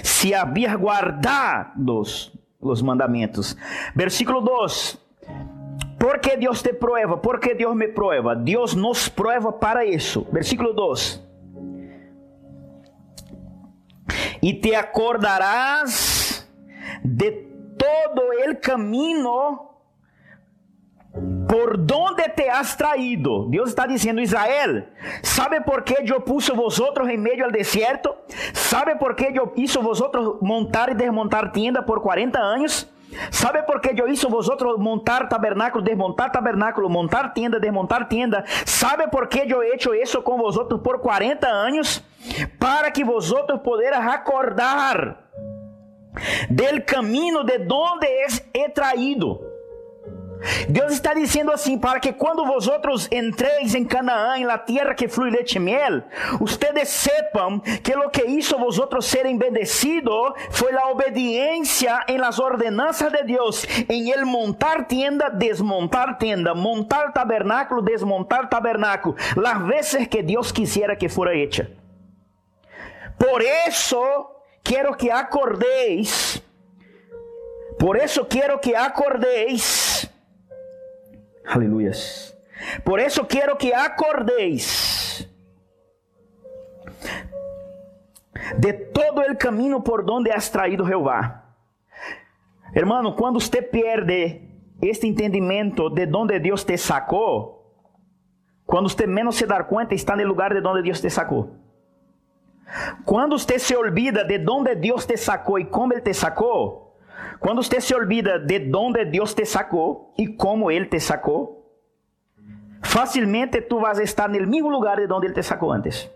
si 0.03 0.35
había 0.35 0.75
guardados 0.75 2.39
os 2.61 2.83
mandamentos. 2.83 3.57
Versículo 3.95 4.43
2: 4.43 5.03
¿Por 5.99 6.21
qué 6.21 6.37
Dios 6.37 6.62
te 6.62 6.75
prueba? 6.75 7.23
¿Por 7.23 7.41
qué 7.41 7.55
Dios 7.55 7.75
me 7.75 7.89
prueba? 7.89 8.35
Dios 8.35 8.77
nos 8.77 9.09
prueba 9.09 9.59
para 9.59 9.85
eso. 9.85 10.27
Versículo 10.31 10.75
2. 10.75 11.25
Y 14.43 14.61
te 14.61 14.77
acordarás 14.77 16.47
de 17.03 17.49
todo 17.79 18.33
el 18.45 18.61
camino 18.61 19.68
por 21.49 21.84
donde 21.86 22.24
te 22.36 22.51
has 22.51 22.76
traído. 22.76 23.46
Dios 23.49 23.70
está 23.70 23.86
diciendo, 23.86 24.20
Israel, 24.20 24.92
¿sabe 25.22 25.62
por 25.62 25.82
qué 25.82 25.96
yo 26.05 26.22
puse 26.24 26.53
vosotros 26.53 27.09
en 27.09 27.22
medio 27.22 27.44
del 27.44 27.53
desierto? 27.53 28.24
¿Sabe 28.53 28.96
por 28.96 29.16
qué 29.16 29.32
yo 29.34 29.53
hizo 29.57 29.80
vosotros 29.80 30.36
montar 30.42 30.90
y 30.90 30.94
desmontar 30.94 31.51
tienda 31.53 31.86
por 31.86 32.03
40 32.03 32.38
años? 32.38 32.92
¿Sabe 33.30 33.62
por 33.62 33.80
qué 33.80 33.94
yo 33.94 34.07
hizo 34.07 34.28
vosotros 34.28 34.78
montar 34.78 35.30
tabernáculo, 35.30 35.82
desmontar 35.82 36.30
tabernáculo, 36.30 36.90
montar 36.90 37.32
tienda, 37.32 37.59
desmontar 37.59 38.09
tienda? 38.09 38.44
¿Sabe 38.66 39.09
por 39.09 39.30
qué 39.30 39.46
yo 39.46 39.62
he 39.62 39.74
hecho 39.74 39.94
eso 39.94 40.22
con 40.22 40.38
vosotros 40.38 40.80
por 40.82 41.01
40 41.01 41.64
años? 41.64 42.05
Para 42.59 42.92
que 42.92 43.05
vosotros 43.05 43.61
pudieras 43.61 44.07
acordar 44.07 45.26
del 46.51 46.84
camino 46.84 47.42
de 47.44 47.59
donde 47.59 48.09
es 48.26 48.46
he 48.53 48.68
traído. 48.68 49.47
Deus 50.68 50.93
está 50.93 51.14
dizendo 51.14 51.51
assim: 51.53 51.78
para 51.78 52.01
que 52.01 52.12
quando 52.12 52.47
vosotros 52.47 53.09
entreis 53.11 53.74
em 53.74 53.84
Canaã, 53.84 54.39
em 54.39 54.45
la 54.45 54.59
tierra 54.59 54.95
que 54.95 55.09
flui 55.09 55.30
leite 55.30 55.59
miel, 55.59 56.03
ustedes 56.41 56.89
sepam 56.89 57.61
que 57.61 57.95
lo 57.95 58.11
que 58.11 58.24
hizo 58.26 58.59
vosotros 58.59 59.07
serem 59.07 59.36
bendecido 59.36 60.34
foi 60.51 60.74
a 60.76 60.89
obediência 60.89 62.05
em 62.09 62.18
las 62.18 62.39
ordenanças 62.39 63.12
de 63.12 63.22
Deus, 63.24 63.66
em 63.89 64.11
el 64.11 64.24
montar 64.24 64.86
tienda, 64.86 65.28
desmontar 65.28 66.18
tienda, 66.18 66.55
montar 66.55 67.12
tabernáculo, 67.12 67.82
desmontar 67.82 68.49
tabernáculo, 68.49 69.16
las 69.36 69.66
veces 69.66 70.09
que 70.09 70.22
Deus 70.22 70.53
quisiera 70.53 70.97
que 70.97 71.09
fuera 71.09 71.34
hecha. 71.34 71.70
Por 73.18 73.43
eso 73.43 74.43
quero 74.62 74.97
que 74.97 75.11
acordéis, 75.11 76.43
por 77.78 77.97
eso 77.97 78.26
quero 78.28 78.61
que 78.61 78.76
acordéis 78.76 79.97
Aleluias. 81.49 82.36
Por 82.84 83.01
isso 83.01 83.24
quero 83.24 83.57
que 83.57 83.72
acordéis 83.72 85.26
de 88.59 88.72
todo 88.72 89.22
o 89.22 89.36
caminho 89.36 89.80
por 89.82 90.05
donde 90.05 90.30
has 90.30 90.51
traído 90.51 90.86
Jeová. 90.86 91.44
Hermano, 92.74 93.16
quando 93.16 93.40
você 93.40 93.62
perde 93.62 94.42
este 94.82 95.07
entendimento 95.07 95.88
de 95.88 96.05
donde 96.07 96.38
Deus 96.38 96.64
te 96.64 96.76
sacou, 96.76 97.59
quando 98.66 98.90
você 98.90 99.07
menos 99.07 99.36
se 99.36 99.46
dar 99.46 99.66
conta, 99.66 99.94
está 99.94 100.14
no 100.14 100.26
lugar 100.26 100.53
de 100.53 100.61
donde 100.61 100.82
Deus 100.82 101.01
te 101.01 101.09
sacou. 101.09 101.57
Quando 103.07 103.38
você 103.38 103.59
se 103.59 103.74
olvida 103.74 104.22
de 104.22 104.38
donde 104.38 104.74
Deus 104.74 105.07
te 105.07 105.16
sacou 105.16 105.59
e 105.59 105.64
como 105.64 105.94
Ele 105.94 106.03
te 106.03 106.12
sacou, 106.12 106.88
quando 107.41 107.62
você 107.62 107.80
se 107.80 107.95
olvida 107.95 108.39
de 108.39 108.70
onde 108.74 109.05
Deus 109.05 109.34
te 109.34 109.45
sacou 109.45 110.12
e 110.18 110.26
como 110.26 110.70
Ele 110.70 110.86
te 110.86 110.99
sacou, 110.99 111.72
facilmente 112.82 113.62
tu 113.62 113.78
vas 113.78 113.99
estar 113.99 114.28
no 114.28 114.47
mesmo 114.47 114.68
lugar 114.68 114.97
de 114.97 115.12
onde 115.12 115.26
Ele 115.26 115.34
te 115.34 115.43
sacou 115.43 115.72
antes. 115.72 116.11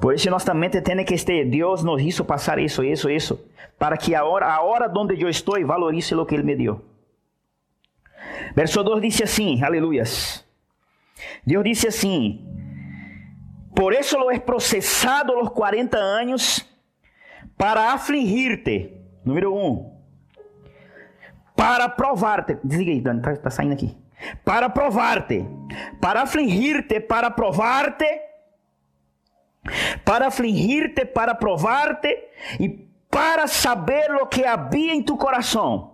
Por 0.00 0.14
isso 0.14 0.30
nós 0.30 0.44
também 0.44 0.70
temos 0.70 1.04
que 1.04 1.14
este 1.14 1.44
Deus 1.44 1.84
nos 1.84 2.02
hizo 2.02 2.24
passar 2.24 2.58
isso, 2.58 2.82
isso, 2.82 3.08
isso, 3.08 3.44
para 3.78 3.96
que 3.96 4.14
a 4.14 4.24
hora, 4.24 4.46
a 4.46 4.60
hora 4.62 4.92
onde 4.96 5.20
eu 5.20 5.28
estou 5.28 5.64
valorize 5.64 6.14
o 6.14 6.26
que 6.26 6.34
Ele 6.34 6.42
me 6.42 6.56
deu. 6.56 6.80
Verso 8.54 8.82
2 8.82 9.00
diz 9.00 9.22
assim, 9.22 9.62
aleluias. 9.62 10.44
Deus 11.46 11.64
disse 11.64 11.88
assim: 11.88 12.44
Por 13.74 13.92
isso 13.92 14.18
lo 14.18 14.30
he 14.30 14.40
processado 14.40 15.34
los 15.34 15.50
40 15.50 15.96
anos 15.96 16.66
para 17.56 17.92
afligir-te 17.92 19.01
Número 19.24 19.54
um, 19.54 19.92
para 21.56 21.88
provar-te. 21.88 22.58
Desliga 22.64 22.90
aí, 22.90 23.00
Dani, 23.00 23.20
está 23.20 23.36
tá 23.36 23.50
saindo 23.50 23.72
aqui. 23.72 23.96
Para 24.44 24.68
provar-te, 24.68 25.46
para 26.00 26.22
afligir-te, 26.22 27.00
para 27.00 27.30
provar-te, 27.30 28.20
para 30.04 30.26
afligir-te, 30.26 31.04
para 31.04 31.34
provar-te 31.34 32.08
e 32.58 32.68
para 33.10 33.46
saber 33.46 34.10
o 34.14 34.26
que 34.26 34.44
havia 34.44 34.94
em 34.94 35.02
tu 35.02 35.16
coração. 35.16 35.92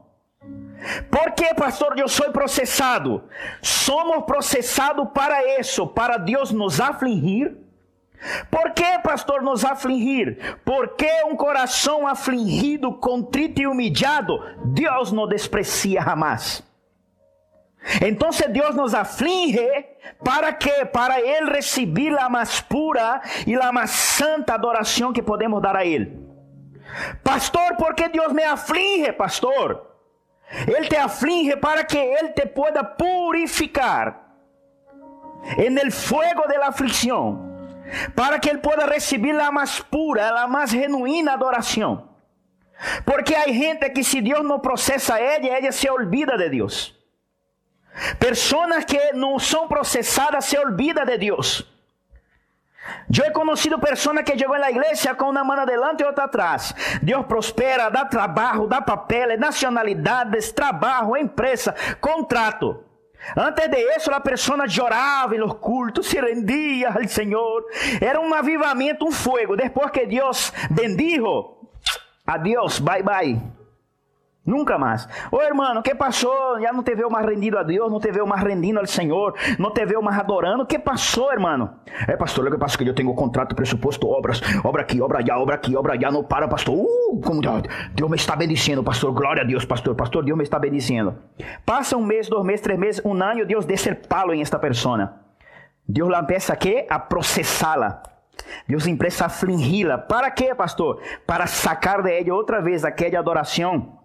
Por 1.10 1.32
que, 1.32 1.52
pastor, 1.54 1.98
eu 1.98 2.08
sou 2.08 2.30
processado? 2.30 3.24
Somos 3.60 4.24
processados 4.24 5.08
para 5.12 5.58
isso, 5.58 5.86
para 5.86 6.16
Deus 6.16 6.52
nos 6.52 6.80
afligir 6.80 7.56
por 8.50 8.72
que, 8.72 8.98
pastor, 9.02 9.42
nos 9.42 9.64
afligir? 9.64 10.58
Porque 10.64 11.10
um 11.24 11.36
coração 11.36 12.06
afligido, 12.06 12.92
contrito 12.94 13.60
e 13.60 13.66
humilhado, 13.66 14.38
Deus 14.64 15.12
não 15.12 15.28
desprecia 15.28 16.02
jamais. 16.02 16.62
Então 18.04 18.30
Deus 18.50 18.74
nos 18.74 18.92
aflige 18.92 19.66
para 20.24 20.52
que 20.52 20.84
para 20.86 21.20
ele 21.20 21.50
receber 21.52 22.18
a 22.18 22.28
mais 22.28 22.60
pura 22.60 23.22
e 23.46 23.54
a 23.54 23.72
mais 23.72 23.90
santa 23.90 24.54
adoração 24.54 25.12
que 25.12 25.22
podemos 25.22 25.62
dar 25.62 25.76
a 25.76 25.84
ele. 25.84 26.18
Pastor, 27.22 27.76
por 27.76 27.94
que 27.94 28.08
Deus 28.08 28.32
me 28.32 28.42
aflige, 28.42 29.12
pastor? 29.12 29.86
Ele 30.66 30.88
te 30.88 30.96
aflige 30.96 31.56
para 31.56 31.84
que 31.84 31.98
ele 31.98 32.30
te 32.30 32.46
pueda 32.46 32.82
purificar 32.82 34.26
en 35.56 35.78
el 35.78 35.92
fuego 35.92 36.46
de 36.48 36.58
la 36.58 36.68
aflicción 36.68 37.47
para 38.14 38.38
que 38.38 38.48
ele 38.48 38.58
pueda 38.58 38.86
receber 38.86 39.38
a 39.38 39.50
mais 39.50 39.80
pura, 39.80 40.42
a 40.42 40.46
mais 40.46 40.70
genuína 40.70 41.32
adoração. 41.32 42.08
Porque 43.04 43.34
há 43.34 43.46
gente 43.48 43.88
que 43.90 44.04
se 44.04 44.20
Deus 44.20 44.44
não 44.44 44.60
processa 44.60 45.18
ela, 45.18 45.46
ela 45.46 45.72
se 45.72 45.88
olvida 45.90 46.36
de 46.36 46.48
Deus. 46.48 46.94
Pessoas 48.18 48.84
que 48.84 49.12
não 49.12 49.38
são 49.38 49.66
processadas 49.66 50.44
se 50.44 50.56
olvida 50.56 51.04
de 51.04 51.18
Deus. 51.18 51.66
Eu 53.14 53.24
he 53.24 53.30
conhecido 53.30 53.78
pessoas 53.78 54.22
que 54.22 54.38
chegou 54.38 54.58
na 54.58 54.70
igreja 54.70 55.14
com 55.14 55.30
uma 55.30 55.44
mão 55.44 55.58
adelante 55.58 56.02
e 56.02 56.06
outra 56.06 56.24
atrás. 56.24 56.74
Deus 57.02 57.26
prospera, 57.26 57.90
dá 57.90 58.04
trabalho, 58.04 58.66
dá 58.66 58.80
papel, 58.80 59.38
nacionalidades, 59.38 60.52
trabalho, 60.52 61.16
empresa, 61.16 61.74
contrato. 62.00 62.84
Antes 63.36 63.68
de 63.68 63.96
isso, 63.96 64.10
a 64.10 64.20
pessoa 64.20 64.68
chorava 64.68 65.34
em 65.34 65.38
los 65.38 65.54
cultos, 65.54 66.06
se 66.06 66.20
rendia 66.20 66.90
ao 66.90 67.06
Senhor. 67.08 67.64
Era 68.00 68.20
um 68.20 68.32
avivamento, 68.32 69.06
um 69.06 69.12
fogo. 69.12 69.56
Depois 69.56 69.90
que 69.90 70.06
Deus 70.06 70.52
bendijo, 70.70 71.56
adiós, 72.26 72.78
bye 72.78 73.02
bye. 73.02 73.57
Nunca 74.48 74.78
mais. 74.78 75.06
Ô 75.30 75.42
irmão, 75.42 75.76
o 75.78 75.82
que 75.82 75.94
passou? 75.94 76.58
Já 76.58 76.72
não 76.72 76.82
te 76.82 76.94
veio 76.94 77.10
mais 77.10 77.26
rendido 77.26 77.58
a 77.58 77.62
Deus, 77.62 77.92
não 77.92 78.00
te 78.00 78.10
veio 78.10 78.26
mais 78.26 78.42
rendido 78.42 78.78
ao 78.78 78.86
Senhor, 78.86 79.34
não 79.58 79.70
te 79.70 79.84
veio 79.84 80.02
mais 80.02 80.18
adorando. 80.18 80.62
O 80.62 80.66
que 80.66 80.78
passou, 80.78 81.30
irmão? 81.30 81.74
É, 82.06 82.16
pastor, 82.16 82.46
o 82.46 82.50
que 82.50 82.56
passa 82.56 82.78
que 82.78 82.88
eu 82.88 82.94
tenho 82.94 83.12
contrato, 83.12 83.54
pressuposto, 83.54 84.08
obras, 84.08 84.40
obra 84.64 84.80
aqui, 84.80 85.02
obra 85.02 85.18
allá, 85.18 85.38
obra 85.38 85.54
aqui, 85.54 85.76
obra 85.76 85.92
allá, 85.92 86.10
não 86.10 86.24
para, 86.24 86.48
pastor. 86.48 86.74
Uh, 86.74 87.20
como 87.20 87.42
Deus 87.42 88.10
me 88.10 88.16
está 88.16 88.34
bendicindo, 88.34 88.82
pastor. 88.82 89.12
Glória 89.12 89.42
a 89.42 89.44
Deus, 89.44 89.66
pastor. 89.66 89.94
Pastor, 89.94 90.24
Deus 90.24 90.38
me 90.38 90.44
está 90.44 90.58
bendicindo. 90.58 91.14
Passa 91.66 91.98
um 91.98 92.02
mês, 92.02 92.26
dois 92.26 92.42
meses, 92.42 92.62
três 92.62 92.78
meses, 92.78 93.02
um 93.04 93.12
ano, 93.22 93.44
Deus 93.44 93.66
desce 93.66 93.90
el 93.90 93.96
palo 93.96 94.32
esta 94.32 94.58
persona. 94.58 95.20
Deus 95.86 96.08
lá 96.08 96.20
empieza 96.20 96.54
a 96.54 96.94
A 96.94 96.98
processá-la. 97.00 98.02
Deus 98.66 98.86
empieza 98.86 99.24
a 99.24 99.26
afligí-la. 99.26 99.98
Para 99.98 100.30
quê, 100.30 100.54
pastor? 100.54 101.02
Para 101.26 101.46
sacar 101.46 102.02
de 102.02 102.18
ela 102.18 102.34
outra 102.34 102.62
vez 102.62 102.82
aquela 102.82 103.18
adoração 103.18 103.97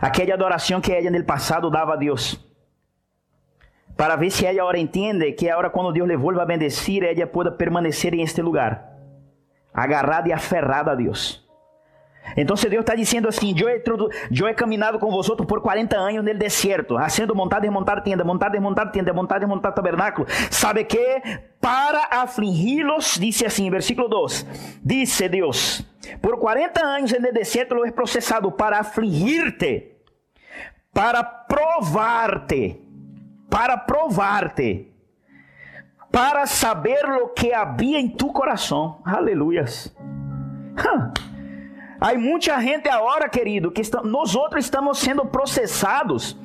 aquela 0.00 0.34
adoração 0.34 0.80
que 0.80 0.92
ela 0.92 1.10
no 1.10 1.24
passado 1.24 1.70
dava 1.70 1.94
a 1.94 1.96
Deus. 1.96 2.38
Para 3.96 4.16
ver 4.16 4.30
se 4.30 4.46
ela 4.46 4.62
agora 4.62 4.78
entende 4.78 5.32
que 5.32 5.48
agora 5.48 5.70
quando 5.70 5.92
Deus 5.92 6.08
levou, 6.08 6.30
ele 6.30 6.38
vai 6.38 6.46
bendecir, 6.46 7.02
ela 7.02 7.26
pode 7.26 7.52
permanecer 7.52 8.14
em 8.14 8.22
este 8.22 8.40
lugar, 8.40 8.96
agarrada 9.72 10.28
e 10.28 10.32
aferrada 10.32 10.92
a 10.92 10.94
Deus. 10.94 11.42
Então 12.36 12.56
Deus 12.68 12.80
está 12.80 12.94
dizendo 12.94 13.28
assim: 13.28 13.54
eu 13.58 13.68
he, 14.48 14.54
caminhado 14.54 14.98
com 14.98 15.10
vosotros 15.10 15.46
por 15.46 15.60
40 15.60 15.96
anos 15.96 16.24
no 16.24 16.34
deserto, 16.34 16.96
haciendo 16.96 17.34
montar, 17.34 17.60
desmontar 17.60 18.02
tienda, 18.02 18.24
montar, 18.24 18.48
desmontar 18.48 18.90
tienda, 18.90 19.12
desmontar 19.12 19.74
tabernáculo. 19.74 20.26
¿Sabe 20.50 20.84
que? 20.84 21.22
Para 21.60 22.04
afligí-los, 22.10 23.18
disse 23.20 23.44
assim, 23.44 23.70
versículo 23.70 24.08
2: 24.08 24.46
Disse 24.82 25.28
Deus: 25.28 25.86
Por 26.20 26.38
40 26.38 26.84
anos 26.84 27.12
no 27.20 27.32
deserto 27.32 27.74
lo 27.74 27.84
he 27.84 27.92
processado 27.92 28.52
para 28.52 28.78
afligir-te, 28.78 29.96
para 30.92 31.22
provar-te, 31.22 32.80
para 33.50 33.76
provar-te, 33.76 34.92
para 36.10 36.46
saber 36.46 37.04
o 37.22 37.28
que 37.28 37.52
havia 37.52 38.00
em 38.00 38.08
tu 38.08 38.32
coração. 38.32 39.00
Aleluias. 39.04 39.94
Huh. 40.74 41.31
Há 42.02 42.18
muita 42.18 42.60
gente 42.60 42.88
agora, 42.88 43.28
querido, 43.28 43.70
que 43.70 43.80
está, 43.80 44.02
nós 44.02 44.34
outros 44.34 44.64
estamos 44.64 44.98
sendo 44.98 45.24
processados 45.24 46.36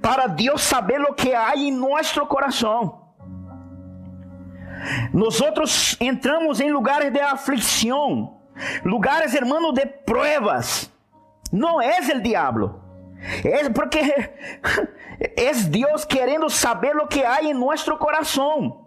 para 0.00 0.28
Deus 0.28 0.62
saber 0.62 1.00
o 1.00 1.12
que 1.12 1.34
há 1.34 1.52
em 1.56 1.72
nosso 1.72 2.24
coração. 2.26 3.00
Nós 5.12 5.40
outros 5.40 5.96
entramos 6.00 6.60
em 6.60 6.70
lugares 6.70 7.12
de 7.12 7.18
aflição, 7.18 8.36
lugares, 8.84 9.34
hermano, 9.34 9.72
de 9.72 9.84
pruebas. 9.84 10.88
Não 11.50 11.82
é 11.82 11.98
o 11.98 12.20
diabo. 12.20 12.80
É 13.44 13.68
porque 13.68 13.98
é 15.18 15.52
Deus 15.68 16.04
querendo 16.04 16.48
saber 16.48 16.96
o 16.96 17.08
que 17.08 17.24
há 17.24 17.42
em 17.42 17.52
nosso 17.52 17.96
coração. 17.96 18.86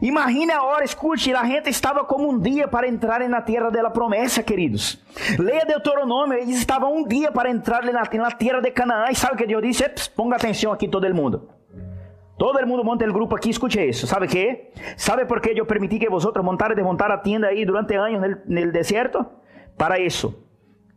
Imagine 0.00 0.52
agora, 0.52 0.84
escute, 0.84 1.34
a 1.34 1.44
gente 1.44 1.68
estava 1.68 2.02
como 2.04 2.30
um 2.30 2.38
dia 2.38 2.66
para 2.66 2.88
entrar 2.88 3.20
na 3.28 3.42
terra 3.42 3.70
da 3.70 3.90
promessa, 3.90 4.42
queridos. 4.42 4.98
Leia 5.38 5.66
Deuteronômio, 5.66 6.38
eles 6.38 6.56
estavam 6.56 6.96
um 6.96 7.06
dia 7.06 7.30
para 7.30 7.50
entrar 7.50 7.84
na, 7.84 7.92
na 7.92 8.30
terra 8.30 8.60
de 8.60 8.70
Canaã. 8.70 9.10
E 9.10 9.14
sabe 9.14 9.34
o 9.34 9.36
que 9.36 9.46
Deus 9.46 9.62
disse? 9.62 9.84
Ponga 10.16 10.36
atenção 10.36 10.72
aqui 10.72 10.88
todo 10.88 11.14
mundo. 11.14 11.48
Todo 12.38 12.66
mundo 12.66 12.82
monta 12.82 13.04
o 13.04 13.12
grupo 13.12 13.36
aqui, 13.36 13.50
escute 13.50 13.86
isso. 13.86 14.06
Sabe 14.06 14.26
que? 14.26 14.70
Sabe 14.96 15.26
por 15.26 15.42
que 15.42 15.50
eu 15.50 15.66
permiti 15.66 15.98
que 15.98 16.08
vosotros 16.08 16.42
montar 16.42 16.70
e 16.70 16.74
desmontar 16.74 17.10
a 17.10 17.18
tienda 17.18 17.48
aí 17.48 17.66
durante 17.66 17.94
anos 17.94 18.38
no, 18.46 18.62
no 18.62 18.72
deserto? 18.72 19.26
Para 19.76 19.98
isso. 20.00 20.34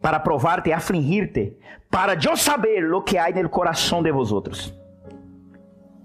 Para 0.02 0.22
provarte, 0.22 0.72
afligir-te. 0.72 1.58
Para 1.92 2.14
eu 2.14 2.38
saber 2.38 2.90
o 2.94 3.02
que 3.02 3.18
há 3.18 3.30
no 3.30 3.50
coração 3.50 4.02
de 4.02 4.10
vosotros. 4.10 4.74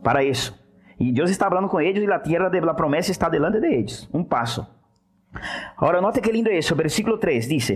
Para 0.02 0.24
isso. 0.24 0.58
E 0.98 1.12
Deus 1.12 1.30
está 1.30 1.48
falando 1.48 1.68
com 1.68 1.80
eles 1.80 2.02
e 2.02 2.12
a 2.12 2.18
terra 2.18 2.48
da 2.48 2.74
promessa 2.74 3.10
está 3.10 3.28
delante 3.28 3.60
de 3.60 3.66
eles. 3.66 4.08
Um 4.12 4.24
passo. 4.24 4.66
Agora, 5.76 6.00
note 6.00 6.20
que 6.20 6.32
lindo 6.32 6.48
é 6.48 6.58
isso. 6.58 6.74
Versículo 6.74 7.18
3 7.18 7.48
diz: 7.48 7.70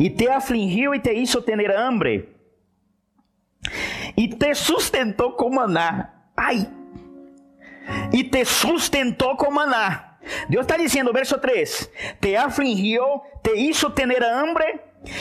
E 0.00 0.10
te 0.10 0.28
afligiu 0.28 0.94
e 0.94 1.00
te 1.00 1.12
hizo 1.12 1.42
tener 1.42 1.70
hambre, 1.70 2.34
e 4.16 4.28
te 4.28 4.54
sustentou 4.54 5.32
com 5.32 5.50
maná. 5.50 6.10
Ai! 6.36 6.66
E 8.12 8.24
te 8.24 8.44
sustentou 8.44 9.36
com 9.36 9.50
maná. 9.50 10.16
Deus 10.48 10.62
está 10.62 10.76
dizendo, 10.76 11.12
verso 11.12 11.38
3: 11.38 11.90
Te 12.20 12.36
afligiu, 12.36 13.02
te 13.42 13.54
hizo 13.56 13.90
tener 13.90 14.22
hambre, 14.22 14.80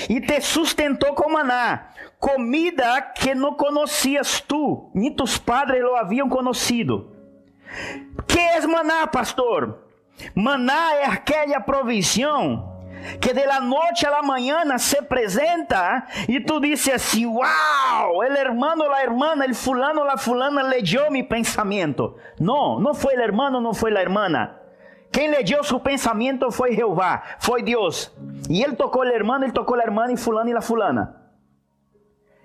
e 0.10 0.22
te 0.22 0.42
sustentou 0.42 1.14
com 1.14 1.32
maná 1.32 1.90
comida 2.24 3.02
que 3.02 3.36
não 3.36 3.54
conhecias 3.54 4.40
tu, 4.40 4.90
nem 4.96 5.12
tus 5.12 5.38
padres 5.38 5.84
lo 5.84 5.94
haviam 5.98 6.30
conhecido. 6.30 7.12
Que 8.26 8.40
é 8.40 8.66
maná, 8.66 9.06
pastor? 9.08 9.84
Maná 10.34 10.94
é 10.96 11.06
aquela 11.06 11.60
provisão 11.60 12.72
que 13.20 13.34
de 13.34 13.46
la 13.46 13.58
a 13.58 14.10
la 14.10 14.22
mañana 14.22 14.80
se 14.80 15.02
presenta 15.02 16.08
e 16.30 16.40
tu 16.40 16.62
dices 16.62 16.94
assim, 16.94 17.26
wow, 17.26 18.24
el 18.24 18.38
hermano, 18.38 18.88
la 18.88 19.04
hermana, 19.04 19.44
el 19.44 19.54
fulano, 19.54 20.06
la 20.06 20.16
fulana 20.16 20.64
leyó 20.64 21.12
mi 21.12 21.24
pensamiento. 21.24 22.16
Não, 22.40 22.80
não 22.80 22.94
foi 22.94 23.16
el 23.16 23.22
hermano, 23.22 23.60
não 23.60 23.74
foi 23.74 23.92
la 23.92 24.02
hermana. 24.02 24.63
Quem 25.14 25.30
leyó 25.30 25.64
su 25.64 25.80
pensamento 25.80 26.52
foi 26.52 26.76
Jeová, 26.76 27.22
foi 27.38 27.62
Deus. 27.62 28.12
E 28.50 28.64
ele 28.64 28.76
tocou 28.76 29.04
o 29.04 29.06
hermano, 29.06 29.46
ele 29.46 29.54
tocou 29.54 29.80
a 29.80 29.84
hermana 29.84 30.12
e 30.12 30.18
fulano 30.18 30.50
e 30.50 30.54
la 30.54 30.62
fulana. 30.62 31.16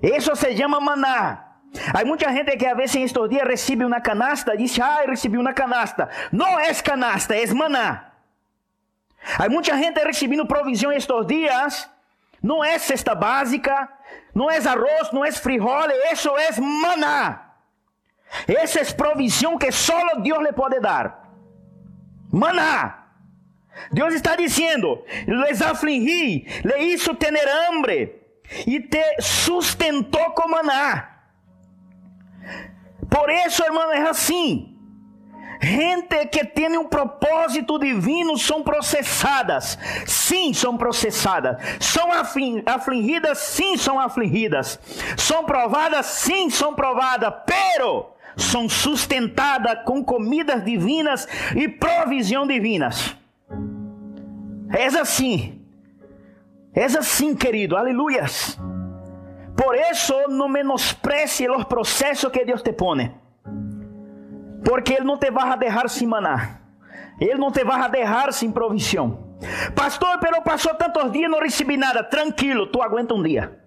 Isso 0.03 0.37
se 0.37 0.55
chama 0.55 0.79
maná. 0.79 1.47
Há 1.95 2.05
muita 2.05 2.31
gente 2.31 2.55
que 2.59 2.67
a 2.67 2.75
vezes 2.75 2.97
em 2.97 3.05
estes 3.05 3.29
dias 3.31 3.49
recebe 3.49 3.87
uma 3.87 4.03
canasta 4.03 4.55
e 4.55 4.59
diz, 4.59 4.79
ah, 4.81 5.03
recebi 5.07 5.39
uma 5.39 5.55
canasta. 5.55 6.11
Não 6.31 6.61
é 6.61 6.75
canasta, 6.75 7.35
é 7.35 7.47
maná. 7.55 8.13
Há 9.39 9.49
muita 9.49 9.75
gente 9.77 9.99
recebendo 10.05 10.47
provisão 10.47 10.93
estes 10.93 11.27
dias. 11.27 11.89
Não 12.43 12.63
é 12.63 12.79
cesta 12.79 13.15
básica, 13.15 13.89
não 14.35 14.51
é 14.51 14.59
arroz, 14.59 15.11
não 15.11 15.25
é 15.25 15.33
frijol, 15.33 15.89
isso 16.13 16.37
é 16.37 16.61
maná. 16.61 17.55
Essa 18.47 18.81
é 18.81 18.85
provisão 18.93 19.57
que 19.59 19.73
só 19.73 20.15
Deus 20.17 20.43
lhe 20.43 20.53
pode 20.53 20.79
dar. 20.81 21.28
Maná. 22.31 23.07
Deus 23.93 24.15
está 24.15 24.37
dizendo: 24.37 25.05
les 25.27 25.63
afligí, 25.63 26.47
le 26.65 26.85
hizo 26.85 27.15
tener 27.15 27.49
hambre 27.49 28.19
e 28.67 28.81
te 28.81 29.03
sustentou 29.21 30.33
com 30.33 30.49
maná. 30.49 31.17
Por 33.09 33.31
isso, 33.31 33.63
irmão, 33.65 33.91
é 33.93 34.09
assim. 34.09 34.75
Gente 35.61 36.27
que 36.27 36.45
tem 36.45 36.79
um 36.79 36.87
propósito 36.87 37.79
divino 37.79 38.39
são 38.39 38.63
processadas. 38.63 39.77
Sim, 40.07 40.55
são 40.55 40.77
processadas. 40.77 41.57
São 41.81 42.11
afligidas, 42.13 43.39
sim, 43.39 43.77
são 43.77 43.99
afligidas. 43.99 44.79
São 45.17 45.45
provadas, 45.45 46.07
sim, 46.07 46.49
são 46.49 46.75
provadas. 46.75 47.33
Pero 47.45 48.15
são 48.39 48.69
sustentadas 48.69 49.85
com 49.85 50.03
comidas 50.03 50.65
divinas 50.65 51.29
e 51.55 51.69
provisão 51.69 52.47
divinas. 52.47 53.17
É 54.71 54.87
assim. 54.87 55.61
Es 56.75 56.95
assim, 56.97 57.35
querido, 57.35 57.77
aleluias. 57.77 58.59
Por 59.57 59.75
isso, 59.75 60.15
não 60.29 60.49
menosprecie 60.49 61.51
os 61.51 61.65
processos 61.65 62.31
que 62.31 62.45
Deus 62.45 62.63
te 62.63 62.73
pone. 62.73 63.13
Porque 64.65 64.95
Ele 64.95 65.05
não 65.05 65.19
te 65.19 65.31
vai 65.31 65.59
deixar 65.59 65.89
sem 65.89 66.07
maná. 66.07 66.61
Ele 67.21 67.35
não 67.35 67.51
te 67.51 67.65
vai 67.65 67.91
deixar 67.91 68.33
sem 68.33 68.53
provisão. 68.53 69.37
Pastor, 69.75 70.19
pero 70.21 70.43
passou 70.43 70.75
tantos 70.75 71.11
dias 71.11 71.31
não 71.31 71.41
recebi 71.41 71.77
nada. 71.77 72.05
Tranquilo, 72.05 72.67
tu 72.67 72.81
aguenta 72.81 73.15
um 73.15 73.23
dia. 73.23 73.59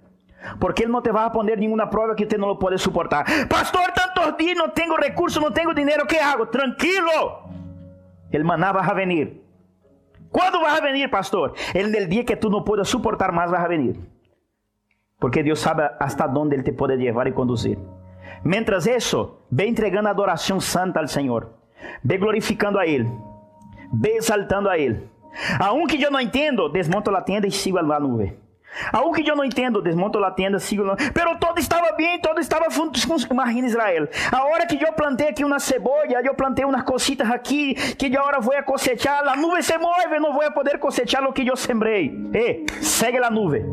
Porque 0.60 0.84
Ele 0.84 0.92
não 0.92 1.02
te 1.02 1.12
vai 1.12 1.30
poner 1.30 1.58
nenhuma 1.58 1.88
prova 1.88 2.16
que 2.16 2.26
você 2.26 2.38
não 2.38 2.56
pode 2.56 2.78
suportar. 2.78 3.26
Pastor, 3.48 3.92
tantos 3.92 4.38
dias 4.38 4.58
não 4.58 4.70
tenho 4.70 4.96
recurso, 4.96 5.40
não 5.40 5.52
tenho 5.52 5.74
dinheiro, 5.74 6.04
o 6.04 6.08
que 6.08 6.18
hago? 6.18 6.46
Tranquilo. 6.48 7.50
El 8.32 8.44
maná 8.44 8.72
vai 8.72 8.96
venir. 8.96 9.42
Quando 10.32 10.62
vai 10.62 10.82
venir, 10.82 11.10
pastor? 11.10 11.54
Ele 11.74 12.00
no 12.00 12.08
dia 12.08 12.24
que 12.24 12.36
tu 12.38 12.50
não 12.50 12.64
puedas 12.64 12.88
suportar 12.88 13.32
mais 13.32 13.52
vai 13.52 13.68
venir. 13.68 14.00
Porque 15.20 15.44
Deus 15.44 15.60
sabe 15.60 15.84
hasta 16.00 16.26
onde 16.28 16.56
Ele 16.56 16.64
te 16.64 16.72
pode 16.72 16.96
levar 16.96 17.28
e 17.28 17.32
conduzir. 17.32 17.78
Mientras 18.44 18.88
isso, 18.88 19.38
ve 19.52 19.68
entregando 19.68 20.08
adoração 20.08 20.60
santa 20.60 21.00
ao 21.00 21.08
Senhor. 21.08 21.50
Ve 22.04 22.18
glorificando 22.18 22.80
a 22.80 22.88
Ele. 22.88 23.12
Ve 23.94 24.16
exaltando 24.16 24.70
a 24.70 24.78
Ele. 24.78 25.08
Aunque 25.60 26.02
eu 26.02 26.10
não 26.10 26.20
entendo, 26.20 26.70
desmonto 26.70 27.14
a 27.16 27.22
tenda 27.22 27.48
e 27.48 27.52
sigo 27.52 27.78
a 27.78 28.00
nuvem. 28.00 28.36
Algo 28.92 29.14
que 29.14 29.30
eu 29.30 29.36
não 29.36 29.44
entendo, 29.44 29.82
desmonto 29.82 30.24
a 30.24 30.32
tenda, 30.32 30.60
sigo. 30.60 30.84
Pero 31.14 31.38
todo 31.38 31.60
estava 31.60 31.92
bem, 31.94 32.20
todo 32.20 32.40
estava 32.40 32.68
Imagina 33.30 33.68
Israel. 33.68 34.08
A 34.32 34.46
hora 34.46 34.66
que 34.66 34.82
eu 34.82 34.94
plantei 34.94 35.30
aqui 35.30 35.44
uma 35.44 35.60
cebola, 35.60 36.06
eu 36.24 36.34
plantei 36.34 36.66
umas 36.66 36.84
cositas 36.84 37.30
aqui, 37.30 37.76
que 37.96 38.06
agora 38.16 38.40
vou 38.40 38.54
cosechar, 38.64 39.28
a 39.28 39.36
nuvem 39.36 39.62
se 39.62 39.78
move, 39.78 40.20
não 40.20 40.34
vou 40.34 40.52
poder 40.52 40.80
cosechar 40.80 41.24
o 41.24 41.34
que 41.34 41.46
eu 41.46 41.56
sembrei. 41.56 42.14
Eh, 42.34 42.66
segue 42.82 43.18
a 43.18 43.30
nuvem. 43.30 43.66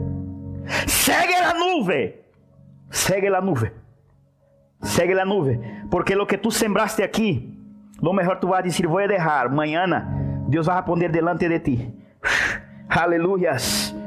Segue 0.86 1.34
a 1.34 1.54
nuvem. 1.54 2.14
Segue 2.90 3.28
a 3.28 3.40
nuvem. 3.40 3.72
Segue 4.82 5.18
a 5.18 5.24
nuvem. 5.24 5.60
Porque 5.90 6.14
o 6.14 6.26
que 6.26 6.38
tu 6.38 6.50
sembraste 6.50 7.02
aqui, 7.02 7.52
lo 8.00 8.12
melhor 8.12 8.38
tu 8.38 8.48
vai 8.48 8.62
dizer, 8.62 8.86
vou 8.86 9.06
deixar. 9.06 9.46
Amanhã, 9.46 9.86
Deus 10.48 10.66
vai 10.66 10.76
responder 10.76 11.10
delante 11.10 11.48
de 11.48 11.60
ti. 11.60 11.94
Aleluias. 12.88 13.97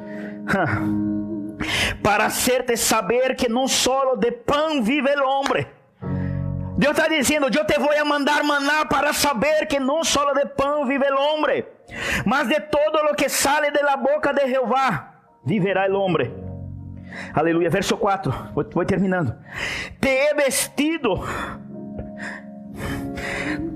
para 2.02 2.26
hacerte 2.26 2.76
saber 2.78 3.36
que 3.36 3.48
não 3.48 3.68
solo 3.68 4.16
de 4.16 4.32
pão 4.32 4.84
vive 4.84 5.10
o 5.16 5.28
homem. 5.28 5.68
Deus 6.78 6.98
está 6.98 7.08
dizendo: 7.08 7.46
Eu 7.46 7.66
te 7.66 7.78
vou 7.78 8.06
mandar 8.06 8.44
maná 8.44 8.86
para 8.86 9.14
saber 9.14 9.68
que 9.68 9.80
não 9.80 10.04
solo 10.04 10.34
de 10.34 10.46
pão 10.48 10.86
vive 10.86 11.06
o 11.12 11.20
homem, 11.20 11.66
mas 12.26 12.48
de 12.48 12.60
todo 12.60 13.04
lo 13.04 13.14
que 13.16 13.30
sale 13.30 13.72
de 13.72 13.82
la 13.84 13.96
boca 13.98 14.34
de 14.34 14.48
Jeová 14.48 15.14
viverá 15.46 15.88
o 15.92 16.00
homem. 16.00 16.34
Aleluia. 17.34 17.70
Verso 17.70 17.98
4. 17.98 18.32
Vou, 18.54 18.66
vou 18.74 18.86
terminando. 18.86 19.36
Te 20.00 20.10
he 20.10 20.34
vestido. 20.34 21.22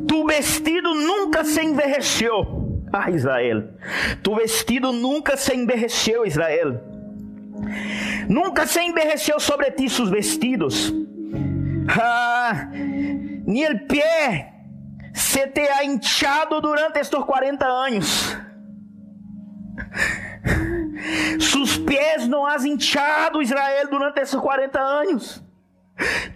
Tu 0.07 0.26
vestido 0.26 0.93
nunca 0.93 1.43
se 1.43 1.61
envelheceu 1.61 2.64
ah, 2.96 3.12
Israel, 3.12 3.78
tu 4.24 4.36
vestido 4.36 4.91
nunca 4.91 5.36
se 5.38 5.54
envelheceu, 5.54 6.26
Israel. 6.26 6.82
Nunca 8.28 8.66
se 8.66 8.82
envelheceu 8.82 9.39
sobre 9.39 9.72
ti 9.72 9.89
sus 9.89 10.10
vestidos. 10.10 10.93
Ah, 11.88 12.70
ni 12.72 13.64
el 13.64 13.86
pie 13.86 14.54
se 15.14 15.48
te 15.48 15.70
ha 15.70 15.84
hinchado 15.84 16.60
durante 16.62 17.00
estes 17.00 17.20
40 17.24 17.66
anos. 17.66 18.38
Sus 21.39 21.78
pies 21.78 22.28
não 22.28 22.46
has 22.46 22.66
hinchado, 22.66 23.41
Israel, 23.41 23.88
durante 23.89 24.22
esses 24.22 24.39
40 24.39 24.80
anos. 24.80 25.43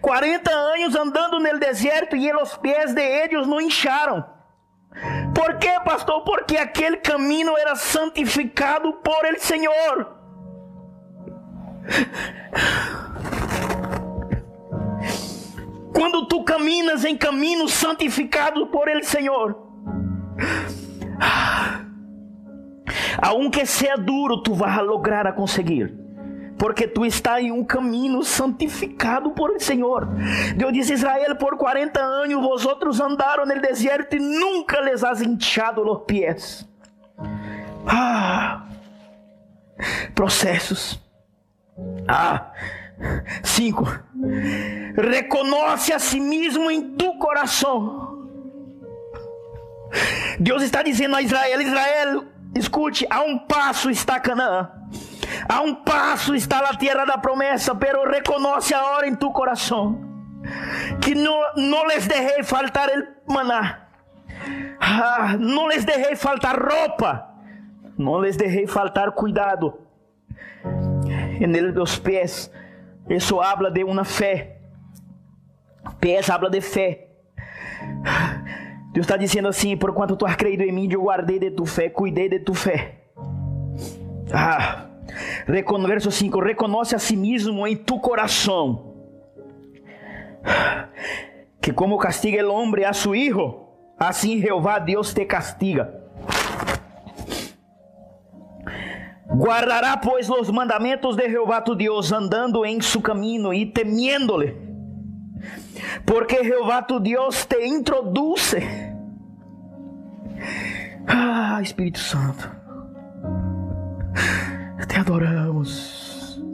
40 0.02 0.52
anos 0.52 0.96
andando 0.96 1.40
no 1.40 1.60
deserto 1.60 2.16
e 2.16 2.32
os 2.34 2.56
pés 2.58 2.94
de 2.94 3.02
eles 3.02 3.46
não 3.48 3.60
hincharam. 3.60 4.39
¿Por 5.40 5.58
qué, 5.58 5.72
pastor? 5.86 6.22
Porque 6.26 6.58
aquel 6.58 7.02
camino 7.02 7.58
era 7.58 7.74
santificado 7.74 9.00
por 9.02 9.26
el 9.26 9.38
Señor. 9.38 10.20
Quando 15.94 16.28
tu 16.28 16.44
caminas 16.44 17.06
em 17.06 17.16
caminho 17.16 17.70
santificado 17.70 18.70
por 18.70 18.90
el 18.90 19.02
Senhor, 19.06 19.66
aunque 23.22 23.66
seja 23.66 23.96
duro, 23.96 24.44
tu 24.44 24.54
vas 24.56 24.84
lograr 24.84 25.26
a 25.26 25.34
conseguir. 25.34 26.09
Porque 26.60 26.88
tu 26.88 27.06
está 27.06 27.42
em 27.42 27.52
um 27.52 27.64
caminho 27.64 28.22
santificado 28.22 29.32
por 29.32 29.52
el 29.52 29.62
Senhor. 29.62 30.10
Deus 30.58 30.74
diz: 30.74 30.90
Israel, 30.90 31.38
por 31.38 31.58
40 31.58 32.00
anos 32.00 32.42
vosotros 32.42 33.00
andaram 33.00 33.46
no 33.46 33.62
deserto 33.62 34.18
e 34.18 34.20
nunca 34.20 34.82
les 34.82 35.04
has 35.04 35.22
hinchado 35.22 35.82
os 35.90 36.04
pés. 36.06 36.68
Ah, 37.88 38.66
processos. 40.14 41.00
Ah, 42.08 42.52
cinco. 43.42 43.86
Reconoce 44.96 45.94
a 45.94 46.00
si 46.00 46.20
mesmo 46.20 46.70
em 46.70 46.96
tu 46.96 47.18
coração. 47.18 48.28
Deus 50.40 50.62
está 50.62 50.84
dizendo 50.84 51.16
a 51.16 51.22
Israel: 51.22 51.62
Israel, 51.62 52.26
escute, 52.54 53.08
a 53.10 53.22
um 53.22 53.40
passo 53.40 53.90
está 53.90 54.20
Canaã. 54.20 54.70
A 55.48 55.62
um 55.62 55.76
passo 55.76 56.36
está 56.36 56.60
a 56.60 56.76
terra 56.76 57.06
da 57.06 57.18
promessa, 57.18 57.76
pero 57.76 58.10
reconoce 58.10 58.74
agora 58.74 59.08
em 59.08 59.16
tu 59.16 59.32
coração 59.32 60.10
que 61.02 61.16
não, 61.16 61.86
les 61.88 62.08
deixei 62.08 62.44
faltar 62.44 62.90
el 62.90 63.08
maná, 63.28 63.88
ah, 64.80 65.36
não 65.40 65.68
les 65.68 65.86
deixei 65.86 66.16
faltar 66.16 66.58
roupa, 66.58 67.30
não 67.98 68.18
les 68.20 68.38
deixei 68.38 68.68
faltar 68.68 69.12
cuidado 69.12 69.80
en 70.64 71.56
el 71.56 71.74
dos 71.74 72.00
pés. 72.00 72.52
Isso 73.10 73.42
habla 73.42 73.72
de 73.72 73.84
uma 73.84 74.06
fé. 74.06 74.58
Pés 76.00 76.30
habla 76.30 76.50
de 76.50 76.62
fé. 76.62 77.08
Deus 78.92 79.06
está 79.06 79.18
dizendo 79.18 79.48
assim: 79.48 79.78
por 79.78 79.94
quanto 79.94 80.16
tu 80.16 80.26
has 80.26 80.36
creído 80.36 80.64
em 80.64 80.72
mim, 80.72 80.90
eu 80.92 81.02
guardei 81.02 81.40
de 81.40 81.52
tu 81.52 81.66
fé, 81.66 81.90
cuidei 81.90 82.30
de 82.30 82.40
tu 82.40 82.54
fé. 82.54 83.02
Ah, 84.32 84.89
verso 85.88 86.12
5: 86.12 86.40
Reconoce 86.40 86.96
a 86.96 87.00
si 87.00 87.16
mesmo 87.16 87.66
em 87.68 87.76
tu 87.76 88.00
coração 88.00 88.90
que 91.62 91.74
como 91.74 91.98
castiga 91.98 92.40
el 92.40 92.48
hombre 92.48 92.86
a 92.86 92.94
su 92.94 93.14
hijo, 93.14 93.68
assim 93.98 94.40
Jeová 94.40 94.80
Deus 94.80 95.14
te 95.14 95.26
castiga. 95.26 95.94
Guardará, 99.32 99.98
pois, 99.98 100.28
os 100.30 100.50
mandamentos 100.50 101.16
de 101.16 101.30
Jeová 101.30 101.62
tu 101.62 101.76
Deus, 101.76 102.12
andando 102.12 102.66
em 102.66 102.82
su 102.82 103.02
caminho 103.02 103.54
e 103.54 103.66
temiéndole. 103.66 104.58
Porque 106.06 106.44
Jeová 106.44 106.82
tu 106.82 107.00
Deus 107.00 107.46
te 107.46 107.68
introduz. 107.68 108.56
Ah, 111.08 111.60
Espírito 111.62 112.00
Santo, 112.00 112.50
te 114.90 114.98
adoramos. 114.98 115.96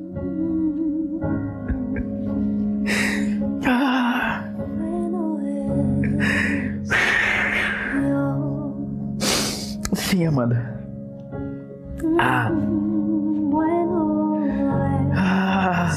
Ah. 3.67 4.45
Sim, 9.93 10.27
Amanda. 10.27 10.79
Ah. 12.19 12.51
Ah. 15.15 15.91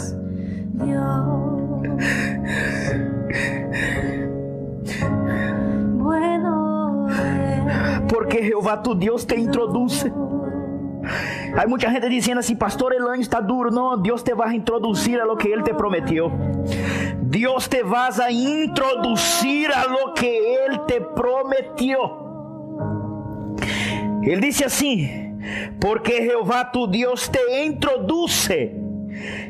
Porque 8.09 8.43
Jeová 8.43 8.83
tu 8.83 8.95
Deus 8.95 9.27
te 9.27 9.39
introduz. 9.39 10.07
Há 11.57 11.67
muita 11.67 11.91
gente 11.91 12.09
dizendo 12.09 12.41
assim, 12.41 12.57
pastor, 12.57 12.93
el 12.93 13.21
está 13.21 13.41
duro. 13.41 13.71
Não, 13.71 14.01
Deus 14.01 14.23
te 14.23 14.35
vai 14.35 14.55
introduzir 14.55 15.21
a 15.21 15.25
lo 15.25 15.37
que 15.37 15.49
Ele 15.49 15.63
te 15.63 15.75
prometeu. 15.75 16.31
Deus 17.23 17.69
te 17.69 17.83
vai 17.83 18.11
a 18.21 18.31
introduzir 18.31 19.73
a 19.73 19.85
lo 19.87 20.13
que 20.15 20.27
Ele 20.27 20.79
te 20.87 21.01
prometeu. 21.01 22.27
Ele 24.23 24.41
disse 24.41 24.65
assim: 24.65 25.29
porque 25.81 26.23
Jehová 26.23 26.71
tu 26.71 26.87
Dios 26.87 27.31
te 27.31 27.65
introduce 27.65 28.75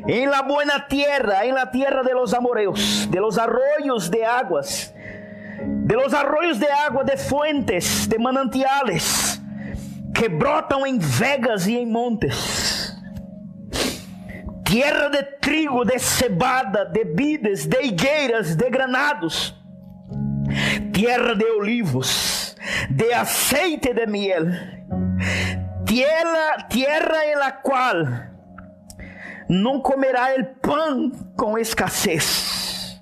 en 0.07 0.31
la 0.31 0.43
buena 0.43 0.87
tierra, 0.89 1.45
en 1.45 1.55
la 1.55 1.71
tierra 1.71 2.03
de 2.03 2.15
los 2.15 2.33
amoreos, 2.35 3.09
de 3.11 3.21
los 3.21 3.39
arroyos 3.39 4.11
de 4.11 4.25
aguas, 4.25 4.95
de 5.61 5.95
los 5.95 6.15
arroyos 6.15 6.59
de 6.59 6.71
agua, 6.71 7.05
de 7.05 7.17
fuentes, 7.17 8.09
de 8.09 8.19
manantiales, 8.19 9.38
que 10.19 10.29
brotam 10.29 10.85
en 10.87 10.99
vegas 11.19 11.67
y 11.67 11.79
en 11.79 11.93
montes. 11.93 12.95
Tierra 14.65 15.09
de 15.09 15.23
trigo, 15.41 15.85
de 15.85 15.99
cebada, 15.99 16.85
de 16.85 17.05
vides, 17.05 17.69
de 17.69 17.87
higueiras, 17.87 18.57
de 18.57 18.69
granados. 18.69 19.55
Tierra 20.93 21.35
de 21.35 21.45
olivos, 21.59 22.57
de 22.91 23.15
aceite 23.15 23.95
de 23.95 24.07
miel 24.07 24.79
tierra, 25.89 26.69
tierra 26.69 27.25
en 27.33 27.39
la 27.39 27.53
cual 27.53 28.31
não 29.49 29.81
comerá 29.81 30.35
el 30.35 30.45
pan 30.61 31.11
com 31.35 31.57
escassez, 31.57 33.01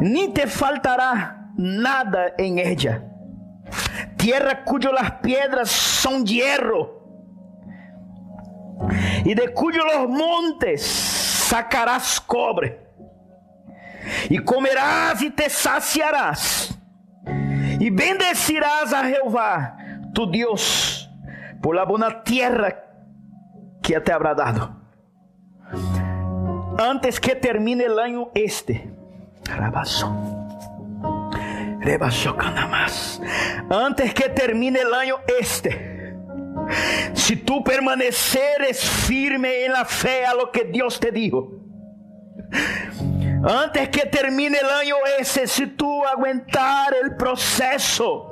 nem 0.00 0.30
te 0.30 0.46
faltará 0.46 1.48
nada 1.56 2.34
em 2.38 2.60
ella. 2.60 3.02
Tierra 4.18 4.54
cuyo 4.64 4.92
las 4.92 5.12
piedras 5.22 5.70
son 6.04 6.26
hierro, 6.26 7.00
e 9.24 9.34
de 9.34 9.54
cuyo 9.54 9.82
los 9.86 10.06
montes 10.06 10.82
sacarás 10.82 12.20
cobre, 12.20 12.78
e 14.28 14.38
comerás 14.44 15.22
e 15.22 15.30
te 15.30 15.48
saciarás, 15.48 16.78
e 17.80 17.90
bendecirás 17.90 18.92
a 18.92 19.04
Jeová, 19.04 19.78
tu 20.12 20.30
Deus, 20.30 21.08
por 21.62 21.74
la 21.74 21.86
buena 21.86 22.22
tierra 22.22 22.84
que 23.82 23.98
te 23.98 24.12
habrá 24.12 24.34
dado. 24.34 24.76
Antes 26.76 27.18
que 27.18 27.34
termine 27.34 27.84
el 27.84 27.98
año 27.98 28.28
este, 28.34 28.92
antes 33.70 34.14
que 34.14 34.28
termine 34.28 34.80
el 34.80 34.92
año 34.92 35.16
este, 35.40 35.93
si 37.14 37.36
tú 37.36 37.62
permaneceres 37.62 38.80
firme 38.80 39.64
en 39.64 39.72
la 39.72 39.84
fe 39.84 40.24
a 40.24 40.34
lo 40.34 40.50
que 40.50 40.64
Dios 40.64 40.98
te 41.00 41.10
dijo, 41.10 41.60
antes 43.46 43.88
que 43.90 44.06
termine 44.06 44.58
el 44.58 44.70
año 44.70 44.96
ese, 45.18 45.46
si 45.46 45.66
tú 45.66 46.04
aguantar 46.04 46.94
el 47.02 47.16
proceso, 47.16 48.30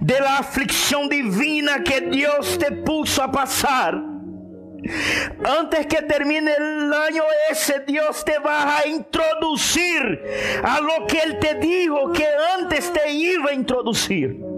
de 0.00 0.18
la 0.18 0.38
aflicción 0.38 1.08
divina 1.08 1.84
que 1.84 2.00
Dios 2.00 2.58
te 2.58 2.72
puso 2.72 3.22
a 3.22 3.30
pasar. 3.30 3.94
Antes 5.44 5.86
que 5.86 6.02
termine 6.02 6.52
el 6.52 6.92
año 6.92 7.22
ese, 7.50 7.80
Dios 7.86 8.24
te 8.24 8.38
va 8.38 8.78
a 8.78 8.86
introducir 8.88 10.00
a 10.64 10.80
lo 10.80 11.06
que 11.06 11.18
Él 11.18 11.38
te 11.38 11.54
dijo 11.56 12.12
que 12.12 12.26
antes 12.58 12.90
te 12.92 13.12
iba 13.12 13.50
a 13.50 13.54
introducir. 13.54 14.49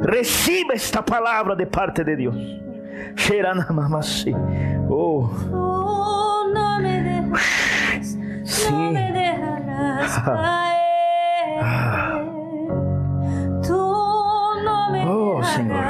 Recibe 0.00 0.74
esta 0.74 1.04
palabra 1.04 1.54
de 1.54 1.66
parte 1.66 2.02
de 2.04 2.16
Dios. 2.16 2.36
Oh. 4.88 5.30
oh 5.52 6.44
no 6.52 6.80
me 6.80 7.02
dejarás, 7.02 8.18
sí. 8.44 8.72
no 8.72 8.92
me 8.92 9.12
dejarás 9.12 10.18
caer. 10.24 10.80
Oh, 15.06 15.42
Senhor. 15.42 15.80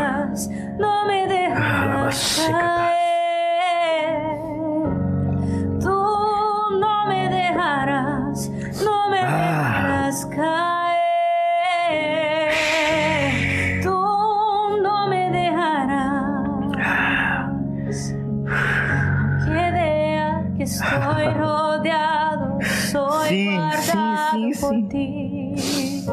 Não 0.78 1.06
me 1.06 1.26
dejarás 1.26 2.46
caer. 2.48 3.00
Tu 5.80 5.88
não 6.78 7.08
me 7.08 7.28
dejarás, 7.28 8.48
não 8.82 9.10
me 9.10 9.20
dejarás 9.20 10.24
caer. 10.24 10.69
Estoy 20.84 21.34
rodeado, 21.34 22.58
soy 22.90 23.28
sí, 23.28 23.56
guardado 23.56 24.30
sí, 24.32 24.54
sí, 24.54 24.60
por 24.60 24.88
ti. 24.88 26.04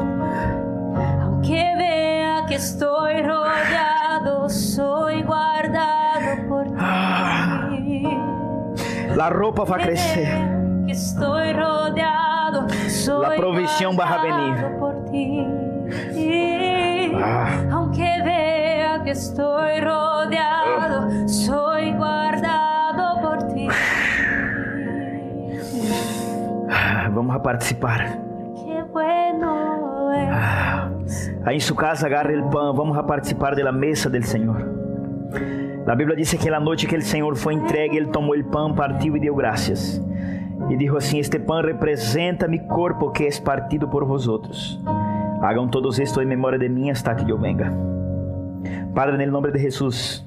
Aunque 1.22 1.74
vea 1.76 2.44
que 2.46 2.54
estoy 2.56 3.22
rodeado, 3.22 4.48
soy 4.48 5.22
guardado 5.22 6.48
por 6.48 6.64
ti. 6.66 6.74
Ah. 6.78 7.70
La 9.16 9.30
ropa 9.30 9.64
va 9.64 9.76
a 9.76 9.80
crecer. 9.80 10.28
Que 10.86 10.92
estoy 10.92 11.52
rodeado, 11.52 12.66
soy 12.88 13.28
La 13.28 13.36
provisión 13.36 13.96
va 13.98 14.04
a 14.04 14.22
venir. 14.22 14.78
por 14.78 15.04
ti. 15.10 15.46
Ah. 17.20 17.48
Aunque 17.72 18.22
vea 18.24 19.02
que 19.04 19.10
estoy 19.10 19.80
rodeado, 19.80 21.08
soy 21.28 21.47
Vamos 27.18 27.34
a 27.34 27.42
participar. 27.42 28.16
Bueno 28.92 30.12
es. 30.12 30.28
Ah. 30.30 30.88
Aí 31.44 31.56
em 31.56 31.60
sua 31.60 31.76
casa 31.76 32.06
agarre 32.06 32.36
o 32.36 32.48
pão, 32.48 32.72
vamos 32.72 32.96
a 32.96 33.02
participar 33.02 33.56
da 33.56 33.72
mesa 33.72 34.08
del 34.08 34.22
Senhor. 34.22 34.56
A 35.84 35.94
Bíblia 35.96 36.16
diz 36.16 36.32
que 36.34 36.48
na 36.48 36.60
noite 36.60 36.86
que 36.86 36.96
o 36.96 37.02
Senhor 37.02 37.34
foi 37.34 37.54
entregue, 37.54 37.96
ele 37.96 38.06
tomou 38.06 38.36
o 38.36 38.44
pão, 38.44 38.72
partiu 38.72 39.16
e 39.16 39.20
deu 39.20 39.34
graças. 39.34 40.00
E 40.70 40.76
dijo 40.76 40.96
assim: 40.96 41.18
Este 41.18 41.40
pão 41.40 41.60
representa 41.60 42.46
mi 42.46 42.60
corpo 42.60 43.10
que 43.10 43.26
é 43.26 43.30
partido 43.40 43.88
por 43.88 44.04
vosotros. 44.04 44.80
Hagam 45.42 45.66
todos 45.66 45.98
esto 45.98 46.22
em 46.22 46.26
memória 46.26 46.58
de 46.58 46.68
mim 46.68 46.88
hasta 46.88 47.16
que 47.16 47.28
eu 47.28 47.38
venga. 47.38 47.72
Padre, 48.94 49.26
no 49.26 49.32
nome 49.32 49.50
de 49.50 49.58
Jesus, 49.58 50.24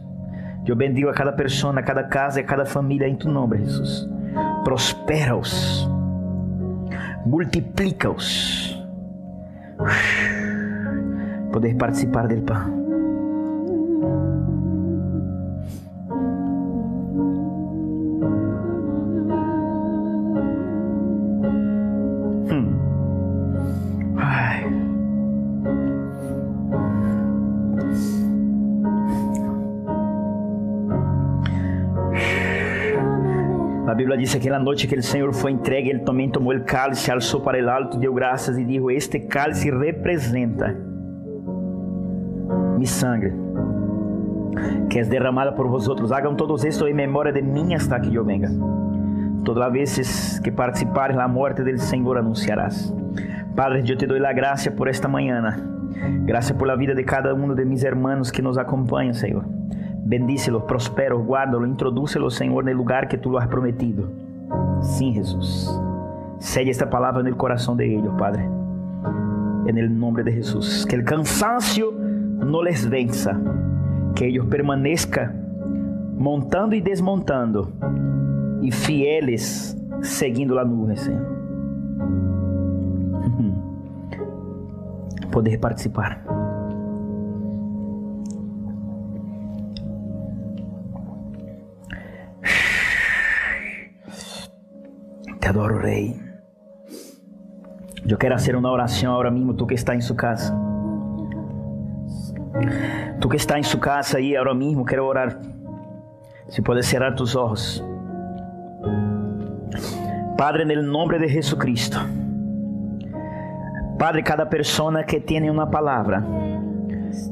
eu 0.68 0.76
bendigo 0.76 1.08
a 1.08 1.14
cada 1.14 1.32
pessoa, 1.32 1.74
a 1.80 1.84
cada 1.84 2.04
casa 2.04 2.42
e 2.42 2.44
a 2.44 2.46
cada 2.46 2.66
família 2.66 3.08
em 3.08 3.16
tu 3.16 3.30
nome, 3.30 3.60
Jesus. 3.60 4.10
Prospera-os, 4.66 5.90
multiplica-os. 7.26 8.78
Poder 11.52 11.76
participar 11.76 12.28
del 12.28 12.42
pão. 12.44 12.81
Diz 34.22 34.36
que 34.36 34.50
na 34.50 34.60
noite 34.60 34.88
que 34.88 34.96
o 34.96 35.02
Senhor 35.02 35.34
foi 35.34 35.52
entregue, 35.52 35.90
ele 35.90 36.00
também 36.00 36.30
tomou 36.30 36.54
o 36.54 36.64
cálice, 36.64 37.12
alçou 37.12 37.42
para 37.42 37.64
o 37.64 37.70
alto, 37.70 37.98
deu 37.98 38.14
graças 38.14 38.58
e 38.58 38.64
dijo: 38.64 38.92
Este 38.92 39.20
cálice 39.20 39.72
representa 39.72 40.76
mi 42.78 42.86
sangre, 42.86 43.34
que 44.90 45.00
é 45.00 45.04
derramada 45.04 45.52
por 45.52 45.68
vosotros. 45.68 46.12
Hagam 46.12 46.36
todos 46.36 46.64
esto 46.64 46.88
em 46.88 46.94
memória 46.94 47.32
de 47.32 47.42
mim 47.42 47.74
hasta 47.74 48.00
que 48.00 48.14
eu 48.14 48.24
venga. 48.24 48.50
Todas 49.44 49.64
as 49.64 49.74
vezes 49.74 50.40
que 50.40 50.52
participares 50.52 51.16
da 51.16 51.28
morte 51.28 51.64
del 51.64 51.80
Senhor, 51.80 52.18
anunciarás. 52.18 52.94
Padre, 53.56 53.84
eu 53.90 53.98
te 53.98 54.06
dou 54.06 54.24
a 54.24 54.34
graça 54.34 54.70
por 54.70 54.88
esta 54.88 55.08
manhã. 55.08 55.42
Graças 56.26 56.56
por 56.56 56.68
la 56.68 56.76
vida 56.76 56.94
de 56.94 57.04
cada 57.04 57.34
um 57.34 57.56
de 57.56 57.66
mis 57.66 57.84
hermanos 57.84 58.30
que 58.30 58.42
nos 58.42 58.58
acompanham, 58.58 59.14
Senhor. 59.16 59.44
Bendícelos, 60.04 60.64
prospera-os, 60.64 61.26
guarda-los, 61.26 61.68
introdúcelos, 61.68 62.36
Senhor, 62.36 62.64
no 62.64 62.74
lugar 62.74 63.08
que 63.08 63.18
tu 63.18 63.30
lo 63.30 63.40
has 63.40 63.48
prometido. 63.48 64.10
Sim, 64.82 65.14
Jesus. 65.14 65.80
Selle 66.40 66.72
esta 66.72 66.90
palavra 66.90 67.22
no 67.22 67.38
coração 67.38 67.76
de 67.76 67.86
ellos, 67.86 68.14
Padre. 68.18 68.50
En 69.68 69.78
el 69.78 69.98
nombre 69.98 70.24
de 70.24 70.32
Jesús. 70.32 70.86
Que 70.90 70.96
el 70.96 71.04
cansancio 71.04 71.92
no 71.92 72.64
les 72.64 72.90
venza. 72.90 73.40
Que 74.16 74.28
ellos 74.28 74.48
permanezcan 74.48 75.42
montando 76.18 76.76
y 76.76 76.82
desmontando. 76.82 77.72
Y 78.62 78.72
fieles 78.72 79.78
seguindo 80.02 80.56
la 80.56 80.66
nube, 80.66 80.98
Senhor. 80.98 81.30
Poder 85.32 85.60
participar. 85.60 86.31
Adoro, 95.52 95.80
Rei. 95.80 96.16
Eu 98.08 98.18
quero 98.18 98.34
fazer 98.36 98.56
uma 98.56 98.72
oração 98.72 99.14
agora 99.14 99.30
mesmo, 99.30 99.54
tu 99.54 99.68
que 99.68 99.76
está 99.76 99.94
em 99.94 100.02
sua 100.02 100.16
casa. 100.16 100.54
Tu 103.20 103.30
que 103.30 103.36
está 103.36 103.60
em 103.60 103.64
sua 103.64 103.80
casa 103.80 104.18
aí 104.18 104.36
agora 104.36 104.56
mesmo, 104.56 104.86
quero 104.86 105.06
orar. 105.06 105.38
Se 106.50 106.62
pode 106.62 106.84
cerrar 106.84 107.16
tus 107.16 107.36
olhos. 107.36 107.84
Padre, 110.38 110.66
no 110.66 110.82
nome 110.82 111.20
de 111.20 111.28
Jesucristo. 111.28 112.00
Padre, 114.00 114.24
cada 114.24 114.46
persona 114.46 115.04
que 115.04 115.20
tem 115.20 115.48
uma 115.50 115.68
palavra, 115.68 116.24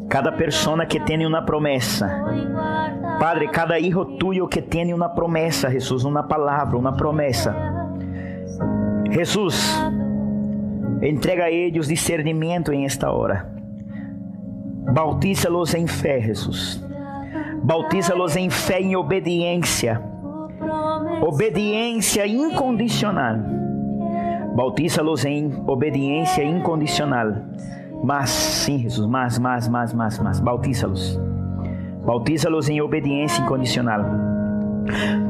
cada 0.08 0.32
persona 0.32 0.86
que 0.86 1.00
tem 1.00 1.26
uma 1.26 1.42
promessa, 1.42 2.08
Padre, 3.20 3.48
cada 3.48 3.80
hijo 3.80 4.06
tuyo 4.18 4.48
que 4.48 4.62
tem 4.62 4.94
uma 4.94 5.10
promessa, 5.10 5.70
Jesus, 5.70 6.04
uma 6.04 6.24
palavra, 6.24 6.78
uma 6.78 6.94
promessa. 6.94 7.79
Jesus, 9.12 9.76
entrega 11.02 11.46
a 11.46 11.52
eles 11.52 11.88
discernimento 11.88 12.72
em 12.72 12.86
esta 12.86 13.12
hora. 13.12 13.50
Bautiza-los 14.94 15.74
em 15.74 15.88
fé, 15.88 16.20
Jesus. 16.22 16.84
Bautiza-los 17.64 18.36
em 18.36 18.50
fé 18.50 18.82
e 18.82 18.96
obediência. 18.96 20.02
Obediência 21.22 22.26
incondicional. 22.26 23.36
Bautiza-los 24.56 25.26
em 25.26 25.52
obediência 25.68 26.44
incondicional. 26.44 27.34
Mas, 28.04 28.30
sim, 28.30 28.80
Jesus, 28.80 29.08
mas, 29.08 29.38
mas, 29.38 29.68
mas, 29.68 29.94
mas, 29.94 30.20
mas. 30.20 30.40
Bautiza-los. 30.40 31.20
Bautiza-los 32.06 32.70
em 32.70 32.82
obediência 32.82 33.42
incondicional. 33.42 34.06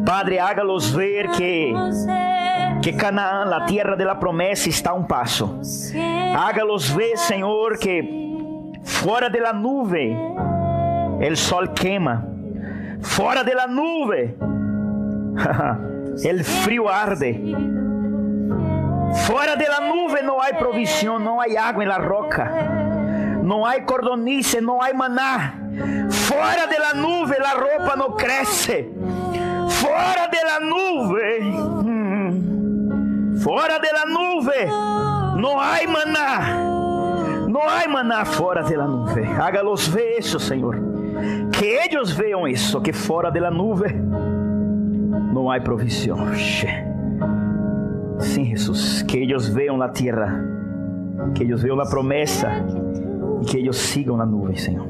Padre, 0.06 0.40
hágalos 0.40 0.92
ver 0.92 1.30
que 1.32 1.74
que 2.82 2.96
Canaã, 2.96 3.46
la 3.46 3.66
tierra 3.66 3.96
de 3.96 4.06
la 4.06 4.20
promesa, 4.20 4.70
está 4.70 4.92
a 4.92 4.94
un 4.94 5.08
paso. 5.08 5.60
Hágalos 6.38 6.96
ver, 6.96 7.18
Señor, 7.18 7.78
que 7.78 8.74
fuera 8.84 9.30
de 9.30 9.40
la 9.40 9.54
nube 9.54 10.18
el 11.20 11.36
sol 11.36 11.74
quema. 11.74 12.26
Fuera 13.02 13.44
de 13.44 13.56
la 13.56 13.68
nube 13.68 14.36
el 16.24 16.44
frío 16.44 16.90
arde. 16.90 17.56
Fuera 19.26 19.56
de 19.56 19.66
la 19.68 19.88
nube 19.88 20.22
no 20.24 20.42
hay 20.42 20.54
provisión, 20.54 21.24
no 21.24 21.42
hay 21.42 21.56
agua 21.56 21.84
en 21.84 21.90
la 21.90 21.98
roca. 21.98 22.52
No 23.42 23.66
hay 23.66 23.82
cordonice, 23.84 24.62
no 24.62 24.84
hay 24.84 24.94
maná. 24.94 25.56
Fuera 26.10 26.68
de 26.68 26.78
la 26.78 26.94
nube 26.94 27.38
la 27.40 27.54
ropa 27.54 27.96
no 27.96 28.16
crece. 28.16 28.90
Fuera 29.68 30.28
de 30.28 30.38
la 30.46 30.60
nube. 30.60 31.79
Fora 33.44 33.80
de 33.80 33.90
la 33.92 34.06
nube 34.06 34.66
não 35.40 35.60
há 35.60 35.78
maná. 35.88 37.48
Não 37.48 37.62
há 37.62 37.88
maná 37.88 38.26
fora 38.26 38.64
de 38.64 38.76
la 38.76 38.86
nube. 38.86 39.24
Hágalos 39.24 39.88
ver 39.88 40.20
isso, 40.20 40.40
Senhor. 40.40 40.76
Que 41.54 41.66
eles 41.66 42.12
vejam 42.12 42.48
isso, 42.48 42.82
que 42.82 42.92
fora 42.92 43.32
de 43.32 43.40
la 43.40 43.50
nube 43.50 43.94
não 45.34 45.50
há 45.50 45.60
provisão. 45.62 46.18
Sim, 48.20 48.46
Jesus. 48.46 49.04
Que 49.04 49.18
eles 49.18 49.48
vejam 49.48 49.82
a 49.82 49.88
terra. 49.88 50.44
Que 51.34 51.44
eles 51.44 51.62
vejam 51.62 51.80
a 51.80 51.90
promessa. 51.90 52.52
E 53.42 53.46
que 53.46 53.58
eles 53.58 53.78
sigam 53.78 54.18
na 54.18 54.26
nuvem, 54.26 54.58
Senhor. 54.58 54.86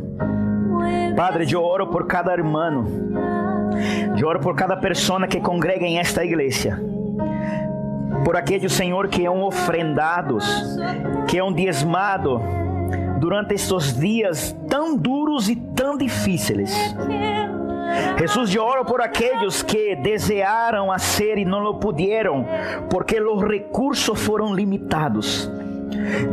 Padre, 1.15 1.45
eu 1.51 1.63
oro 1.63 1.87
por 1.87 2.07
cada 2.07 2.33
irmão. 2.33 2.85
Eu 4.19 4.27
oro 4.27 4.39
por 4.39 4.55
cada 4.55 4.75
pessoa 4.75 5.27
que 5.27 5.39
congrega 5.39 5.85
em 5.85 5.99
esta 5.99 6.25
igreja 6.25 6.81
por 8.23 8.35
aqueles, 8.35 8.71
Senhor, 8.73 9.07
que 9.07 9.23
são 9.23 9.41
ofrendados, 9.41 10.45
que 11.27 11.37
são 11.37 11.51
diezmados 11.51 12.41
durante 13.19 13.53
estes 13.53 13.97
dias 13.97 14.55
tão 14.69 14.95
duros 14.95 15.49
e 15.49 15.55
tão 15.55 15.97
difíceis. 15.97 16.73
Jesus, 18.17 18.53
eu 18.53 18.63
oro 18.63 18.85
por 18.85 19.01
aqueles 19.01 19.63
que 19.63 19.95
desearam 19.95 20.91
ser 20.99 21.37
e 21.37 21.45
não 21.45 21.59
lo 21.59 21.75
puderam, 21.75 22.45
porque 22.89 23.19
os 23.19 23.41
recursos 23.43 24.19
foram 24.19 24.53
limitados. 24.53 25.49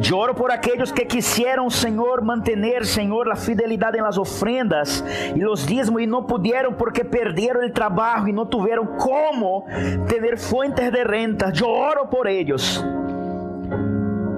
Eu 0.08 0.16
oro 0.16 0.34
por 0.34 0.50
aqueles 0.50 0.92
que 0.92 1.04
quisieron, 1.04 1.68
Senhor, 1.70 2.22
manter, 2.22 2.84
Senhor, 2.84 3.30
a 3.30 3.36
fidelidade 3.36 3.98
nas 3.98 4.18
ofrendas 4.18 5.04
e 5.34 5.40
los 5.40 5.66
diezmos 5.66 6.02
e 6.02 6.06
não 6.06 6.22
puderam 6.22 6.72
porque 6.72 7.04
perderam 7.04 7.64
o 7.64 7.70
trabalho 7.70 8.28
e 8.28 8.32
não 8.32 8.46
tiveram 8.46 8.86
como 8.98 9.66
ter 10.08 10.38
fuentes 10.38 10.90
de 10.90 11.04
renta. 11.04 11.52
Eu 11.58 11.68
oro 11.68 12.06
por 12.06 12.26
eles. 12.26 12.82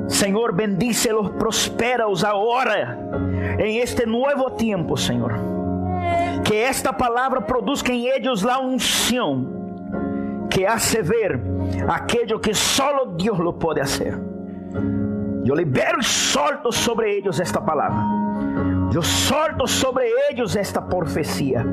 Senhor, 0.08 0.52
bendícelos, 0.52 1.30
prospera-os 1.32 2.24
agora, 2.24 2.98
em 3.58 3.78
este 3.78 4.06
novo 4.06 4.50
tempo, 4.50 4.96
Senhor. 4.96 5.34
Que 6.44 6.56
esta 6.56 6.92
palavra 6.92 7.40
produzca 7.42 7.92
em 7.92 8.06
eles 8.06 8.42
la 8.42 8.58
unção 8.58 9.58
que 10.50 10.64
hace 10.66 11.02
ver 11.02 11.40
aquello 11.88 12.40
que 12.40 12.54
solo 12.54 13.16
Deus 13.16 13.38
lo 13.38 13.52
pode 13.52 13.80
hacer. 13.80 14.18
Eu 15.48 15.54
libero 15.54 15.98
e 15.98 16.04
solto 16.04 16.70
sobre 16.70 17.16
eles 17.16 17.40
esta 17.40 17.58
palavra. 17.58 18.04
Eu 18.94 19.00
solto 19.00 19.66
sobre 19.66 20.04
eles 20.04 20.54
esta 20.54 20.82
profecia. 20.82 21.64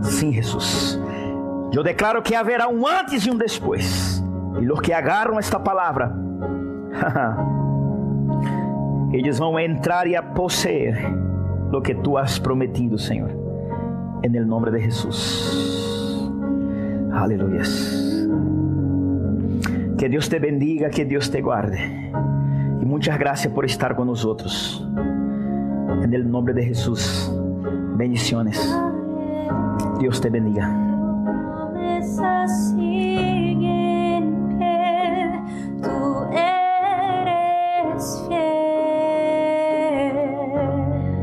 Sim, 0.00 0.32
Jesus. 0.32 0.98
Eu 1.74 1.82
declaro 1.82 2.22
que 2.22 2.34
haverá 2.34 2.68
um 2.68 2.86
antes 2.86 3.26
e 3.26 3.30
um 3.30 3.36
depois. 3.36 4.24
E 4.62 4.72
os 4.72 4.80
que 4.80 4.94
agarram 4.94 5.38
esta 5.38 5.60
palavra, 5.60 6.10
eles 9.12 9.38
vão 9.38 9.60
entrar 9.60 10.06
e 10.06 10.16
a 10.16 10.22
possuir 10.22 10.96
o 11.70 11.82
que 11.82 11.94
tu 11.96 12.16
has 12.16 12.38
prometido, 12.38 12.96
Senhor. 12.96 13.30
Em 14.22 14.30
nome 14.40 14.70
de 14.70 14.80
Jesus. 14.80 16.30
Aleluia. 17.12 17.60
Que 19.98 20.08
Deus 20.08 20.28
te 20.28 20.38
bendiga, 20.38 20.88
que 20.88 21.04
Deus 21.04 21.28
te 21.28 21.42
guarde. 21.42 22.00
E 22.80 22.84
muitas 22.84 23.16
graças 23.18 23.52
por 23.52 23.64
estar 23.64 23.94
com 23.94 24.04
nós. 24.04 24.84
Em 26.02 26.18
nome 26.24 26.52
de 26.54 26.62
Jesus. 26.62 27.30
Bendiciones. 27.96 28.58
Deus 29.98 30.18
te 30.18 30.30
bendiga. 30.30 30.90